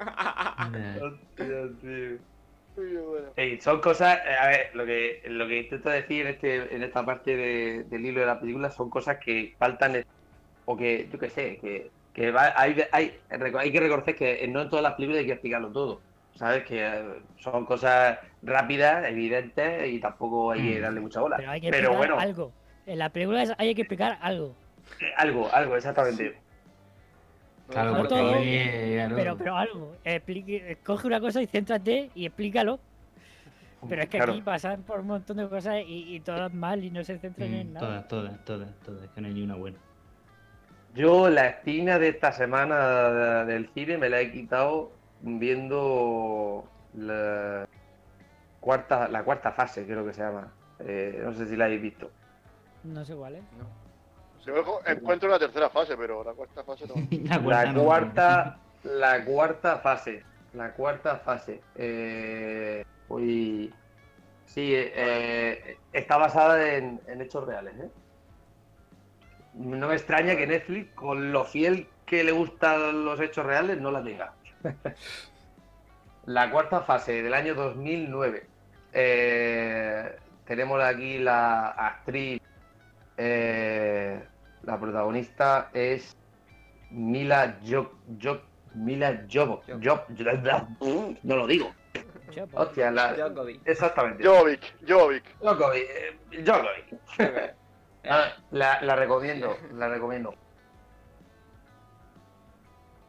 [1.02, 3.60] Hostia, tío.
[3.60, 7.04] Son cosas, eh, a ver, lo que, lo que intento decir en, este, en esta
[7.04, 10.02] parte de- del hilo de la película son cosas que faltan,
[10.64, 14.62] o que, yo qué sé, que, que va- hay, hay, hay que reconocer que no
[14.62, 16.00] en todas las películas hay que explicarlo todo,
[16.34, 16.64] ¿sabes?
[16.64, 17.02] Que eh,
[17.38, 20.82] son cosas rápidas, evidentes y tampoco hay que Mm.
[20.82, 21.36] darle mucha bola.
[21.36, 22.52] Pero hay que Pero explicar bueno, algo.
[22.86, 24.54] En la película es- hay que explicar algo.
[25.00, 26.36] eh, algo, algo, exactamente.
[27.68, 29.96] Claro, No todo, claro, Pero, pero algo.
[30.04, 32.80] Explique, coge una cosa y céntrate y explícalo.
[33.88, 34.32] Pero es que Claro.
[34.32, 37.50] aquí pasan por un montón de cosas y, y todas mal y no se centran
[37.50, 37.86] mm, en nada.
[37.86, 39.08] todas, todas, todas, todas.
[39.10, 39.78] Que no hay ni una buena.
[40.94, 47.66] Yo la espina de esta semana del cine me la he quitado viendo la
[48.60, 50.52] cuarta, la cuarta fase, creo que se llama.
[50.80, 52.10] Eh, no sé si la habéis visto.
[52.84, 53.44] No sé cuál es.
[54.44, 56.94] Yo encuentro la tercera fase, pero la cuarta fase no.
[57.28, 57.84] La cuarta La no.
[57.84, 60.24] cuarta, la cuarta fase.
[60.54, 61.60] La cuarta fase.
[61.76, 62.84] Eh,
[64.46, 67.74] sí, eh, eh, está basada en, en hechos reales.
[67.78, 67.90] ¿eh?
[69.54, 73.90] No me extraña que Netflix, con lo fiel que le gustan los hechos reales, no
[73.92, 74.34] la tenga.
[76.26, 78.46] la cuarta fase del año 2009.
[78.92, 82.40] Eh, tenemos aquí la actriz,
[83.16, 84.22] eh,
[84.62, 86.16] la protagonista es
[86.90, 88.42] Mila Jok-
[88.74, 89.66] Mila Jovovich.
[89.80, 90.04] Jov-
[91.22, 91.72] no lo digo.
[92.54, 93.14] Hostia, la-
[93.66, 94.24] exactamente.
[94.24, 95.24] Jovic, Jovic.
[96.30, 97.54] Djokovic, eh.
[98.04, 100.34] Ah, la, la recomiendo, la recomiendo.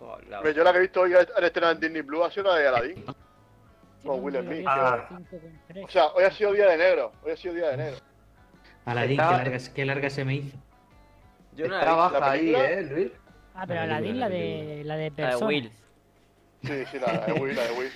[0.03, 2.31] Por la- Hombre, Yo la que he visto hoy al estrenar en Disney Blue ha
[2.31, 3.05] sido la de Aladdin.
[4.03, 4.65] con Will Smith.
[4.67, 5.07] Ah.
[5.09, 5.85] 5,3.
[5.85, 7.13] O sea, hoy ha sido día de negro.
[7.23, 7.97] Hoy ha sido día de negro.
[8.83, 10.57] Aladín, Estaba- qué larga, qué larga se me hizo.
[11.55, 11.97] Yo no la he Está visto.
[11.97, 12.69] baja ¿La ahí, película?
[12.71, 13.11] ¿eh, Luis?
[13.55, 15.45] Ah, pero La la película, la la de la de La de.
[15.45, 15.71] Will.
[16.63, 17.91] Sí, sí, la de Will, la de Will.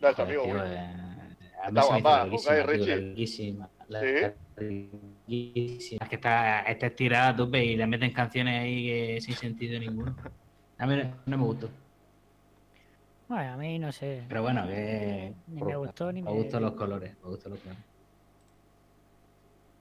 [0.00, 0.72] La de tu Joder, amigo tío, Will.
[0.72, 2.96] eh, a Está mí se me hizo guapa, larguísima, Guy tío, Ritchie.
[2.96, 3.94] larguísima, Sí.
[5.26, 6.04] larguísima.
[6.04, 9.78] Es que está, está estirada a tope y le meten canciones ahí que sin sentido
[9.80, 10.14] ninguno.
[10.84, 10.96] A mí
[11.26, 11.70] no, me gustó.
[13.26, 14.22] Bueno, a mí no sé.
[14.28, 15.32] Pero bueno, que.
[15.46, 17.16] Ni me gustó, ni me me- gustan los colores.
[17.22, 17.82] Me gustan los colores.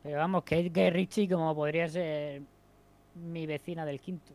[0.02, 2.42] Pero vamos, que es Guy Ritchie como podría ser
[3.16, 4.32] mi vecina del quinto.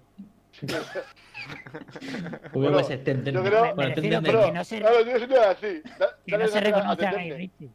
[0.62, 4.78] Hubiera Bueno, ese tender- yo creo- Me- me bueno, refiero tender- que- que no se-
[4.80, 5.82] Claro, yo soy así.
[5.98, 7.10] Da- Que dale no se reconoce a.
[7.12, 7.70] Ritchie.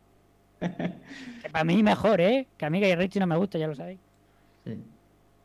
[1.41, 2.47] Que para mí mejor, ¿eh?
[2.57, 3.99] Que a mí Guy Ritchie no me gusta, ya lo sabéis.
[4.65, 4.77] Sí.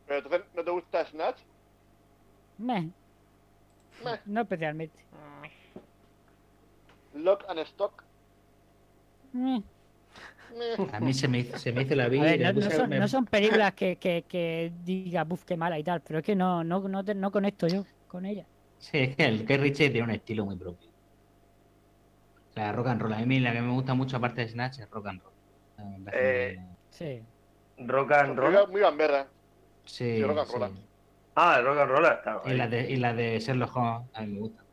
[0.05, 1.39] Pero entonces, ¿no te gusta Snatch?
[2.59, 2.89] Meh,
[4.03, 4.19] Meh.
[4.25, 4.99] no especialmente.
[7.13, 8.03] Lock and Stock.
[9.33, 9.61] Meh.
[10.57, 10.87] Meh.
[10.93, 12.23] A mí se me hizo, se me hizo la vida.
[12.23, 15.83] ver, no, son, me- no son películas que, que, que diga, buf, qué mala y
[15.83, 18.45] tal, pero es que no, no, no, te- no conecto yo con ella.
[18.79, 20.89] Sí, es que el Ritchie tiene un estilo muy propio.
[22.49, 23.13] O sea, rock and roll.
[23.13, 25.33] A mí la que me gusta mucho, aparte de Snatch, es rock and roll.
[26.13, 26.57] Eh,
[26.89, 27.21] Sí.
[27.77, 28.67] Rock and roll.
[28.71, 29.27] muy gamberra.
[29.85, 30.88] Sí, rock and sí.
[31.41, 34.21] Ah, el rock and roll está Y la de, y la de Sherlock Holmes, a
[34.21, 34.63] mí me gusta.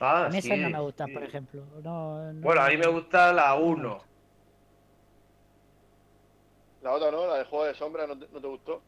[0.00, 1.12] Ah, A mí esas sí, no me gustan, sí.
[1.12, 1.62] por ejemplo.
[1.82, 3.98] No, no- Bueno, a mí me gusta la 1.
[6.82, 7.26] La otra, ¿no?
[7.26, 8.80] La de Juego de Sombra, ¿no te, no te gustó?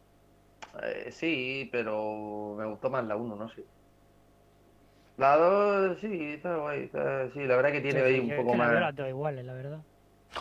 [0.83, 3.63] Eh, sí, pero me gustó más la 1, no sé.
[5.19, 6.85] La 2, sí, está guay.
[6.85, 8.73] está- sí, la verdad que tiene Sí, ahí sí, un yo es poco que más.
[8.73, 9.79] las dos iguales, la verdad.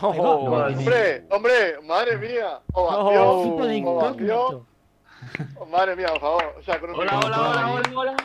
[0.00, 0.08] Oh,
[0.48, 1.26] Bueno, ¡Hombre!
[1.28, 1.80] ¡Hombre!
[1.84, 2.60] ¡Madre mía!
[2.72, 3.22] ¡Ovación!
[3.26, 3.42] Oh.
[3.44, 4.71] tipo de.
[5.56, 6.54] Oh, madre mía, por favor.
[6.58, 8.16] O sea, con un Hola, hola, hola, hola, hola.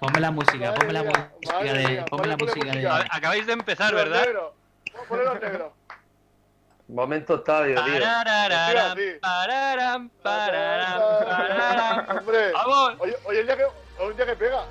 [0.00, 1.88] Ponme la música, Madre ponme la mía, música de.
[1.88, 2.88] mía, Ponme la música de.
[3.10, 4.24] Acabáis de empezar, ¿verdad?
[5.10, 5.72] los negros.
[6.86, 7.94] Momento Octavio, tío.
[7.94, 8.00] Sí.
[9.20, 12.08] pararam, pararam, pararam.
[12.18, 12.92] Hombre, ¡Vamos!
[12.98, 14.64] hoy, hoy el día que, hoy el día que pega.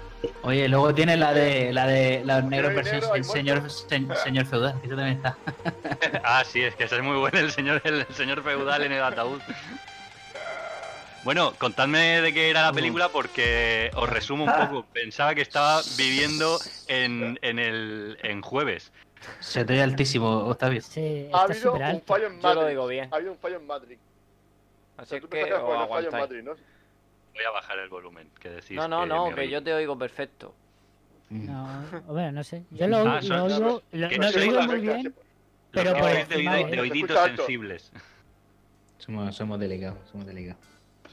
[0.44, 4.46] Oye, luego tiene la de la de los negros negro, hay el señor, se- señor
[4.46, 5.36] feudal, que eso también está.
[6.24, 9.04] Ah, sí, es que ese es muy bueno el señor, el señor feudal en el
[9.04, 9.42] ataúd.
[11.24, 14.86] Bueno, contadme de qué era la película porque os resumo un poco.
[14.94, 18.92] Pensaba que estaba viviendo en, en el en jueves.
[19.40, 20.82] Se te oye altísimo, Octavio.
[20.82, 22.56] Sí, Ha habido un fallo en Yo Matrix.
[22.62, 23.10] lo digo bien.
[23.12, 24.02] Ha habido un fallo en Matrix.
[24.98, 25.48] O Así sea, es tú que el
[25.88, 26.12] fallo en.
[26.12, 26.52] Matrix, ¿no?
[27.34, 28.76] Voy a bajar el volumen, que decís.
[28.78, 30.54] No, no, que no, que yo te oigo perfecto.
[31.30, 32.64] No, bueno, no sé.
[32.72, 35.16] Yo lo, Ah, lo son- oigo, lo, no, lo oigo muy bien,
[35.72, 37.92] pero por de, oíditos sensibles.
[38.98, 40.62] Somos, somos delicados, somos delicados.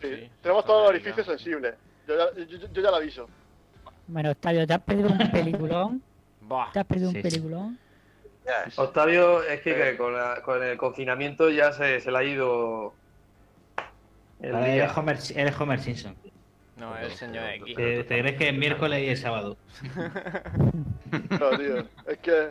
[0.00, 0.30] Sí, Sí.
[0.42, 1.74] tenemos todos los orificios sensibles.
[2.08, 3.28] Yo ya, yo, yo- yo ya lo aviso.
[4.06, 6.02] Bueno, Octavio, ¿te has perdido un peliculón?
[6.40, 6.72] Buah.
[6.72, 7.28] ¿Te has perdido Sí, un sí.
[7.28, 7.78] peliculón?
[8.76, 9.92] Octavio, es que, Eh.
[9.92, 12.92] que con, la- con el confinamiento ya se, se le ha ido
[14.40, 14.74] el día.
[14.84, 16.16] eres Homer, eres Homer Simpson.
[16.76, 17.76] No, el señor X.
[17.76, 19.56] Te, te crees que es miércoles y es sábado.
[21.38, 22.48] No, tío, es que.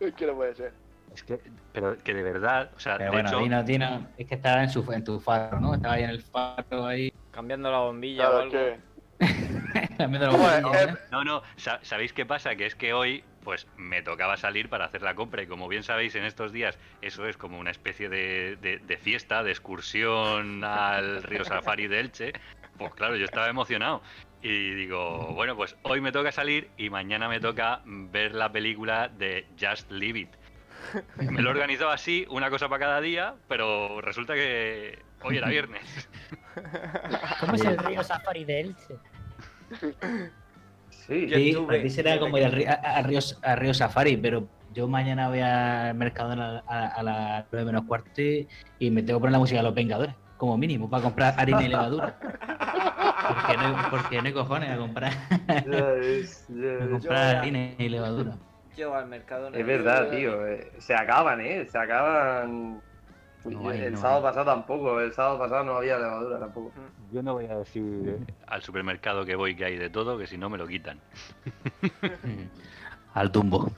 [0.00, 0.72] es que no puede ser.
[1.20, 1.38] Es que,
[1.72, 4.62] pero que de verdad, o sea, Pero de bueno, hecho, Dino, Dino, es que estaba
[4.62, 5.74] en, su, en tu faro, ¿no?
[5.74, 7.12] Estaba ahí en el faro ahí.
[7.30, 8.52] Cambiando la bombilla o Claro, algo.
[8.52, 8.80] que.
[9.98, 11.18] Viendo la bombilla, Eh, ¿no?
[11.18, 12.56] No, no, sa- ¿sabéis qué pasa?
[12.56, 15.82] Que es que hoy, pues me tocaba salir para hacer la compra y como bien
[15.82, 20.64] sabéis, en estos días eso es como una especie de, de- de fiesta, de excursión
[20.64, 22.32] al río Safari de Elche.
[22.78, 24.00] Pues claro, yo estaba emocionado.
[24.42, 29.08] Y digo, bueno, pues hoy me toca salir y mañana me toca ver la película
[29.08, 30.36] de Just Leave It.
[31.30, 35.48] Me lo he organizado así, una cosa para cada día, pero resulta que hoy era
[35.48, 35.82] viernes.
[37.40, 38.98] ¿Cómo es el río Safari de Elche?
[40.90, 44.86] Sí, Yo Sí, ti será como ir al río, a, a río, Safari, pero yo
[44.88, 49.22] mañana voy al mercado a, a, a las 9 menos cuarto y, me tengo que
[49.22, 52.18] poner la música de los Vengadores, como mínimo, para comprar harina y levadura.
[52.20, 55.12] Porque no, hay- porque no hay cojones a comprar,
[55.48, 58.36] ya es, ya a comprar harina y levadura.
[58.76, 60.46] Yo al mercado no Es verdad, tío.
[60.46, 61.66] eh, Se acaban, ¿eh?
[61.66, 62.80] Se acaban.
[63.44, 64.22] No hay, el no sábado hay.
[64.24, 65.00] pasado tampoco.
[65.00, 66.72] El sábado pasado no había levadura tampoco.
[67.10, 70.36] Yo no voy a decir al supermercado que voy que hay de todo, que si
[70.38, 71.00] no me lo quitan.
[73.14, 73.70] Al tumbo.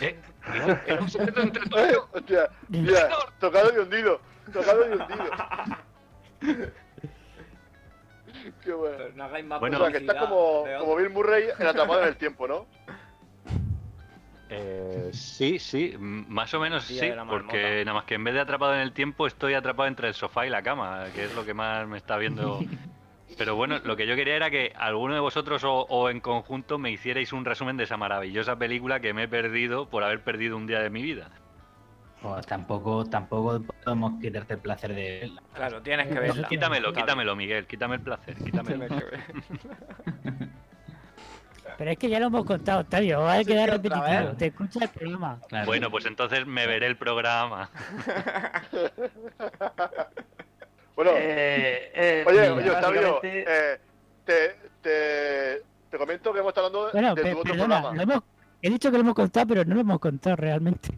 [0.00, 0.16] ¿Eh?
[0.44, 3.08] Cuidado, que no se metan entre y Eh, hostia, mira,
[3.40, 4.20] tocado y hundido.
[4.52, 5.24] Tocado y hundido.
[8.62, 8.96] Qué bueno.
[8.98, 10.96] Pero no hagáis más Bueno, o sea, que estás publicidad como, como.
[10.96, 12.66] Bill Murray en Atrapado en el Tiempo, ¿no?
[14.56, 18.74] Eh, sí, sí, más o menos sí, porque nada más que en vez de atrapado
[18.74, 21.54] en el tiempo estoy atrapado entre el sofá y la cama, que es lo que
[21.54, 22.62] más me está viendo.
[23.36, 26.78] Pero bueno, lo que yo quería era que alguno de vosotros o, o en conjunto
[26.78, 30.56] me hicierais un resumen de esa maravillosa película que me he perdido por haber perdido
[30.56, 31.30] un día de mi vida.
[32.22, 35.42] Pues tampoco, tampoco podemos quitarte el placer de verla.
[35.52, 36.48] Claro, tienes que verla.
[36.48, 38.86] Quítamelo, quítamelo, Miguel, quítame el placer, quítamelo.
[41.76, 44.32] Pero es que ya lo hemos contado, Octavio, va a quedar repetitivo.
[44.36, 45.40] Te escucha el programa.
[45.48, 45.66] Claro.
[45.66, 47.70] Bueno, pues entonces me veré el programa.
[50.96, 53.78] Bueno, Eh, eh, oye, mira, oye, Octavio, básicamente- eh,
[54.24, 58.02] te, te, te comento que hemos estado hablando Bueno, de tu otro perdona, programa.
[58.02, 58.22] hemos-
[58.62, 60.90] he dicho que lo hemos contado, pero no lo hemos contado realmente.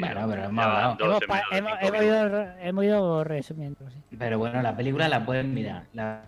[0.00, 0.64] Bueno, pero hemos
[1.52, 3.78] Hemos, hemos- ido, re- hemos ido resumiendo.
[3.90, 4.16] sí.
[4.18, 6.22] Pero bueno, la película la puedes mirar, la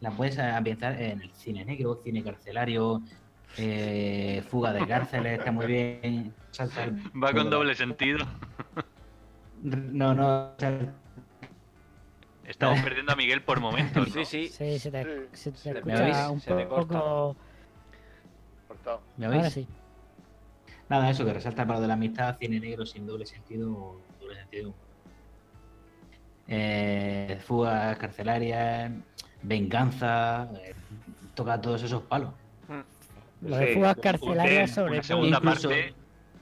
[0.00, 3.02] la puedes ambientar en el cine negro, cine carcelario,
[3.58, 6.34] eh, fuga de cárceles, está muy bien.
[6.50, 8.18] salta el- Va con doble sentido.
[9.62, 10.54] No, no,
[12.44, 14.08] Estamos perdiendo a Miguel por momentos.
[14.10, 14.24] Sí, ¿no?
[14.24, 14.48] sí.
[14.48, 15.10] Sí, se te, Sí.
[15.34, 16.94] se te Se te- escucha un Se te corta.
[17.00, 17.36] poco.
[18.68, 19.02] Cortado.
[19.18, 19.52] ¿me Ahora oís?
[19.52, 19.66] sí.
[20.88, 24.36] Nada, eso que resalta para lo de la amistad, cine negro sin doble sentido, doble
[24.36, 24.74] sentido.
[26.46, 28.90] Eh, fugas carcelarias,
[29.42, 30.74] venganza, eh,
[31.34, 32.30] toca todos esos palos.
[33.40, 33.74] Lo de Sí.
[33.74, 35.02] fugas Usted- carcelarias sobre todo.
[35.04, 35.94] segunda Incluso- parte.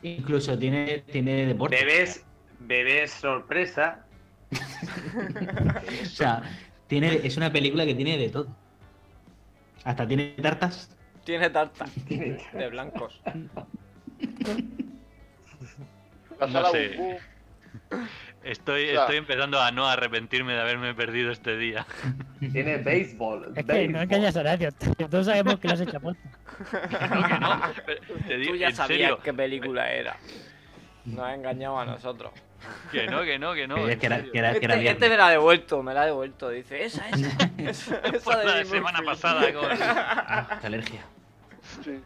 [0.02, 1.76] Incluso tiene, tiene deporte.
[1.76, 2.24] Bebés,
[2.60, 4.04] bebés sorpresa.
[6.02, 6.42] O sea,
[6.86, 8.46] tiene, es una película que tiene de todo.
[9.84, 10.96] Hasta tiene tartas.
[11.24, 13.20] Tiene tarta de blancos.
[16.38, 17.18] La No sé.
[18.46, 21.84] Estoy, estoy empezando a no arrepentirme de haberme perdido este día.
[22.38, 23.52] Tiene béisbol.
[23.56, 24.70] Es que no engañas a nadie.
[25.10, 26.00] Todos sabemos que lo has hecho a
[27.40, 27.62] no,
[28.28, 30.16] te digo, Tú ya sabías serio, qué película era.
[31.04, 32.30] Nos ha engañado a nosotros.
[32.92, 33.74] que no, que no, que no.
[33.84, 35.92] que, en que era, que era- que era Este, este me la ha devuelto, me
[35.92, 36.48] la ha devuelto.
[36.48, 37.28] Dice, esa, esa.
[37.58, 39.64] esa, esa Por de la semana pasada con...
[39.80, 41.00] Ah, qué alergia.
[41.84, 42.00] Sí.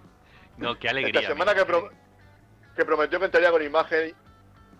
[0.57, 1.21] No, qué alegría.
[1.21, 1.91] Esta semana que, pro-
[2.75, 4.15] que prometió que entraría con imagen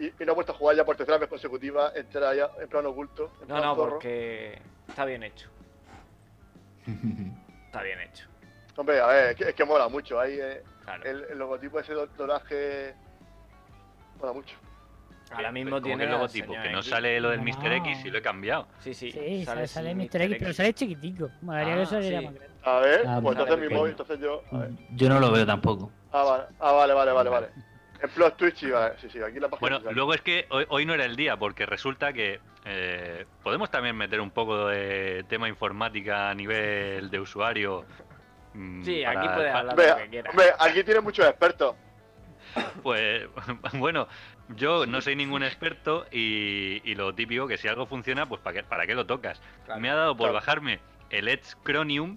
[0.01, 2.69] y, y no ha vuelto a jugar ya por tercera vez consecutiva, entra ya en
[2.69, 3.31] plano oculto.
[3.43, 3.91] En No, plan no, zorro.
[3.93, 4.59] porque
[4.89, 5.49] está bien hecho.
[7.67, 8.27] Está bien hecho.
[8.77, 10.19] Hombre, a ver, es que, es que mola mucho.
[10.19, 11.05] Ahí eh, Claro.
[11.05, 12.95] el, el logotipo ese do- doraje
[14.19, 14.57] mola mucho.
[15.31, 16.91] Ahora mismo tiene el logotipo, que no X.
[16.91, 17.43] sale lo del.
[17.43, 17.73] Mr.
[17.75, 18.67] X y lo he cambiado.
[18.81, 19.13] Sí, sí.
[19.13, 20.23] Sí, sale, sale sin Mr.
[20.23, 21.31] X, pero sale chiquitico.
[21.43, 22.25] Molaría que Ah, saliera sí.
[22.27, 22.55] más grande.
[22.65, 24.43] A ver, Ah, pues entonces mi móvil, entonces yo.
[24.51, 24.71] A ver.
[24.97, 25.93] Yo no lo veo tampoco.
[26.11, 27.49] Ah, vale, ah, vale, vale, vale, vale.
[28.03, 29.79] En Plus Twitch, vale, sí, sí, aquí la página.
[29.79, 33.71] Bueno, luego es que hoy, hoy no era el día, porque resulta que eh, podemos
[33.71, 37.85] también meter un poco de tema informática a nivel de usuario.
[38.55, 40.31] mm, Sí, aquí para- puedes hablar de lo que quieras.
[40.31, 41.77] hombre, aquí tiene muchos expertos.
[42.83, 43.29] Pues
[43.75, 44.09] bueno,
[44.57, 48.55] yo no soy ningún experto y, y lo típico que si algo funciona, pues ¿para
[48.55, 49.41] qué, para qué lo tocas?
[49.67, 49.81] Claro.
[49.81, 50.35] Me ha dado por Claro.
[50.35, 52.17] bajarme el Edge Chromium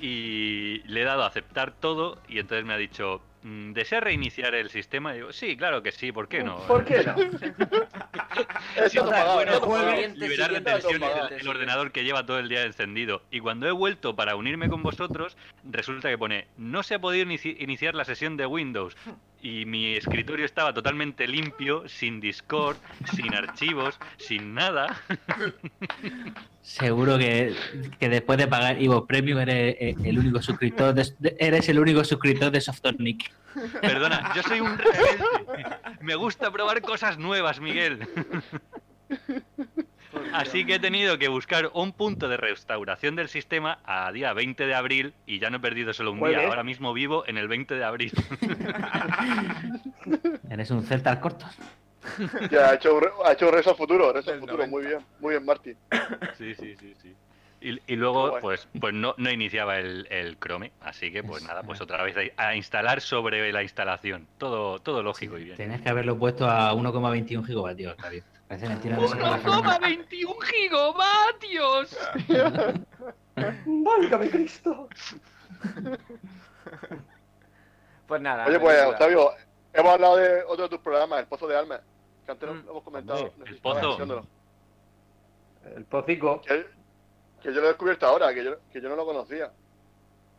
[0.00, 4.70] y le he dado a aceptar todo y entonces me ha dicho, ¿desea reiniciar el
[4.70, 5.12] sistema?
[5.12, 6.58] Y digo, sí, claro que sí, ¿por qué no?
[6.66, 7.14] ¿Por qué no?
[8.94, 12.48] No pagaba, es bueno no liberar de tensión el, el ordenador que lleva todo el
[12.48, 13.22] día encendido.
[13.30, 17.24] Y cuando he vuelto para unirme con vosotros, resulta que pone, no se ha podido
[17.26, 18.96] inici- iniciar la sesión de Windows.
[19.42, 22.76] Y mi escritorio estaba totalmente limpio, sin Discord,
[23.14, 25.00] sin archivos, sin nada.
[26.62, 27.54] Seguro que,
[27.98, 32.04] que después de pagar Ivo Premium eres eh, el único suscriptor de- eres el único
[32.04, 33.32] suscriptor de Softonic.
[33.80, 35.76] Perdona, yo soy un rebelde.
[36.02, 38.06] Me gusta probar cosas nuevas, Miguel.
[40.32, 44.66] Así que he tenido que buscar un punto de restauración del sistema a día 20
[44.66, 46.46] de abril y ya no he perdido solo un día.
[46.46, 48.12] Ahora mismo vivo en el 20 de abril.
[50.50, 51.46] Eres un Celta al corto.
[52.50, 54.70] Ya ha hecho, ha hecho rezo al futuro, rezo futuro, 90.
[54.70, 55.72] muy bien, muy bien, Marty.
[56.38, 57.14] Sí, sí, sí, sí.
[57.62, 61.62] Y, y luego, pues, pues no, no iniciaba el, el Chrome, así que pues nada,
[61.62, 64.26] pues otra vez a, a instalar sobre la instalación.
[64.38, 65.56] Todo, todo lógico y bien.
[65.56, 68.22] Tienes que haberlo puesto a 1,21 gigavatios, Javier.
[68.50, 68.96] Parece mentira.
[68.96, 69.78] no sé cómo la forma.
[69.78, 71.96] 1,21 gigavatios!
[73.64, 74.88] ¡Válgame Cristo!
[78.08, 78.46] Pues nada.
[78.46, 78.88] Oye, pues, película.
[78.92, 79.30] Octavio,
[79.72, 81.80] hemos hablado de otro de tus programas, El Pozo de Almas,
[82.26, 82.64] que antes Mm.
[82.64, 83.32] lo hemos comentado.
[83.46, 84.24] El Pozo.
[85.76, 86.40] El pocico.
[86.40, 86.66] Que,
[87.42, 89.52] que yo lo he descubierto ahora, que yo, que yo no lo conocía.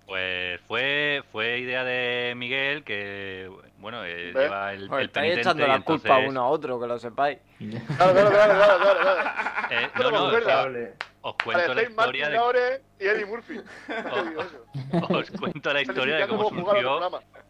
[0.06, 4.44] Pues fue, fue idea de Miguel, que bueno, eh, ¿Ves?
[4.44, 7.00] lleva el, Os el estáis penitente echando la entonces, culpa uno a otro, que lo
[7.00, 7.40] sepáis.
[7.58, 9.30] Claro, claro, claro, claro, claro.
[9.70, 10.52] eh, no, no.
[10.52, 10.94] Hable.
[11.22, 13.62] os cuento la Martin historia de, y Eddie Murphy.
[13.88, 14.66] Eso.
[15.10, 17.00] os cuento la historia de cómo surgió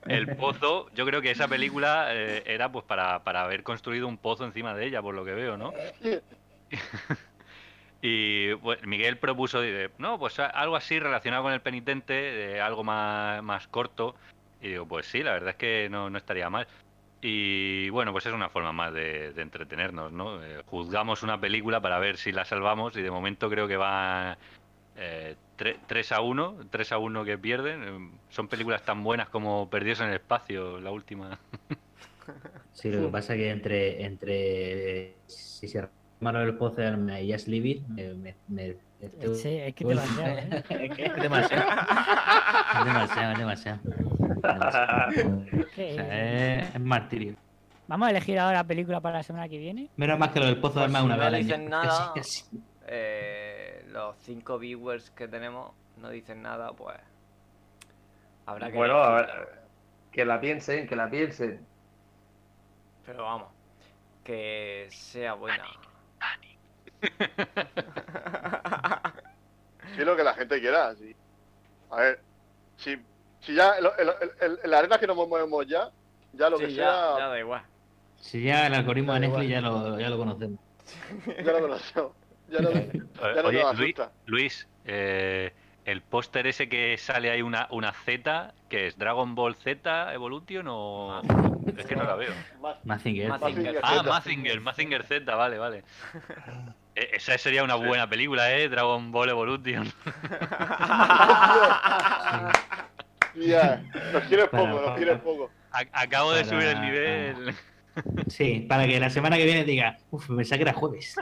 [0.07, 0.89] el pozo.
[0.93, 4.75] Yo creo que esa película eh, era pues para, para haber construido un pozo encima
[4.75, 5.73] de ella, por lo que veo, ¿no?
[8.01, 9.61] Y pues, Miguel propuso,
[9.99, 14.15] no, pues algo así relacionado con el penitente, algo más, más corto.
[14.61, 16.67] Y digo, pues sí, la verdad es que no, no estaría mal.
[17.21, 20.43] Y bueno, pues es una forma más de, entretenernos, ¿no?
[20.43, 24.39] Eh, juzgamos una película para ver si la salvamos y de momento creo que va
[24.97, 27.83] eh, 3 a 1, 3 a 1 que pierden.
[27.83, 31.39] Eh, Son películas tan buenas como Perdidos en el Espacio, la última.
[32.71, 35.79] Sí, lo que pasa es que entre, entre si se
[36.21, 40.21] Manuel de Alma y Just Leave It, me, me, me- este- Sí, es que dado,
[40.37, 40.47] ¿eh?
[40.69, 41.71] es que es demasiado.
[42.79, 43.79] Es demasiado, es demasiado.
[45.75, 45.91] ¿Qué?
[45.91, 47.35] O sea, es, es martirio.
[47.87, 49.89] Vamos a elegir ahora película para la semana que viene.
[49.97, 51.43] Menos más que lo del pozo Pues del mar si una no vez año.
[51.45, 52.13] dicen nada-.
[52.87, 56.97] Eh, los cinco viewers que tenemos no dicen nada, pues.
[58.45, 58.77] Habrá que.
[58.77, 59.35] Bueno, a elegir.
[59.39, 59.49] ver,
[60.11, 61.65] que la piensen, que la piensen.
[63.05, 63.47] Pero vamos,
[64.23, 65.63] que sea buena.
[69.95, 70.95] Sí, lo que la gente quiera.
[70.95, 71.15] Sí.
[71.89, 72.21] A ver,
[72.77, 72.97] si,
[73.41, 75.89] si ya lo- en- en la arena que nos movemos ya,
[76.33, 77.63] ya lo Sí, que ya, sea, ya da igual.
[78.19, 80.59] Si ya el algoritmo de Netflix ya lo, ya lo conocemos.
[81.43, 82.11] ya lo conocemos.
[82.49, 82.83] Ya no, ya
[83.41, 83.95] no Oye, nos Luis.
[84.25, 85.53] Luis, eh,
[85.85, 90.65] el póster ese que sale ahí una, una Z, que es Dragon Ball Z Evolution
[90.69, 91.21] o...
[91.77, 92.33] Es que no la veo.
[92.83, 93.29] Mazinger.
[93.29, 93.79] Mazinger.
[93.83, 94.03] Ah.
[94.03, 95.83] Mazinger, Mazinger Z, vale, vale.
[96.95, 98.67] Eh, Esa sería una buena película, ¿eh?
[98.69, 99.91] Dragon Ball Evolution.
[103.35, 103.81] Ya,
[104.11, 105.49] nos quieres poco, nos quieres poco.
[105.71, 107.55] Acabo de subir el nivel.
[108.27, 111.15] Sí, para que la semana que viene diga, uff, pensaba que era jueves.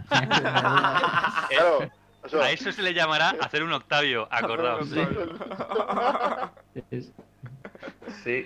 [1.50, 1.92] Claro,
[2.30, 4.90] eso, A eso se le llamará hacer un octavio, acordaos.
[6.92, 7.12] Es-
[8.24, 8.46] Sí.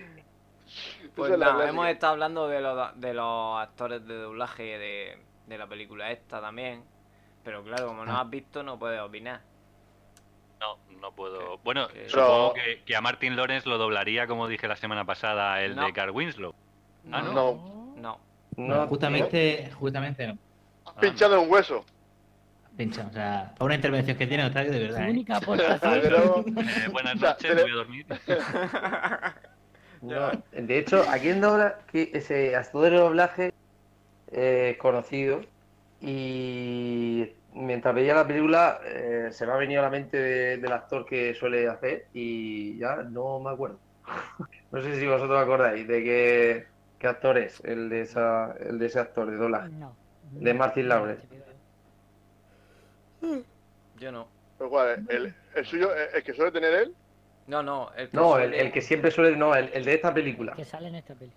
[1.15, 4.63] Pues Esa es la nada, hemos estado hablando de los, de los actores de doblaje
[4.63, 6.83] de, de la película esta también.
[7.43, 8.21] Pero claro, como no Ah.
[8.21, 9.41] has visto, no puedes opinar.
[10.59, 11.57] No, no puedo.
[11.59, 15.61] Bueno, Pero- supongo que, que a Martin Lawrence lo doblaría, como dije la semana pasada,
[15.61, 15.85] el No.
[15.85, 16.55] de Carl Winslow.
[17.11, 17.33] Ah, No.
[17.33, 17.93] no.
[17.97, 18.19] No.
[18.55, 20.37] No, justamente, justamente no.
[20.85, 21.83] has pinchado en un hueso.
[22.77, 25.07] Pincha, o sea, para una intervención que tiene Octavio, de Su verdad.
[25.07, 25.11] ¿eh?
[25.11, 25.99] única aportación.
[26.01, 28.05] Pero, Eh, buenas noches, voy a dormir.
[30.01, 33.53] No, de hecho, aquí en Dobla, que ese actor de doblaje
[34.33, 35.39] eh, es conocido
[36.01, 40.73] y mientras veía la película eh, se me ha venido a la mente de- del
[40.73, 43.79] actor que suele hacer y ya no me acuerdo.
[44.73, 46.65] No sé si vosotros acordáis de qué,
[46.99, 49.69] qué actor es el de, esa, el de ese actor de doblaje.
[49.69, 49.95] No.
[50.33, 51.25] De Martin Lawrence.
[53.99, 54.27] Yo no.
[54.57, 55.05] pero ¿cuál?
[55.09, 56.95] ¿El, el suyo, el, el que suele tener él?
[57.47, 57.91] No, no.
[57.95, 60.53] El que No, el, suele- el que siempre suele, no, el, el de esta película.
[60.53, 61.31] Que sale en esta peli.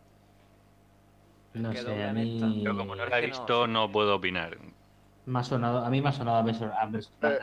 [1.55, 2.63] No sé, a mí.
[2.63, 4.59] Yo como no la he visto, no puedo opinar.
[5.25, 7.39] me ha sonado, a mí me ha sonado a Benson- Eh,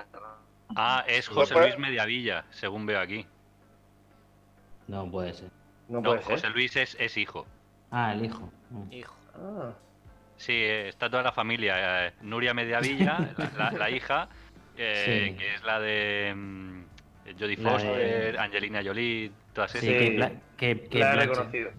[0.75, 3.25] Ah, es José Luis Mediavilla, según veo aquí.
[4.87, 5.49] No puede ser.
[5.87, 6.31] No No, puede ser.
[6.35, 7.45] José Luis es, es hijo.
[7.91, 8.49] Ah, el hijo.
[8.91, 9.15] Hijo.
[9.35, 9.71] Ah,
[10.45, 12.07] Sí, está toda la familia.
[12.07, 14.27] eh, Nuria Mediavilla, la, la- la hija,
[14.77, 15.37] eh, Sí.
[15.37, 16.83] que es la de mm,
[17.39, 19.87] Jodie de- Foster, Angelina Jolie, todas esas.
[19.87, 19.93] Sí.
[19.93, 21.71] que, Bla- que, que la he Blanche- reconocido.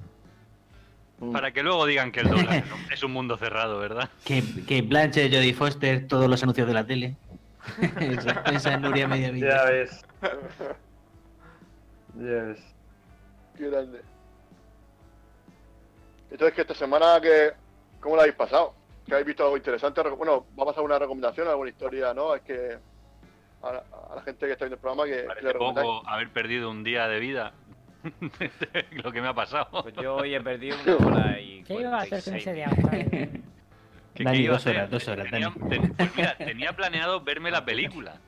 [1.18, 1.32] Mm.
[1.32, 4.08] Para que luego digan que el doblaje es un- mundo cerrado, ¿verdad?
[4.24, 7.16] que, que Blanche, Jodie Foster, todos los anuncios de la tele.
[8.00, 10.04] esa, esa es Nuria Media Ya ves.
[12.14, 12.60] Ya ves.
[13.58, 14.00] Qué grande.
[16.30, 17.52] Entonces, que esta semana, que,
[18.04, 18.74] ¿cómo la habéis pasado?
[19.06, 20.00] ¿Que habéis visto algo interesante?
[20.02, 22.34] Bueno, va a pasar una recomendación, alguna historia, ¿no?
[22.34, 22.78] Es que
[23.62, 25.86] a, la- a la gente que está viendo el programa que, le Parece recomendáis.
[25.88, 27.52] poco haber perdido un día de vida.
[29.02, 29.82] Lo que me ha pasado.
[29.82, 31.62] Pues yo hoy he perdido una hora y.
[31.64, 32.68] ¿Qué iba a hacer con 46 ese día?
[34.14, 35.68] ¿Qué- Dani, dos horas, dos horas, Tenía, Dani.
[35.70, 38.20] ten- pues mira, tenía planeado verme la película.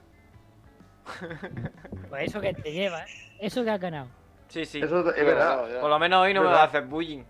[2.08, 3.06] Pues eso que te lleva, ¿eh?
[3.40, 4.08] Eso que has ganado.
[4.48, 4.80] Sí, sí.
[4.80, 5.80] Eso es verdad.
[5.80, 7.22] Por lo menos hoy no me va a hacer bullying.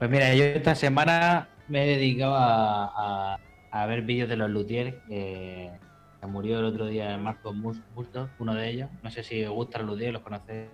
[0.00, 3.38] Pues mira, yo esta semana me he dedicado a, a,
[3.70, 4.96] a ver vídeos de los Luthiers.
[5.06, 5.70] Que,
[6.20, 8.90] que murió el otro día Marcos Mus- Bustos, uno de ellos.
[9.02, 10.70] No sé si os gustan los Luthiers, los conocéis.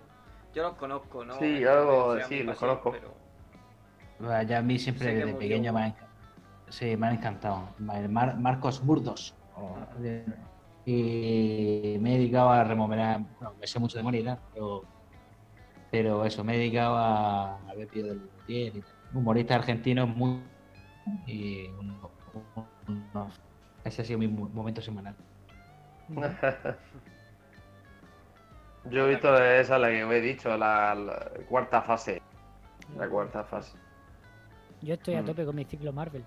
[0.55, 1.37] Yo los conozco, ¿no?
[1.37, 2.91] Sí, algo, sí, los conozco.
[2.91, 3.13] pero-
[4.47, 5.37] Ya a mí siempre desde murió.
[5.39, 5.95] pequeño me han,
[6.69, 7.69] sí, me han encantado.
[7.79, 9.35] Mar- Marcos Burdos.
[10.85, 14.83] Y me he dedicado a remover, bueno, me sé mucho de morir, pero,
[15.91, 18.91] pero eso, me he dedicado a, a ver vídeos del Luthier y tal.
[19.13, 20.41] Humorista argentino muy...
[21.25, 21.97] Y un-
[22.55, 22.67] un-
[23.13, 23.39] unos-
[23.83, 25.15] ese ha sido mi mo- momento semanal.
[28.89, 32.21] Yo he visto esa la que os he dicho, la, la cuarta fase.
[32.97, 33.77] La cuarta fase.
[34.81, 35.25] Yo estoy a Mm.
[35.25, 36.23] tope con mi ciclo Marvel.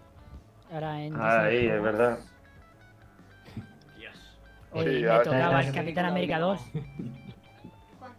[0.72, 1.14] Ahora en.
[1.18, 2.18] Ahí, Disney es verdad.
[3.96, 4.38] Dios.
[4.72, 5.72] Hoy Sí, me tocaba el.
[5.72, 6.60] Capitán América 2.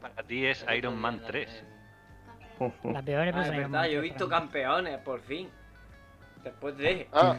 [0.02, 1.64] Para ti es Iron Man 3.
[2.84, 5.50] La peor Ah, es verdad, yo he visto campeones, por fin.
[6.44, 7.08] Después de.
[7.14, 7.36] Ah,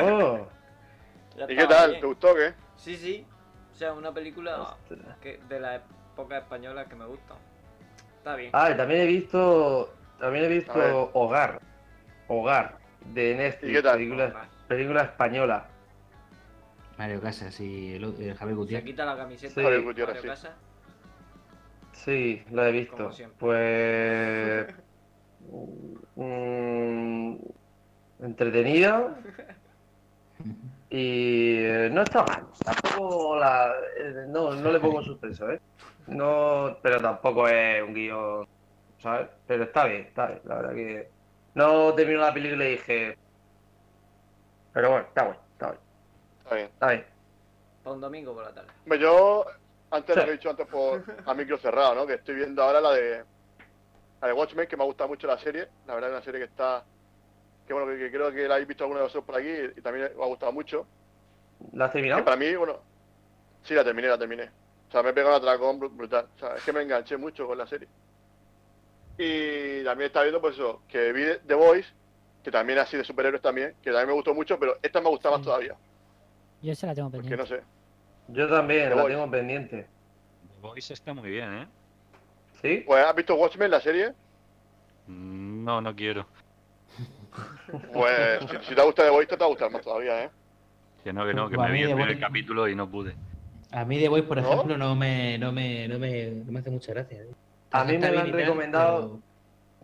[0.00, 0.46] Oh,
[1.36, 1.90] Ya ¿y qué tal?
[1.90, 2.00] bien.
[2.00, 2.54] ¿Te gustó o qué?
[2.76, 3.26] Sí, sí.
[3.72, 4.76] O sea, una película
[5.20, 7.34] que de la época española que me gusta.
[8.18, 8.50] Está bien.
[8.52, 9.92] Ah, y también he visto.
[10.20, 11.60] También he visto Hogar.
[12.28, 12.78] Hogar.
[13.12, 13.70] De Netflix.
[13.70, 13.96] ¿Y qué tal?
[13.98, 15.66] Película, película española.
[16.96, 18.84] Mario Casas y el, el Javier Se Gutiérrez.
[18.86, 19.54] quita la camiseta.
[19.54, 19.62] Sí.
[19.62, 20.42] Javier Gutiérrez, Mario sí.
[20.42, 20.56] Casas.
[21.94, 23.10] Sí, lo he visto.
[23.38, 24.66] Pues.
[26.16, 27.36] mm,
[28.20, 29.16] entretenida.
[30.90, 32.46] Y eh, no está mal.
[32.64, 33.72] Tampoco la.
[33.98, 35.60] eh, No, no le pongo suspenso, ¿eh?
[36.06, 38.46] No, pero tampoco es un guion,
[38.98, 39.28] ¿sabes?
[39.46, 40.40] Pero está bien, está bien.
[40.44, 41.08] La verdad que.
[41.54, 43.18] No terminó la película y dije.
[44.72, 45.80] Pero bueno, está bueno, está bien.
[46.42, 46.66] Está bien.
[46.68, 47.04] Está bien.
[47.82, 48.68] Para un domingo por la tarde.
[48.84, 49.46] Hombre, Yo,
[49.94, 50.20] antes Sí.
[50.20, 52.06] lo que he dicho antes por a micro cerrado, ¿no?
[52.06, 53.24] Que estoy viendo ahora la de
[54.20, 55.68] la de Watchmen, que me ha gustado mucho la serie.
[55.86, 56.84] La verdad es una serie que está
[57.66, 59.48] que bueno, que, que creo que la habéis visto alguno de vosotros por aquí
[59.78, 60.86] y también me ha gustado mucho.
[61.72, 62.24] ¿La has Que terminado?
[62.24, 62.78] para mí, bueno,
[63.62, 64.50] sí la terminé, la terminé.
[64.88, 66.28] O sea, me he pegado un atracón bru- brutal.
[66.36, 67.88] O sea, es que me enganché mucho con la serie.
[69.16, 71.88] Y también está viendo, pues eso, que vi The Voice,
[72.42, 75.30] que también así de superhéroes también, que también me gustó mucho, pero esta me gusta
[75.30, 75.44] más Sí.
[75.44, 75.74] todavía.
[76.62, 77.54] Yo esa la tengo Porque pendiente.
[77.54, 77.64] no sé.
[78.28, 79.76] Yo también, The la tengo pendiente.
[80.56, 81.66] The Voice está muy bien, ¿eh?
[82.62, 82.82] ¿Sí?
[82.86, 84.12] Pues, ¿has visto Watchmen, la serie?
[85.06, 86.26] Mm, No, no quiero.
[87.92, 90.30] Pues, si, si te gusta The Voice, te va a gustar más todavía, ¿eh?
[91.02, 93.14] Que no, que no, que Pues me vi el primer capítulo y no pude.
[93.72, 94.52] A mí The Voice, por ¿No?
[94.52, 97.22] ejemplo, no me, no me, no me, no me hace mucha gracia.
[97.22, 97.28] ¿eh?
[97.72, 99.18] A mí me lo han recomendado.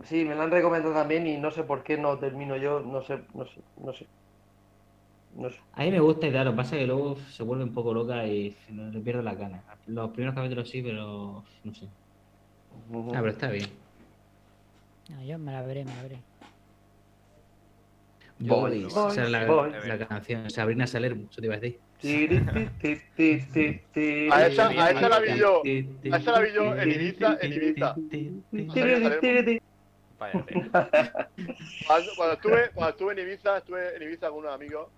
[0.05, 3.03] Sí, me lo han recomendado también y no sé por qué no termino yo, no
[3.03, 4.07] sé, no sé, no sé.
[5.35, 5.57] No sé.
[5.57, 7.65] pero A mí me gusta y tal, lo que pasa es que luego se vuelve
[7.65, 9.63] un poco loca y le pierdo la gana.
[9.87, 11.87] Los primeros capítulos sí, pero no sé.
[13.15, 13.69] Ah, pero está bien.
[15.11, 16.19] No, yo me la veré, me la veré.
[18.39, 21.79] Boys, esa es la, canción, Sabrina Salermo, eso te iba a decir.
[24.33, 25.63] A esa- a esa la vi yo.
[26.13, 27.95] A esa la vi yo en Ibiza, en Ibiza.
[31.87, 34.89] Cuando estuve, cuando estuve en Ibiza, estuve en Ibiza con unos amigos.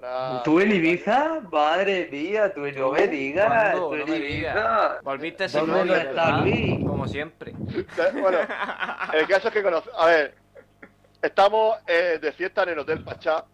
[0.00, 1.40] Para- ¿Tú en Ibiza?
[1.52, 3.74] Madre mía, tú no me digas.
[3.74, 4.34] Tú No en me Ibiza.
[4.34, 5.02] digas.
[5.02, 6.40] Volviste sin ¿Dónde novio, no está ¿verdad?
[6.42, 6.86] Luis?
[6.86, 7.54] Como siempre.
[8.20, 8.38] Bueno,
[9.12, 10.34] el caso es que conoce, a ver,
[11.20, 13.44] estamos eh, de fiesta en el Hotel Pachá.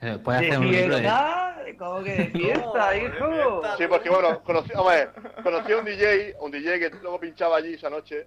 [0.00, 1.00] Eh, Puedes ¿De hacer un libro de...
[1.02, 1.48] fiesta?
[1.78, 3.60] ¿Cómo que de fiesta, No, de hijo?
[3.60, 3.76] fiesta.
[3.78, 5.12] Sí, porque bueno, conocí, a ver,
[5.44, 8.26] conocí a un DJ, un DJ que luego pinchaba allí esa noche.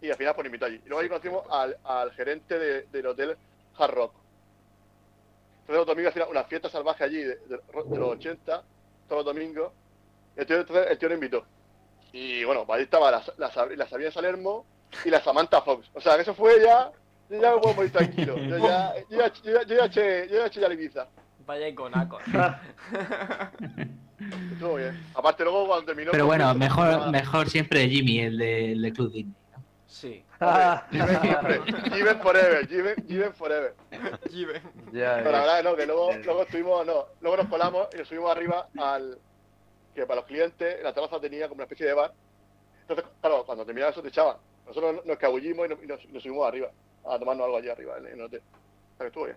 [0.00, 0.80] Y al final pues invitó allí.
[0.84, 3.36] Y luego ahí conocimos al, al gerente de- del hotel
[3.78, 4.14] Hard Rock.
[5.62, 8.62] Entonces los domingos hacían una fiesta salvaje allí de, de- de los 80,
[9.08, 9.72] todos los domingos.
[10.36, 11.44] Y el tío, entonces el tío lo invitó.
[12.12, 14.66] Y bueno, pues ahí estaba la, la, la Sabina Salermo
[15.04, 15.88] y la Samantha Fox.
[15.94, 16.90] O sea, que eso fue ya.
[17.30, 18.36] Yo ya me puedo morir tranquilo.
[18.36, 21.06] Yo ya, yo ya, yo ya, yo ya eché, yo ya eché ya la Ibiza.
[21.46, 22.22] Vaya iconacos.
[24.52, 25.02] Estuvo bien.
[25.14, 26.10] Aparte luego cuando terminó...
[26.12, 27.10] Pero bueno, pues, mejor, nada.
[27.10, 29.34] mejor siempre Jimmy, el de, el de Club Disney.
[29.56, 29.64] ¿no?
[29.86, 30.24] Sí.
[30.90, 31.60] Jiven siempre.
[31.92, 33.74] Jiven forever, Jiven, Jiven forever.
[34.92, 38.08] Ya, Pero la verdad no, que luego, luego estuvimos, no, luego nos colamos y nos
[38.08, 39.18] subimos arriba al
[39.94, 42.12] que para los clientes la terraza tenía como una especie de bar.
[42.82, 44.36] Entonces, claro, cuando terminaba eso te echaban.
[44.66, 46.70] Nosotros nos escabullimos y nos, y nos- subimos arriba
[47.04, 48.40] a tomarnos algo allí arriba en, el hotel.
[48.40, 49.36] O sea que estuvo bien.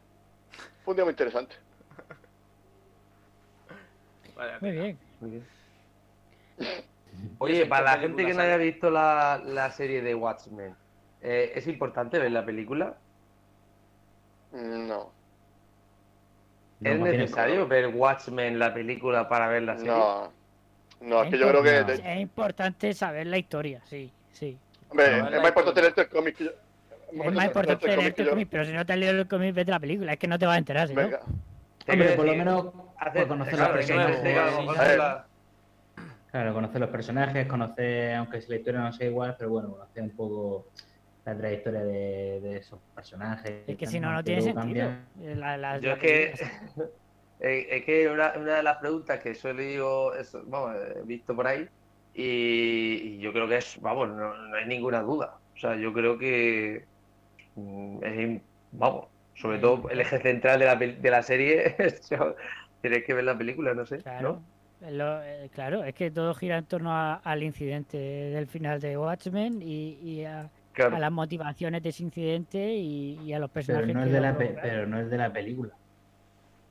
[0.83, 1.55] Fue un día muy interesante.
[4.61, 4.99] Muy bien.
[5.19, 5.45] Muy bien.
[6.59, 10.75] ¿Y Oye, para la gente que no haya visto la, la serie de Watchmen,
[11.21, 12.97] eh, ¿es importante ver la película?
[14.55, 15.11] No,
[16.79, 19.91] No, ¿Es necesario ver Watchmen, la película, para ver la serie?
[19.91, 20.33] no.
[21.01, 21.81] No, es que yo creo que...
[21.81, 21.91] No.
[21.91, 24.57] Es importante saber la historia, sí, sí.
[24.89, 26.51] hombre, No, es más importante leerte el cómic que yo...
[27.11, 29.53] Es más importante leerte leerte el cómic, pero si no te has leído el cómic,
[29.53, 30.13] vete la película.
[30.13, 30.93] Es que no te vas a enterar, ¿sí?
[30.95, 31.01] no?
[31.01, 31.19] Venga.
[31.87, 32.65] Hombre, por lo menos
[33.27, 35.23] conocer claro, los personajes,
[36.31, 40.03] Claro, conocer los personajes, conocer, aunque si la historia no sea igual, pero bueno, conocer
[40.03, 40.67] un poco
[41.25, 43.63] la trayectoria de, de esos personajes.
[43.67, 44.91] Es que si no, no tiene sentido.
[45.19, 46.33] La- la- Yo la es que,
[47.39, 51.01] eh, es que una, una de las preguntas que yo he leído, eso, vamos, he
[51.03, 51.67] visto por ahí,
[52.13, 55.33] y, y yo creo que es, vamos, no, no hay ninguna duda.
[55.55, 56.85] O sea, yo creo que
[57.55, 58.41] mm, es,
[58.71, 62.07] vamos, sobre todo el eje central de la, de la serie, es-
[62.81, 64.43] tienes que ver la película, no sé, Claro,
[64.81, 68.97] lo- eh, claro, es que todo gira en torno a- al incidente del final de
[68.97, 70.95] Watchmen y, y a, Claro.
[70.97, 74.19] a las motivaciones de ese incidente y, y a los Pero personajes no, es de
[74.21, 75.73] la pero no es de la película.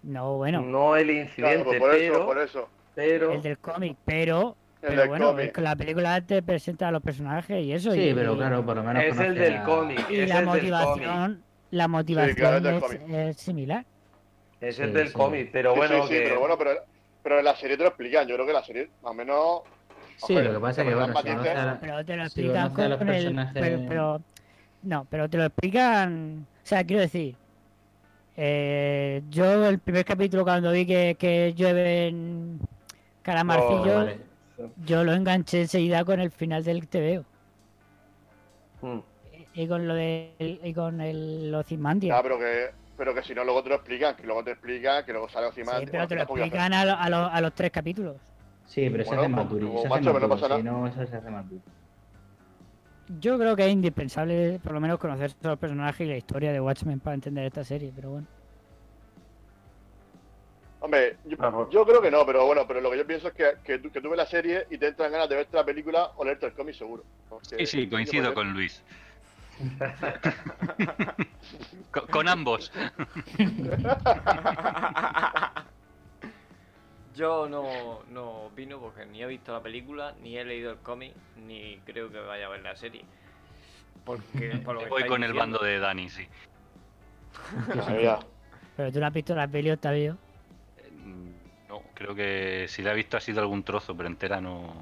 [0.02, 2.68] No, bueno, No el Claro, incidente, pues por eso, pero, por eso.
[2.94, 5.46] pero el del cómic, pero, El pero del bueno, cómic.
[5.46, 7.92] es que la película te presenta a los personajes y eso.
[7.92, 11.44] Sí, y, pero claro, por lo menos es el del a- cómic, y la motivación,
[11.70, 12.78] la motivación claro,
[13.08, 13.86] es similar.
[14.60, 15.14] Es el Sí, del sí.
[15.14, 16.28] cómic, pero bueno, sí, sí, que...
[16.28, 16.70] pero bueno, pero,
[17.22, 18.28] pero en la serie te lo explican.
[18.28, 19.62] Yo creo que la serie, o menos.
[20.16, 21.22] Sí, lo que pasa es que, bueno, si
[21.80, 22.98] Pero te lo Si explican con el.
[22.98, 24.22] personajes- Pero, pero-
[24.82, 26.46] no, pero te lo explican.
[26.62, 27.36] O sea, quiero decir.
[28.36, 32.66] eh, yo, el primer capítulo, cuando vi que, que llueven Oh,
[33.22, 34.18] calamarcillos, vale.
[34.84, 37.24] yo lo enganché enseguida con el final del TVO.
[38.82, 38.98] Mm.
[39.54, 40.32] Y con lo de
[40.64, 42.16] y con el Ozymandias.
[42.16, 45.04] Ya, pero que, pero que si no, luego te lo explican, que luego te explican,
[45.04, 45.78] que luego sale encima.
[45.78, 48.16] Sí, pero te lo explican a, lo- a lo- a los tres capítulos.
[48.66, 49.66] Sí, pero se Bueno, hace más duro.
[49.68, 51.62] como se hace macho, más no duro, pasa Si no, eso se hace más duro.
[53.20, 56.52] Yo creo que es indispensable, por lo menos, conocer todos los personajes y la historia
[56.52, 58.26] de Watchmen para entender esta serie, pero bueno.
[60.80, 63.44] Hombre, yo, yo creo que no, pero bueno, pero lo que yo pienso es que,
[63.62, 66.10] que, tú, que tú ves la serie y te entran ganas de verte la película
[66.16, 67.04] o leerte el cómic seguro.
[67.28, 68.82] Porque- Sí, sí, coincido con Luis.
[71.90, 72.72] con, con ambos.
[77.14, 81.14] Yo no, no opino porque ni he visto la película, ni he leído el cómic,
[81.36, 83.04] ni creo que vaya a ver la serie.
[84.04, 86.26] Porque por lo que Voy con el bando de Dani, sí.
[88.76, 90.18] Pero tú no has visto la peli, Octavio.
[90.78, 90.90] Eh,
[91.68, 94.74] No, creo que si la he visto ha sido algún trozo, pero entera no.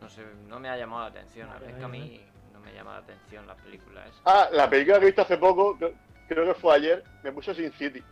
[0.00, 1.48] No sé, no me ha llamado la atención.
[1.48, 2.20] Vale, es que a mí
[2.52, 4.10] no me llama la atención las películas.
[4.24, 5.92] Ah, la película que he visto hace poco, creo,
[6.28, 8.02] creo que fue ayer, me puse Sin City.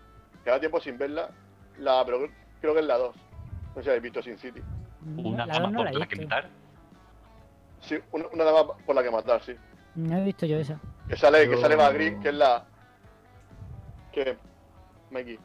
[0.44, 1.30] Queda tiempo sin verla,
[1.80, 2.18] la, pero
[2.60, 3.16] creo que es la 2.
[3.16, 4.60] No sé si habéis visto Sin City.
[5.16, 6.48] Una la dama no por la que matar.
[7.80, 9.54] Sí, una, una dama por la que matar, sí.
[9.94, 10.78] No he visto yo esa.
[11.08, 12.64] Que sale, que Yo- sale Eva Green, que es la.
[14.12, 14.36] que.
[15.10, 15.38] Mikey.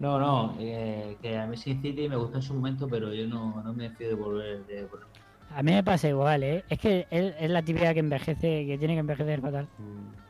[0.00, 3.26] No, no, eh, que a mí Sin City me gustó en su momento, pero yo
[3.28, 4.64] no, no me fío de volver.
[4.66, 5.06] De, volver.
[5.54, 6.64] A mí me pasa igual, ¿eh?
[6.70, 9.68] Es que es, es la típica que envejece, que tiene que envejecer fatal.
[9.78, 10.29] Mm.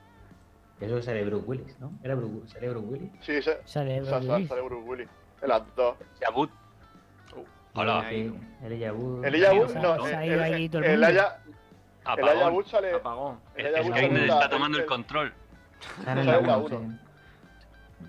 [0.80, 1.92] Eso sale Bruce Willis, ¿no?
[2.02, 3.10] ¿Era Bruce, ¿Sale Bruce Willis?
[3.20, 4.48] Sí, se, Sale sa- Bruce Willis.
[4.48, 5.08] sale Bruce Willis.
[5.42, 5.96] En las dos.
[6.20, 6.50] Yabut.
[7.74, 8.04] Hola.
[8.10, 8.34] Sí.
[8.64, 9.22] El Wood,
[9.68, 11.06] se ha- no, se ha el, ido el, ahí todo el el mundo.
[11.06, 12.54] Elijah- el Elijah Apagón.
[12.54, 12.92] Wood sale.
[12.94, 13.40] Apagón.
[13.54, 15.32] el El sale la- está tomando el control.
[16.04, 16.98] Sale en sale la la uno, uno.
[18.00, 18.06] sí.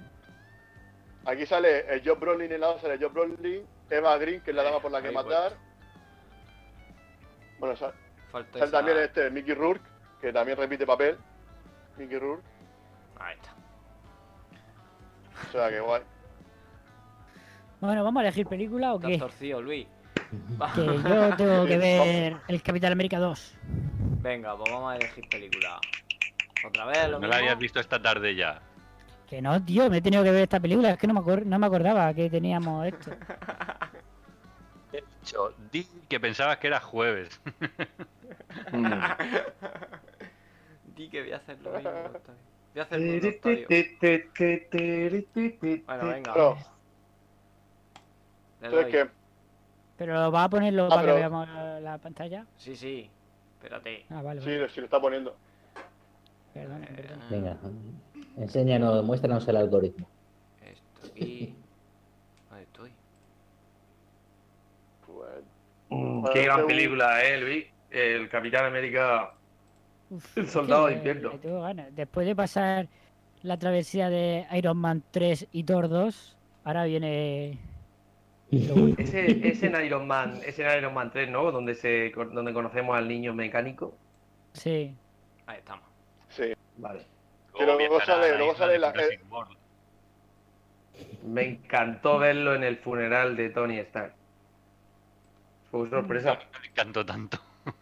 [1.25, 4.55] Aquí sale el Job Brolin en la 2, sale Job Brolin, Eva Green, que es
[4.55, 5.53] la dama por la que Ahí, matar.
[7.59, 7.93] Bueno, sale
[8.55, 9.85] esa- también este Mickey Rourke,
[10.19, 11.17] que también repite papel.
[11.97, 12.43] Mickey Rourke.
[13.23, 13.51] Ahí está.
[15.47, 16.01] O sea, que guay.
[17.79, 19.17] Bueno, ¿vamos a elegir película o Estás qué?
[19.17, 19.87] torcido, Luis.
[20.75, 23.57] Que yo tengo que ver el Capitán América 2.
[24.21, 25.79] Venga, pues vamos a elegir película.
[26.65, 27.35] Otra vez, lo No la mismo.
[27.35, 28.61] habías visto esta tarde ya.
[29.27, 30.91] Que no, tío, me he tenido que ver esta película.
[30.91, 33.11] Es que no me, acor- no me acordaba que teníamos esto.
[35.23, 37.41] Cho, Di que pensabas que era jueves.
[40.95, 41.91] Di que voy a hacer lo mismo.
[42.73, 43.67] Voy a hacer Octavio.
[45.85, 46.33] Bueno, venga.
[46.33, 46.57] Pero,
[48.61, 48.91] le entonces, doy.
[48.91, 49.09] ¿qué?
[49.97, 52.45] Pero va a ponerlo Ah, para pero- que veamos la, la pantalla.
[52.57, 53.09] Sí, sí.
[53.57, 54.05] Espérate.
[54.09, 54.59] Ah, vale, Sí, vale.
[54.61, 55.35] lo- sí lo está poniendo.
[56.53, 57.19] Perdón, perdón.
[57.29, 57.57] Venga,
[58.37, 60.07] enséñanos, muéstranos el algoritmo.
[60.61, 61.55] Esto aquí.
[62.49, 62.91] ¿Dónde estoy?
[65.05, 65.43] Pues,
[65.89, 67.65] Mm, Bueno, Qué gran película, eh, Luis.
[67.89, 69.33] El Capitán América.
[70.11, 71.31] Uf, El es soldado de invierno.
[71.31, 71.95] le tengo ganas.
[71.95, 72.87] Después de pasar
[73.43, 77.57] la travesía de Iron Man 3 y Thor 2, ahora viene.
[78.97, 81.51] Ese, ese en Iron Man, ese en Iron Man 3, ¿no?
[81.53, 83.95] Donde se donde conocemos al niño mecánico.
[84.53, 84.93] Sí.
[85.47, 85.85] Ahí estamos.
[86.29, 86.51] sí.
[86.77, 87.05] Vale.
[87.57, 89.19] Que luego sale- luego sale la- eh.
[91.25, 94.13] Me encantó verlo en el funeral de Tony Stark.
[95.69, 96.37] Fue sorpresa.
[96.61, 97.37] Me encantó tanto.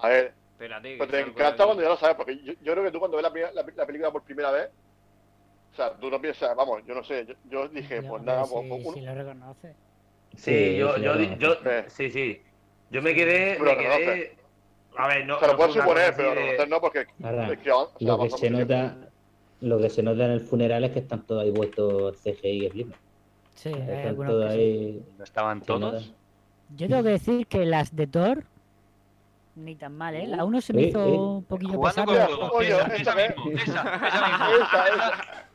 [0.00, 0.92] A ver, espérate.
[0.92, 3.16] que pues te encanta cuando ya lo sabes, porque yo, yo creo que tú cuando
[3.16, 4.68] ves la, primera- la, la película por primera vez,
[5.72, 8.44] o sea, tú no piensas, vamos, yo no sé, yo, yo dije, Ya, pues nada,
[8.44, 9.74] si, pues, pues, si uno- lo reconoce.
[10.34, 11.54] Sí, Sí, yo, sí, yo, yo,
[11.88, 12.42] sí, sí.
[12.90, 14.04] Yo me quedé, Pero me reconoce.
[14.04, 14.36] quedé.
[14.98, 15.38] A ver, no.
[15.38, 18.06] se lo no una suponer, pero de- reconocer no, porque Ahora, es que, o sea,
[18.08, 18.58] lo que se tiempo.
[18.60, 18.96] nota,
[19.60, 22.86] lo que se nota en el funeral es que están todos ahí puestos CGI y.
[23.54, 24.58] Sí, Están algunos todos sí.
[24.58, 25.04] ahí.
[25.18, 25.66] ¿No estaban nota.
[25.66, 26.14] todos?
[26.76, 28.44] Yo tengo que decir que las de Thor
[29.56, 30.26] ni tan mal, ¿eh?
[30.26, 31.18] La 1 se me Eh, hizo eh.
[31.18, 32.28] un poquillo pesada.
[32.52, 33.82] Oye, Esa, esa mismo, esa, esa
[34.28, 34.64] mismo.
[34.64, 35.12] Esa, esa,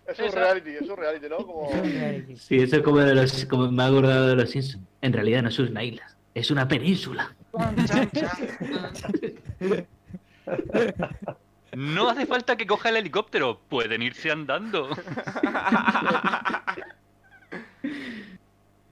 [0.07, 0.39] es un Esa.
[0.39, 1.37] reality, es un reality, ¿no?
[1.37, 1.69] Como...
[1.69, 2.35] Eso es reality.
[2.37, 4.83] Sí, eso es como, de los, como me ha acordado de los Simpsons.
[5.01, 6.03] En realidad no es una isla,
[6.33, 7.33] es una península.
[11.73, 14.89] No hace falta que coja el helicóptero, pueden irse andando.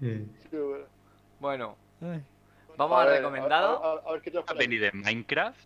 [0.01, 0.85] Sí, bueno.
[1.41, 1.75] Bueno.
[2.79, 3.83] Vamos a, ver, recomendado.
[3.83, 5.59] A, a- a ver qué te Una peli de Minecraft.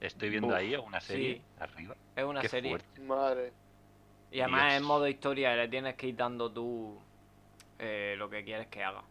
[0.00, 1.42] Estoy viendo Uf, ahí una serie sí.
[1.58, 1.96] arriba.
[2.14, 2.70] Es una Qué serie.
[2.70, 3.00] fuerte.
[3.00, 3.52] Madre.
[4.30, 4.74] Y además Dios.
[4.74, 7.00] es modo historia, le tienes que ir dando tú
[7.78, 9.02] eh, lo que quieres que haga.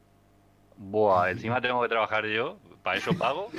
[0.77, 2.59] Buah, encima tengo que trabajar yo.
[2.84, 3.49] ¿Para eso pago?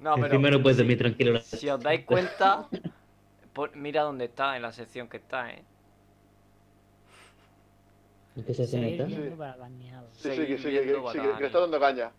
[0.00, 1.40] No, pero Encima no puedes si, dormir tranquilo.
[1.40, 2.68] si os dais cuenta,
[3.52, 5.67] por- mira dónde está, en la sección que está, ¿eh?
[8.46, 9.12] ¿Qué se viendo Sí.
[10.12, 11.40] Sí, sí, que sí, que, viendo que- sí, que- que Batman.
[11.40, 12.10] le está dando caña.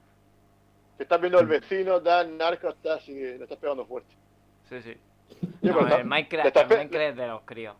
[0.97, 4.13] Que estás viendo el vecino, Dan, Narco, está así, que le estás pegando fuerte.
[4.69, 4.97] Sí, sí.
[5.41, 7.75] No, pero está- el Minecraft, le estás el Minecraft es de los críos.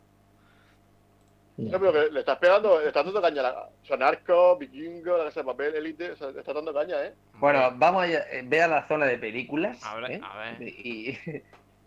[1.58, 3.64] No, pero que le estás pegando, le estás dando caña la.
[3.64, 7.04] O sea, Narco, Vikingo, la casa de papel, Elite, o sea, le estás dando caña,
[7.04, 7.14] ¿eh?
[7.34, 9.84] Bueno, vamos a eh, ve a la zona de películas.
[9.84, 10.22] A ver, ¿eh?
[10.24, 10.62] a ver.
[10.62, 11.10] Y,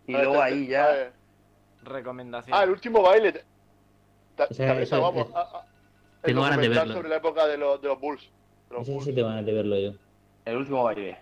[0.07, 1.11] y A ver, luego te- ahí ya.
[1.81, 2.55] Recomendación.
[2.55, 3.31] Ah, el último baile.
[3.31, 3.43] te-
[4.51, 4.65] ese-
[4.99, 5.65] vamos ese- a,
[6.23, 6.93] tengo ganas de verlo.
[6.93, 8.21] sobre la época de los, de los Bulls.
[8.69, 9.05] De los Ese Bulls.
[9.05, 9.91] sí te van a de verlo yo.
[10.45, 11.17] El último baile.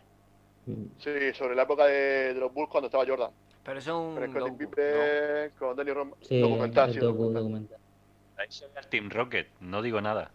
[1.00, 3.32] Sí, sobre la época de, de los Bulls cuando estaba Jordan.
[3.64, 7.44] Pero eso es un Scottie docu, Pippen, con Danny Rom Sí, documental, sí, docu- documental.
[7.44, 8.90] documental.
[8.90, 10.32] Team Rocket, no digo nada.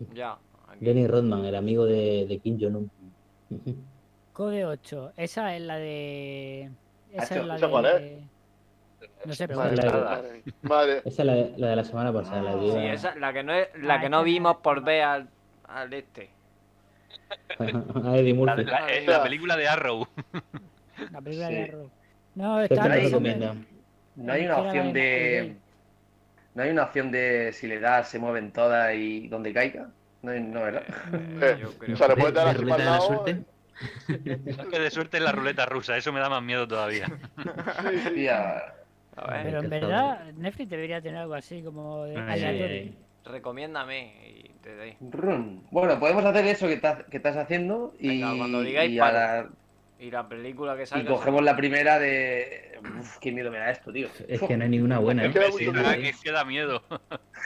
[0.00, 0.14] ¿no?
[0.14, 0.38] Ya.
[0.68, 0.84] aquí.
[0.84, 2.90] Denny Rodman, el amigo de, de Kim Jong-un.
[4.34, 5.12] Code 8.
[5.16, 6.70] Esa es la de.
[7.12, 8.22] Esa Hacho, es la ¿esa cuál de.
[9.24, 11.02] No sé, Madre, la- madre, madre.
[11.04, 13.42] Esa es la de la, de la semana pasada, la que Sí, esa, la que
[13.42, 15.28] no, es, la Ah, que no vimos es- por ver al,
[15.68, 16.30] al este.
[17.58, 18.64] a Eddie La, Murphy.
[18.64, 20.06] la- eh, la película de Arrow.
[21.12, 21.70] La película de Sí.
[21.70, 21.90] Arrow.
[22.34, 22.88] No, Pero está.
[22.88, 23.16] No hay Que
[24.16, 25.56] una era la opción de de.
[26.54, 29.88] No hay una opción de si le das se mueven todas y donde caiga.
[30.22, 30.82] No, hay- no ¿verdad?
[31.40, 31.94] Eh, Yo creo.
[31.94, 33.06] o sea, le ¿De- puedes dar de así ruleta para de lado.
[33.06, 33.44] suerte?
[34.56, 37.06] No que de suerte en la ruleta rusa, eso me da más miedo todavía.
[37.06, 38.28] Sí, sí.
[39.24, 42.92] A ver, Pero en verdad, Netflix debería tener algo así como de aleatorio.
[43.24, 44.96] recomiéndame y te doy.
[45.00, 45.62] Run.
[45.70, 49.48] Bueno, podemos hacer eso que estás, que estás haciendo y, Venga, cuando digáis, y, a-
[50.00, 51.10] Y la película que y salga.
[51.10, 52.78] cogemos la primera de.
[53.00, 54.06] Uf, qué miedo me da esto, tío.
[54.28, 55.32] Es que no hay ninguna buena, Es ¿eh?
[55.32, 56.82] que da que es que da miedo.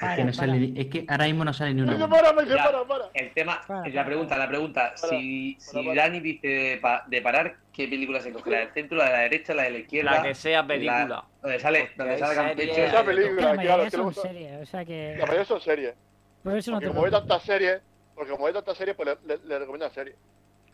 [0.02, 2.08] Es que, no sale, es que ahora mismo no sale ni una buena.
[2.08, 3.04] para, para, para.
[3.14, 4.92] El tema, Para, la pregunta, la pregunta.
[5.00, 6.02] Para, si para, si para.
[6.02, 8.50] Dani dice de, pa- de parar, ¿qué película se coge?
[8.50, 10.10] ¿La del centro, la de la derecha, la de la izquierda?
[10.10, 11.06] La que sea película.
[11.08, 12.84] La- donde sale, donde sale series- Campeche.
[12.84, 15.14] Esa película, Que la claro, es son series, o sea que.
[15.18, 15.94] La mayoría son series.
[16.42, 17.80] Por eso no Porque te como hay tantas series,
[18.14, 20.16] porque como hay tantas series, pues le, le, le recomiendan series.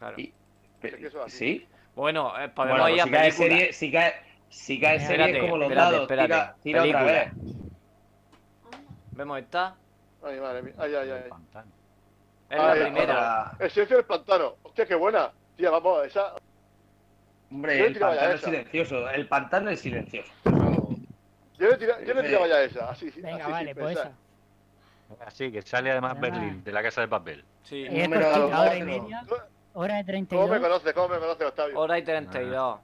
[0.00, 0.18] Claro.
[0.18, 0.32] Y-
[0.82, 1.36] Es que eso es así.
[1.36, 1.68] ¿Sí?
[1.94, 4.14] Bueno, eh, podemos Bueno, ir pues a si cae serie, si cae,
[4.48, 6.28] si cae serie Espérate, es como los espérate, dados, espérate.
[6.62, 7.32] tira, tira otra vez.
[9.12, 9.74] ¿Vemos esta?
[10.24, 10.74] Ay, madre mía.
[10.78, 11.22] Ay, ay, ay.
[12.50, 13.52] Es Ah, la eh, primera.
[13.58, 14.54] El silencio del pantano.
[14.62, 15.30] Hostia, qué buena.
[15.56, 16.34] Tía, vamos, esa.
[17.50, 19.10] Hombre, el pantano es silencioso.
[19.10, 20.30] El pantano es silencioso.
[21.58, 22.26] Yo le, tira, yo le Sí.
[22.28, 22.90] tiraba ya esa.
[22.90, 24.12] Así, sí, Venga, así, vale, pues esa.
[25.26, 26.20] Así, que sale además Ah.
[26.20, 27.44] Berlín, de la casa de papel.
[27.64, 27.88] Sí.
[27.88, 29.24] Número y media.
[29.28, 29.42] ¿Cómo-
[29.74, 30.50] Hora de ¿Cómo 32.
[30.50, 30.92] me conoces?
[30.92, 31.78] ¿Cómo me conoces, Octavio?
[31.78, 32.78] Hora y 32.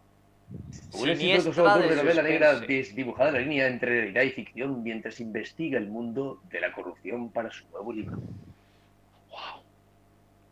[0.93, 4.83] Un éxito Siniestra solo de de novela negra dibujada la línea entre realidad y ficción
[4.83, 8.19] mientras investiga el mundo de la corrupción para su nuevo libro.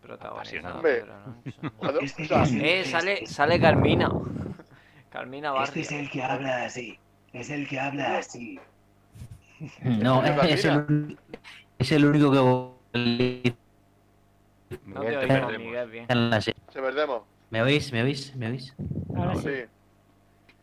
[0.02, 1.76] Protagonizado por Alonso.
[1.76, 4.10] Cuando- Este es el- Eh, sale, sale Carmina.
[5.10, 5.64] Carmina Barrio.
[5.66, 6.98] Este es el que habla así.
[7.32, 8.58] Es el que habla así.
[9.82, 11.16] No, es, es el,
[11.78, 12.32] es el único
[12.92, 13.54] que
[14.86, 15.66] No te Miguel, te oímos, perdemos.
[15.66, 16.06] Miguel, bien.
[16.08, 16.60] en la serie.
[16.72, 17.22] se perdemos.
[17.50, 17.92] ¿Me oís?
[17.92, 18.34] ¿Me oís?
[18.36, 18.74] ¿Me oís?
[19.16, 19.42] Ahora sí.
[19.42, 19.64] Sí.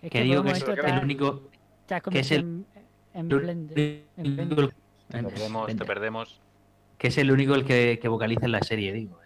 [0.02, 1.50] Es Que digo que es el único...
[2.12, 2.66] que es el- en,
[3.14, 3.72] en blend.
[3.78, 4.06] en.
[5.10, 6.42] Te perdemos, te perdemos.
[6.98, 9.18] Que es el único el que, que vocaliza en la serie, digo.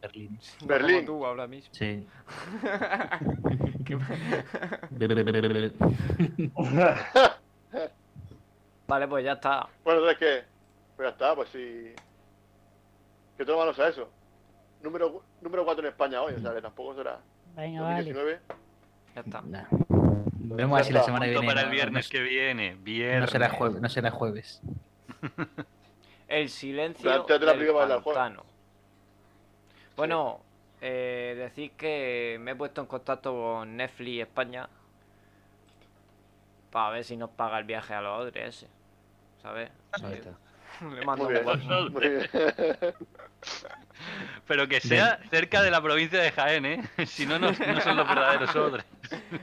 [0.00, 0.38] Berlín.
[0.64, 1.06] Berlín.
[1.06, 1.72] Como tú ahora mismo.
[1.74, 2.06] Sí.
[8.86, 9.68] Vale, pues ya está.
[9.84, 10.44] Bueno, entonces, ¿qué?
[10.96, 11.92] Pues ya está, pues sí.
[13.36, 14.08] Que toma manos a eso.
[14.86, 17.18] Número, número 4 en España hoy, o sea, que tampoco será.
[17.56, 18.12] Venga, vale.
[18.12, 18.40] 2019.
[19.16, 19.42] Ya está.
[19.42, 19.64] Nah.
[20.32, 21.46] Vemos así la semana que viene.
[21.48, 22.76] para no- el viernes no- que viene.
[22.76, 23.20] Viernes.
[23.22, 24.62] no será jueves, no será jueves.
[26.28, 28.44] El silencio la del pantano.
[29.96, 30.40] Bueno,
[30.80, 34.68] eh, decir que me he puesto en contacto con Netflix España
[36.70, 38.68] para ver si nos paga el viaje a los odres ese.
[39.42, 39.70] ¿Sabes?
[39.92, 40.36] Ahí está.
[40.94, 41.46] Le mando Muy un bien.
[41.46, 41.90] WhatsApp.
[41.92, 42.28] Muy bien.
[44.46, 46.82] Pero que sea cerca de la provincia de Jaén, ¿eh?
[47.06, 48.84] Si no, no, no son los verdaderos odres.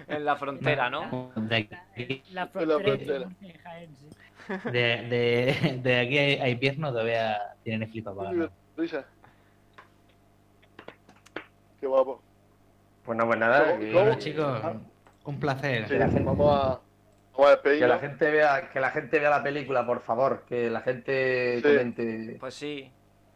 [0.07, 1.31] en la frontera, ¿no?
[1.35, 1.55] De
[1.95, 4.10] aquí, La la frontera de Jaén, sí.
[4.72, 4.80] de,
[5.10, 8.49] de, de aquí a invierno todavía tienen Netflix para.
[8.77, 9.05] Risa.
[11.80, 12.22] Qué guapo.
[13.05, 13.65] Pues no, pues nada.
[13.72, 13.91] ¿Cómo- cómo?
[13.93, 14.61] Bueno, chicos,
[15.26, 15.88] un placer.
[15.88, 16.80] Sí, vamos a
[17.64, 21.57] Que la gente vea, que la gente vea la película, por favor, que la gente
[21.57, 21.61] Sí.
[21.64, 22.38] comente.
[22.39, 22.91] Pues sí.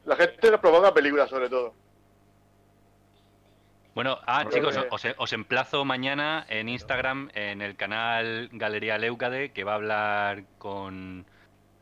[0.05, 1.73] La gente nos proponga películas, sobre todo.
[3.95, 9.51] Bueno, ah, Porque- chicos, os, os emplazo mañana en Instagram, en el canal Galería Leucade,
[9.51, 11.25] que va a hablar con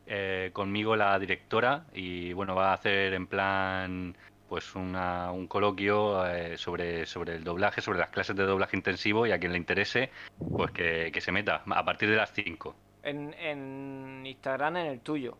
[0.06, 4.16] eh, conmigo la directora y bueno, va a hacer en plan
[4.48, 9.26] pues una- un coloquio eh, sobre, sobre el doblaje, sobre las clases de doblaje intensivo
[9.26, 10.10] y a quien le interese,
[10.56, 12.74] pues que, que se meta a partir de las 5.
[13.02, 15.36] En, en Instagram, en el tuyo.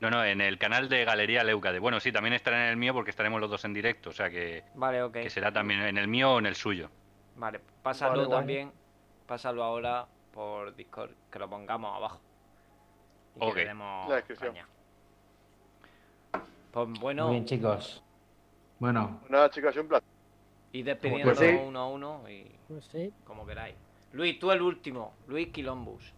[0.00, 1.78] No, no, en el canal de Galería Leucade.
[1.80, 4.30] Bueno, sí, también estará en el mío porque estaremos los dos en directo, o sea
[4.30, 5.12] que, Vale, ok.
[5.14, 6.88] que será también en el mío o en el suyo.
[7.36, 8.72] Vale, pásalo Vale, también.
[9.26, 12.20] Pásalo ahora por Discord, que lo pongamos abajo.
[13.36, 13.54] Y Ok.
[13.54, 14.54] que le demos La descripción.
[14.54, 14.68] caña.
[16.72, 18.02] Pues bueno, Muy bien, chicos.
[18.78, 20.08] Bueno, Nada, chicos, ha un placer.
[20.72, 21.56] y despidiendo Pues sí.
[21.66, 23.12] uno a uno y Pues sí.
[23.24, 23.74] como queráis.
[24.12, 25.12] Luis, tú el último.
[25.26, 26.14] Luis Quilombus.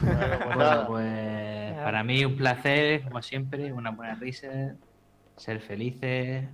[0.00, 4.76] Bueno, pues pues para mí un placer, como siempre, una buena risa,
[5.36, 6.48] ser felices.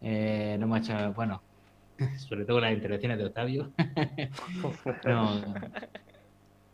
[0.00, 1.42] Eh, no hemos hecho, bueno,
[2.28, 3.72] sobre todo las intervenciones de Octavio.
[5.04, 5.54] No,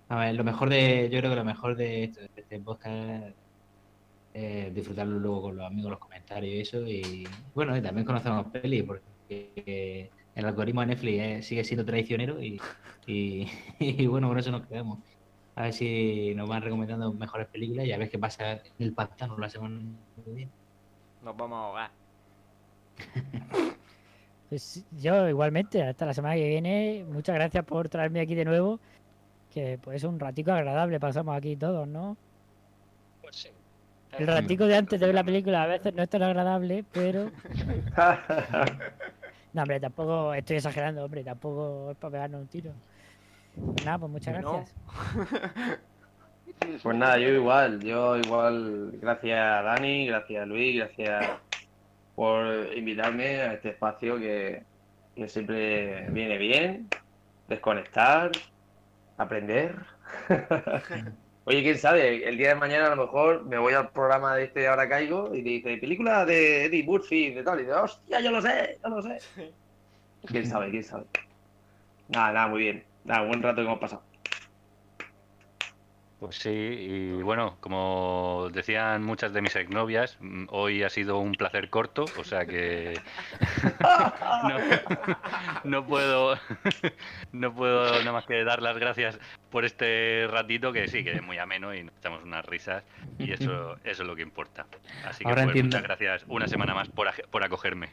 [0.09, 3.36] a ver, lo mejor de, yo creo que lo mejor de esto- de este podcast
[4.35, 6.86] es disfrutarlo luego con los amigos, los comentarios y eso.
[6.86, 12.43] Y bueno, y también conocemos pelis, porque el algoritmo de Netflix eh, sigue siendo traicionero
[12.43, 12.61] y,
[13.06, 13.48] y,
[13.78, 14.98] y bueno, con eso nos quedamos.
[15.56, 18.93] A ver si nos van recomendando mejores películas y a ver qué pasa en el
[18.93, 19.81] pantano la semana
[20.24, 20.51] que viene.
[21.23, 21.90] Nos vamos a ahogar.
[24.48, 27.05] Pues yo igualmente, hasta la semana que viene.
[27.09, 28.78] Muchas gracias por traerme aquí de nuevo.
[29.51, 32.16] Que pues un ratico agradable pasamos aquí todos, ¿no?
[33.20, 33.48] Pues sí.
[34.19, 37.31] El ratico de antes de ver la película a veces no es tan agradable, pero...
[39.53, 42.73] No, hombre, tampoco estoy exagerando, hombre, tampoco es para pegarnos un tiro.
[43.85, 44.53] Nada, pues muchas No.
[44.53, 44.77] gracias.
[46.82, 51.27] Pues nada, yo igual, yo igual, gracias a Dani, gracias a Luis, gracias
[52.16, 54.65] por invitarme a este espacio que,
[55.15, 56.89] que siempre viene bien,
[57.49, 58.32] desconectar,
[59.16, 59.77] aprender.
[61.47, 64.45] Oye, quién sabe, el día de mañana a lo mejor me voy al programa de
[64.45, 68.21] este Ahora Caigo y te dice, película de Eddie Murphy, de tal, y de hostia,
[68.21, 69.19] yo lo sé, yo lo sé.
[70.27, 71.05] Quién sabe, quién sabe.
[72.09, 72.85] Nada, nada, muy bien.
[73.05, 74.03] Nada, buen rato que hemos pasado.
[76.25, 81.33] Pues sí, y bueno, como decían muchas de mis exnovias, mm, hoy ha sido un
[81.33, 82.99] placer corto, o sea que
[84.49, 84.59] no,
[85.65, 86.39] no puedo
[87.33, 89.21] no puedo nada más que dar las gracias
[89.51, 92.85] por este ratito que sí, que es muy ameno y nos echamos unas risas
[93.19, 94.65] y eso, eso es lo que importa.
[95.05, 95.77] Así que Ahora pues, entiendo.
[95.77, 97.91] muchas gracias una semana más por, por acogerme.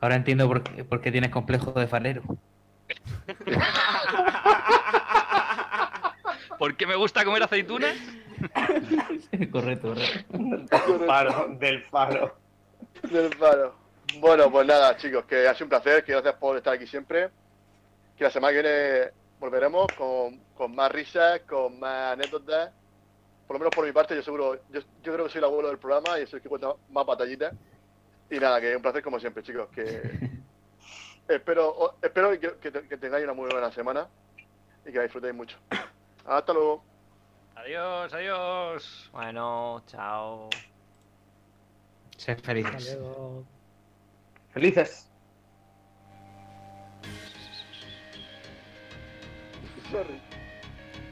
[0.00, 2.22] Ahora entiendo por qué, por qué tienes complejo de farero.
[6.62, 7.92] ¿Por qué me gusta comer aceitunas?
[9.50, 10.38] correcto, correcto.
[10.38, 10.68] Del
[11.08, 12.36] faro, del faro.
[13.02, 13.74] Del palo.
[14.20, 17.30] Bueno, pues nada, chicos, que ha sido un placer, que gracias por estar aquí siempre.
[18.16, 19.10] Que la semana que viene
[19.40, 22.70] volveremos con, con más risas, con más anécdotas.
[23.48, 25.66] Por lo menos por mi parte, yo seguro, yo, yo creo que soy el abuelo
[25.66, 27.52] del programa y soy el que cuenta más batallitas.
[28.30, 29.68] Y nada, que un placer como siempre, chicos.
[29.74, 30.00] Que
[31.26, 34.06] espero, espero que, que tengáis una muy buena semana
[34.86, 35.58] y que la disfrutéis mucho.
[36.24, 36.84] Hasta luego.
[37.56, 39.10] Adiós, adiós.
[39.12, 40.48] Bueno, chao.
[42.16, 42.98] Hasta felices.
[44.52, 45.08] Felices.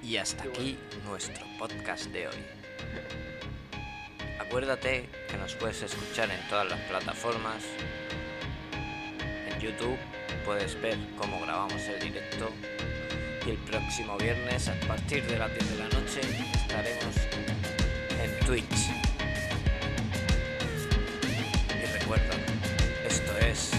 [0.02, 2.44] Y hasta aquí nuestro podcast de hoy.
[4.40, 7.62] Acuérdate que nos puedes escuchar en todas las plataformas.
[9.46, 9.98] En YouTube
[10.44, 12.50] puedes ver cómo grabamos el directo.
[13.50, 16.20] El próximo viernes a partir de las 10 de la noche
[16.54, 17.16] estaremos
[18.22, 18.90] en Twitch.
[21.68, 22.36] Y recuerda,
[23.04, 23.72] esto es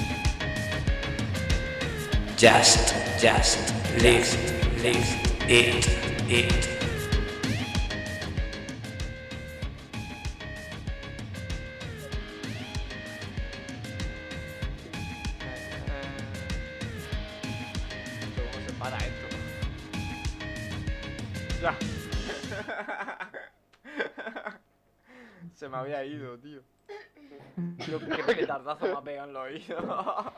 [2.38, 3.72] Just, just,
[4.02, 4.38] list,
[4.84, 5.16] list,
[5.48, 5.88] it,
[6.28, 6.81] it.
[29.60, 29.76] Se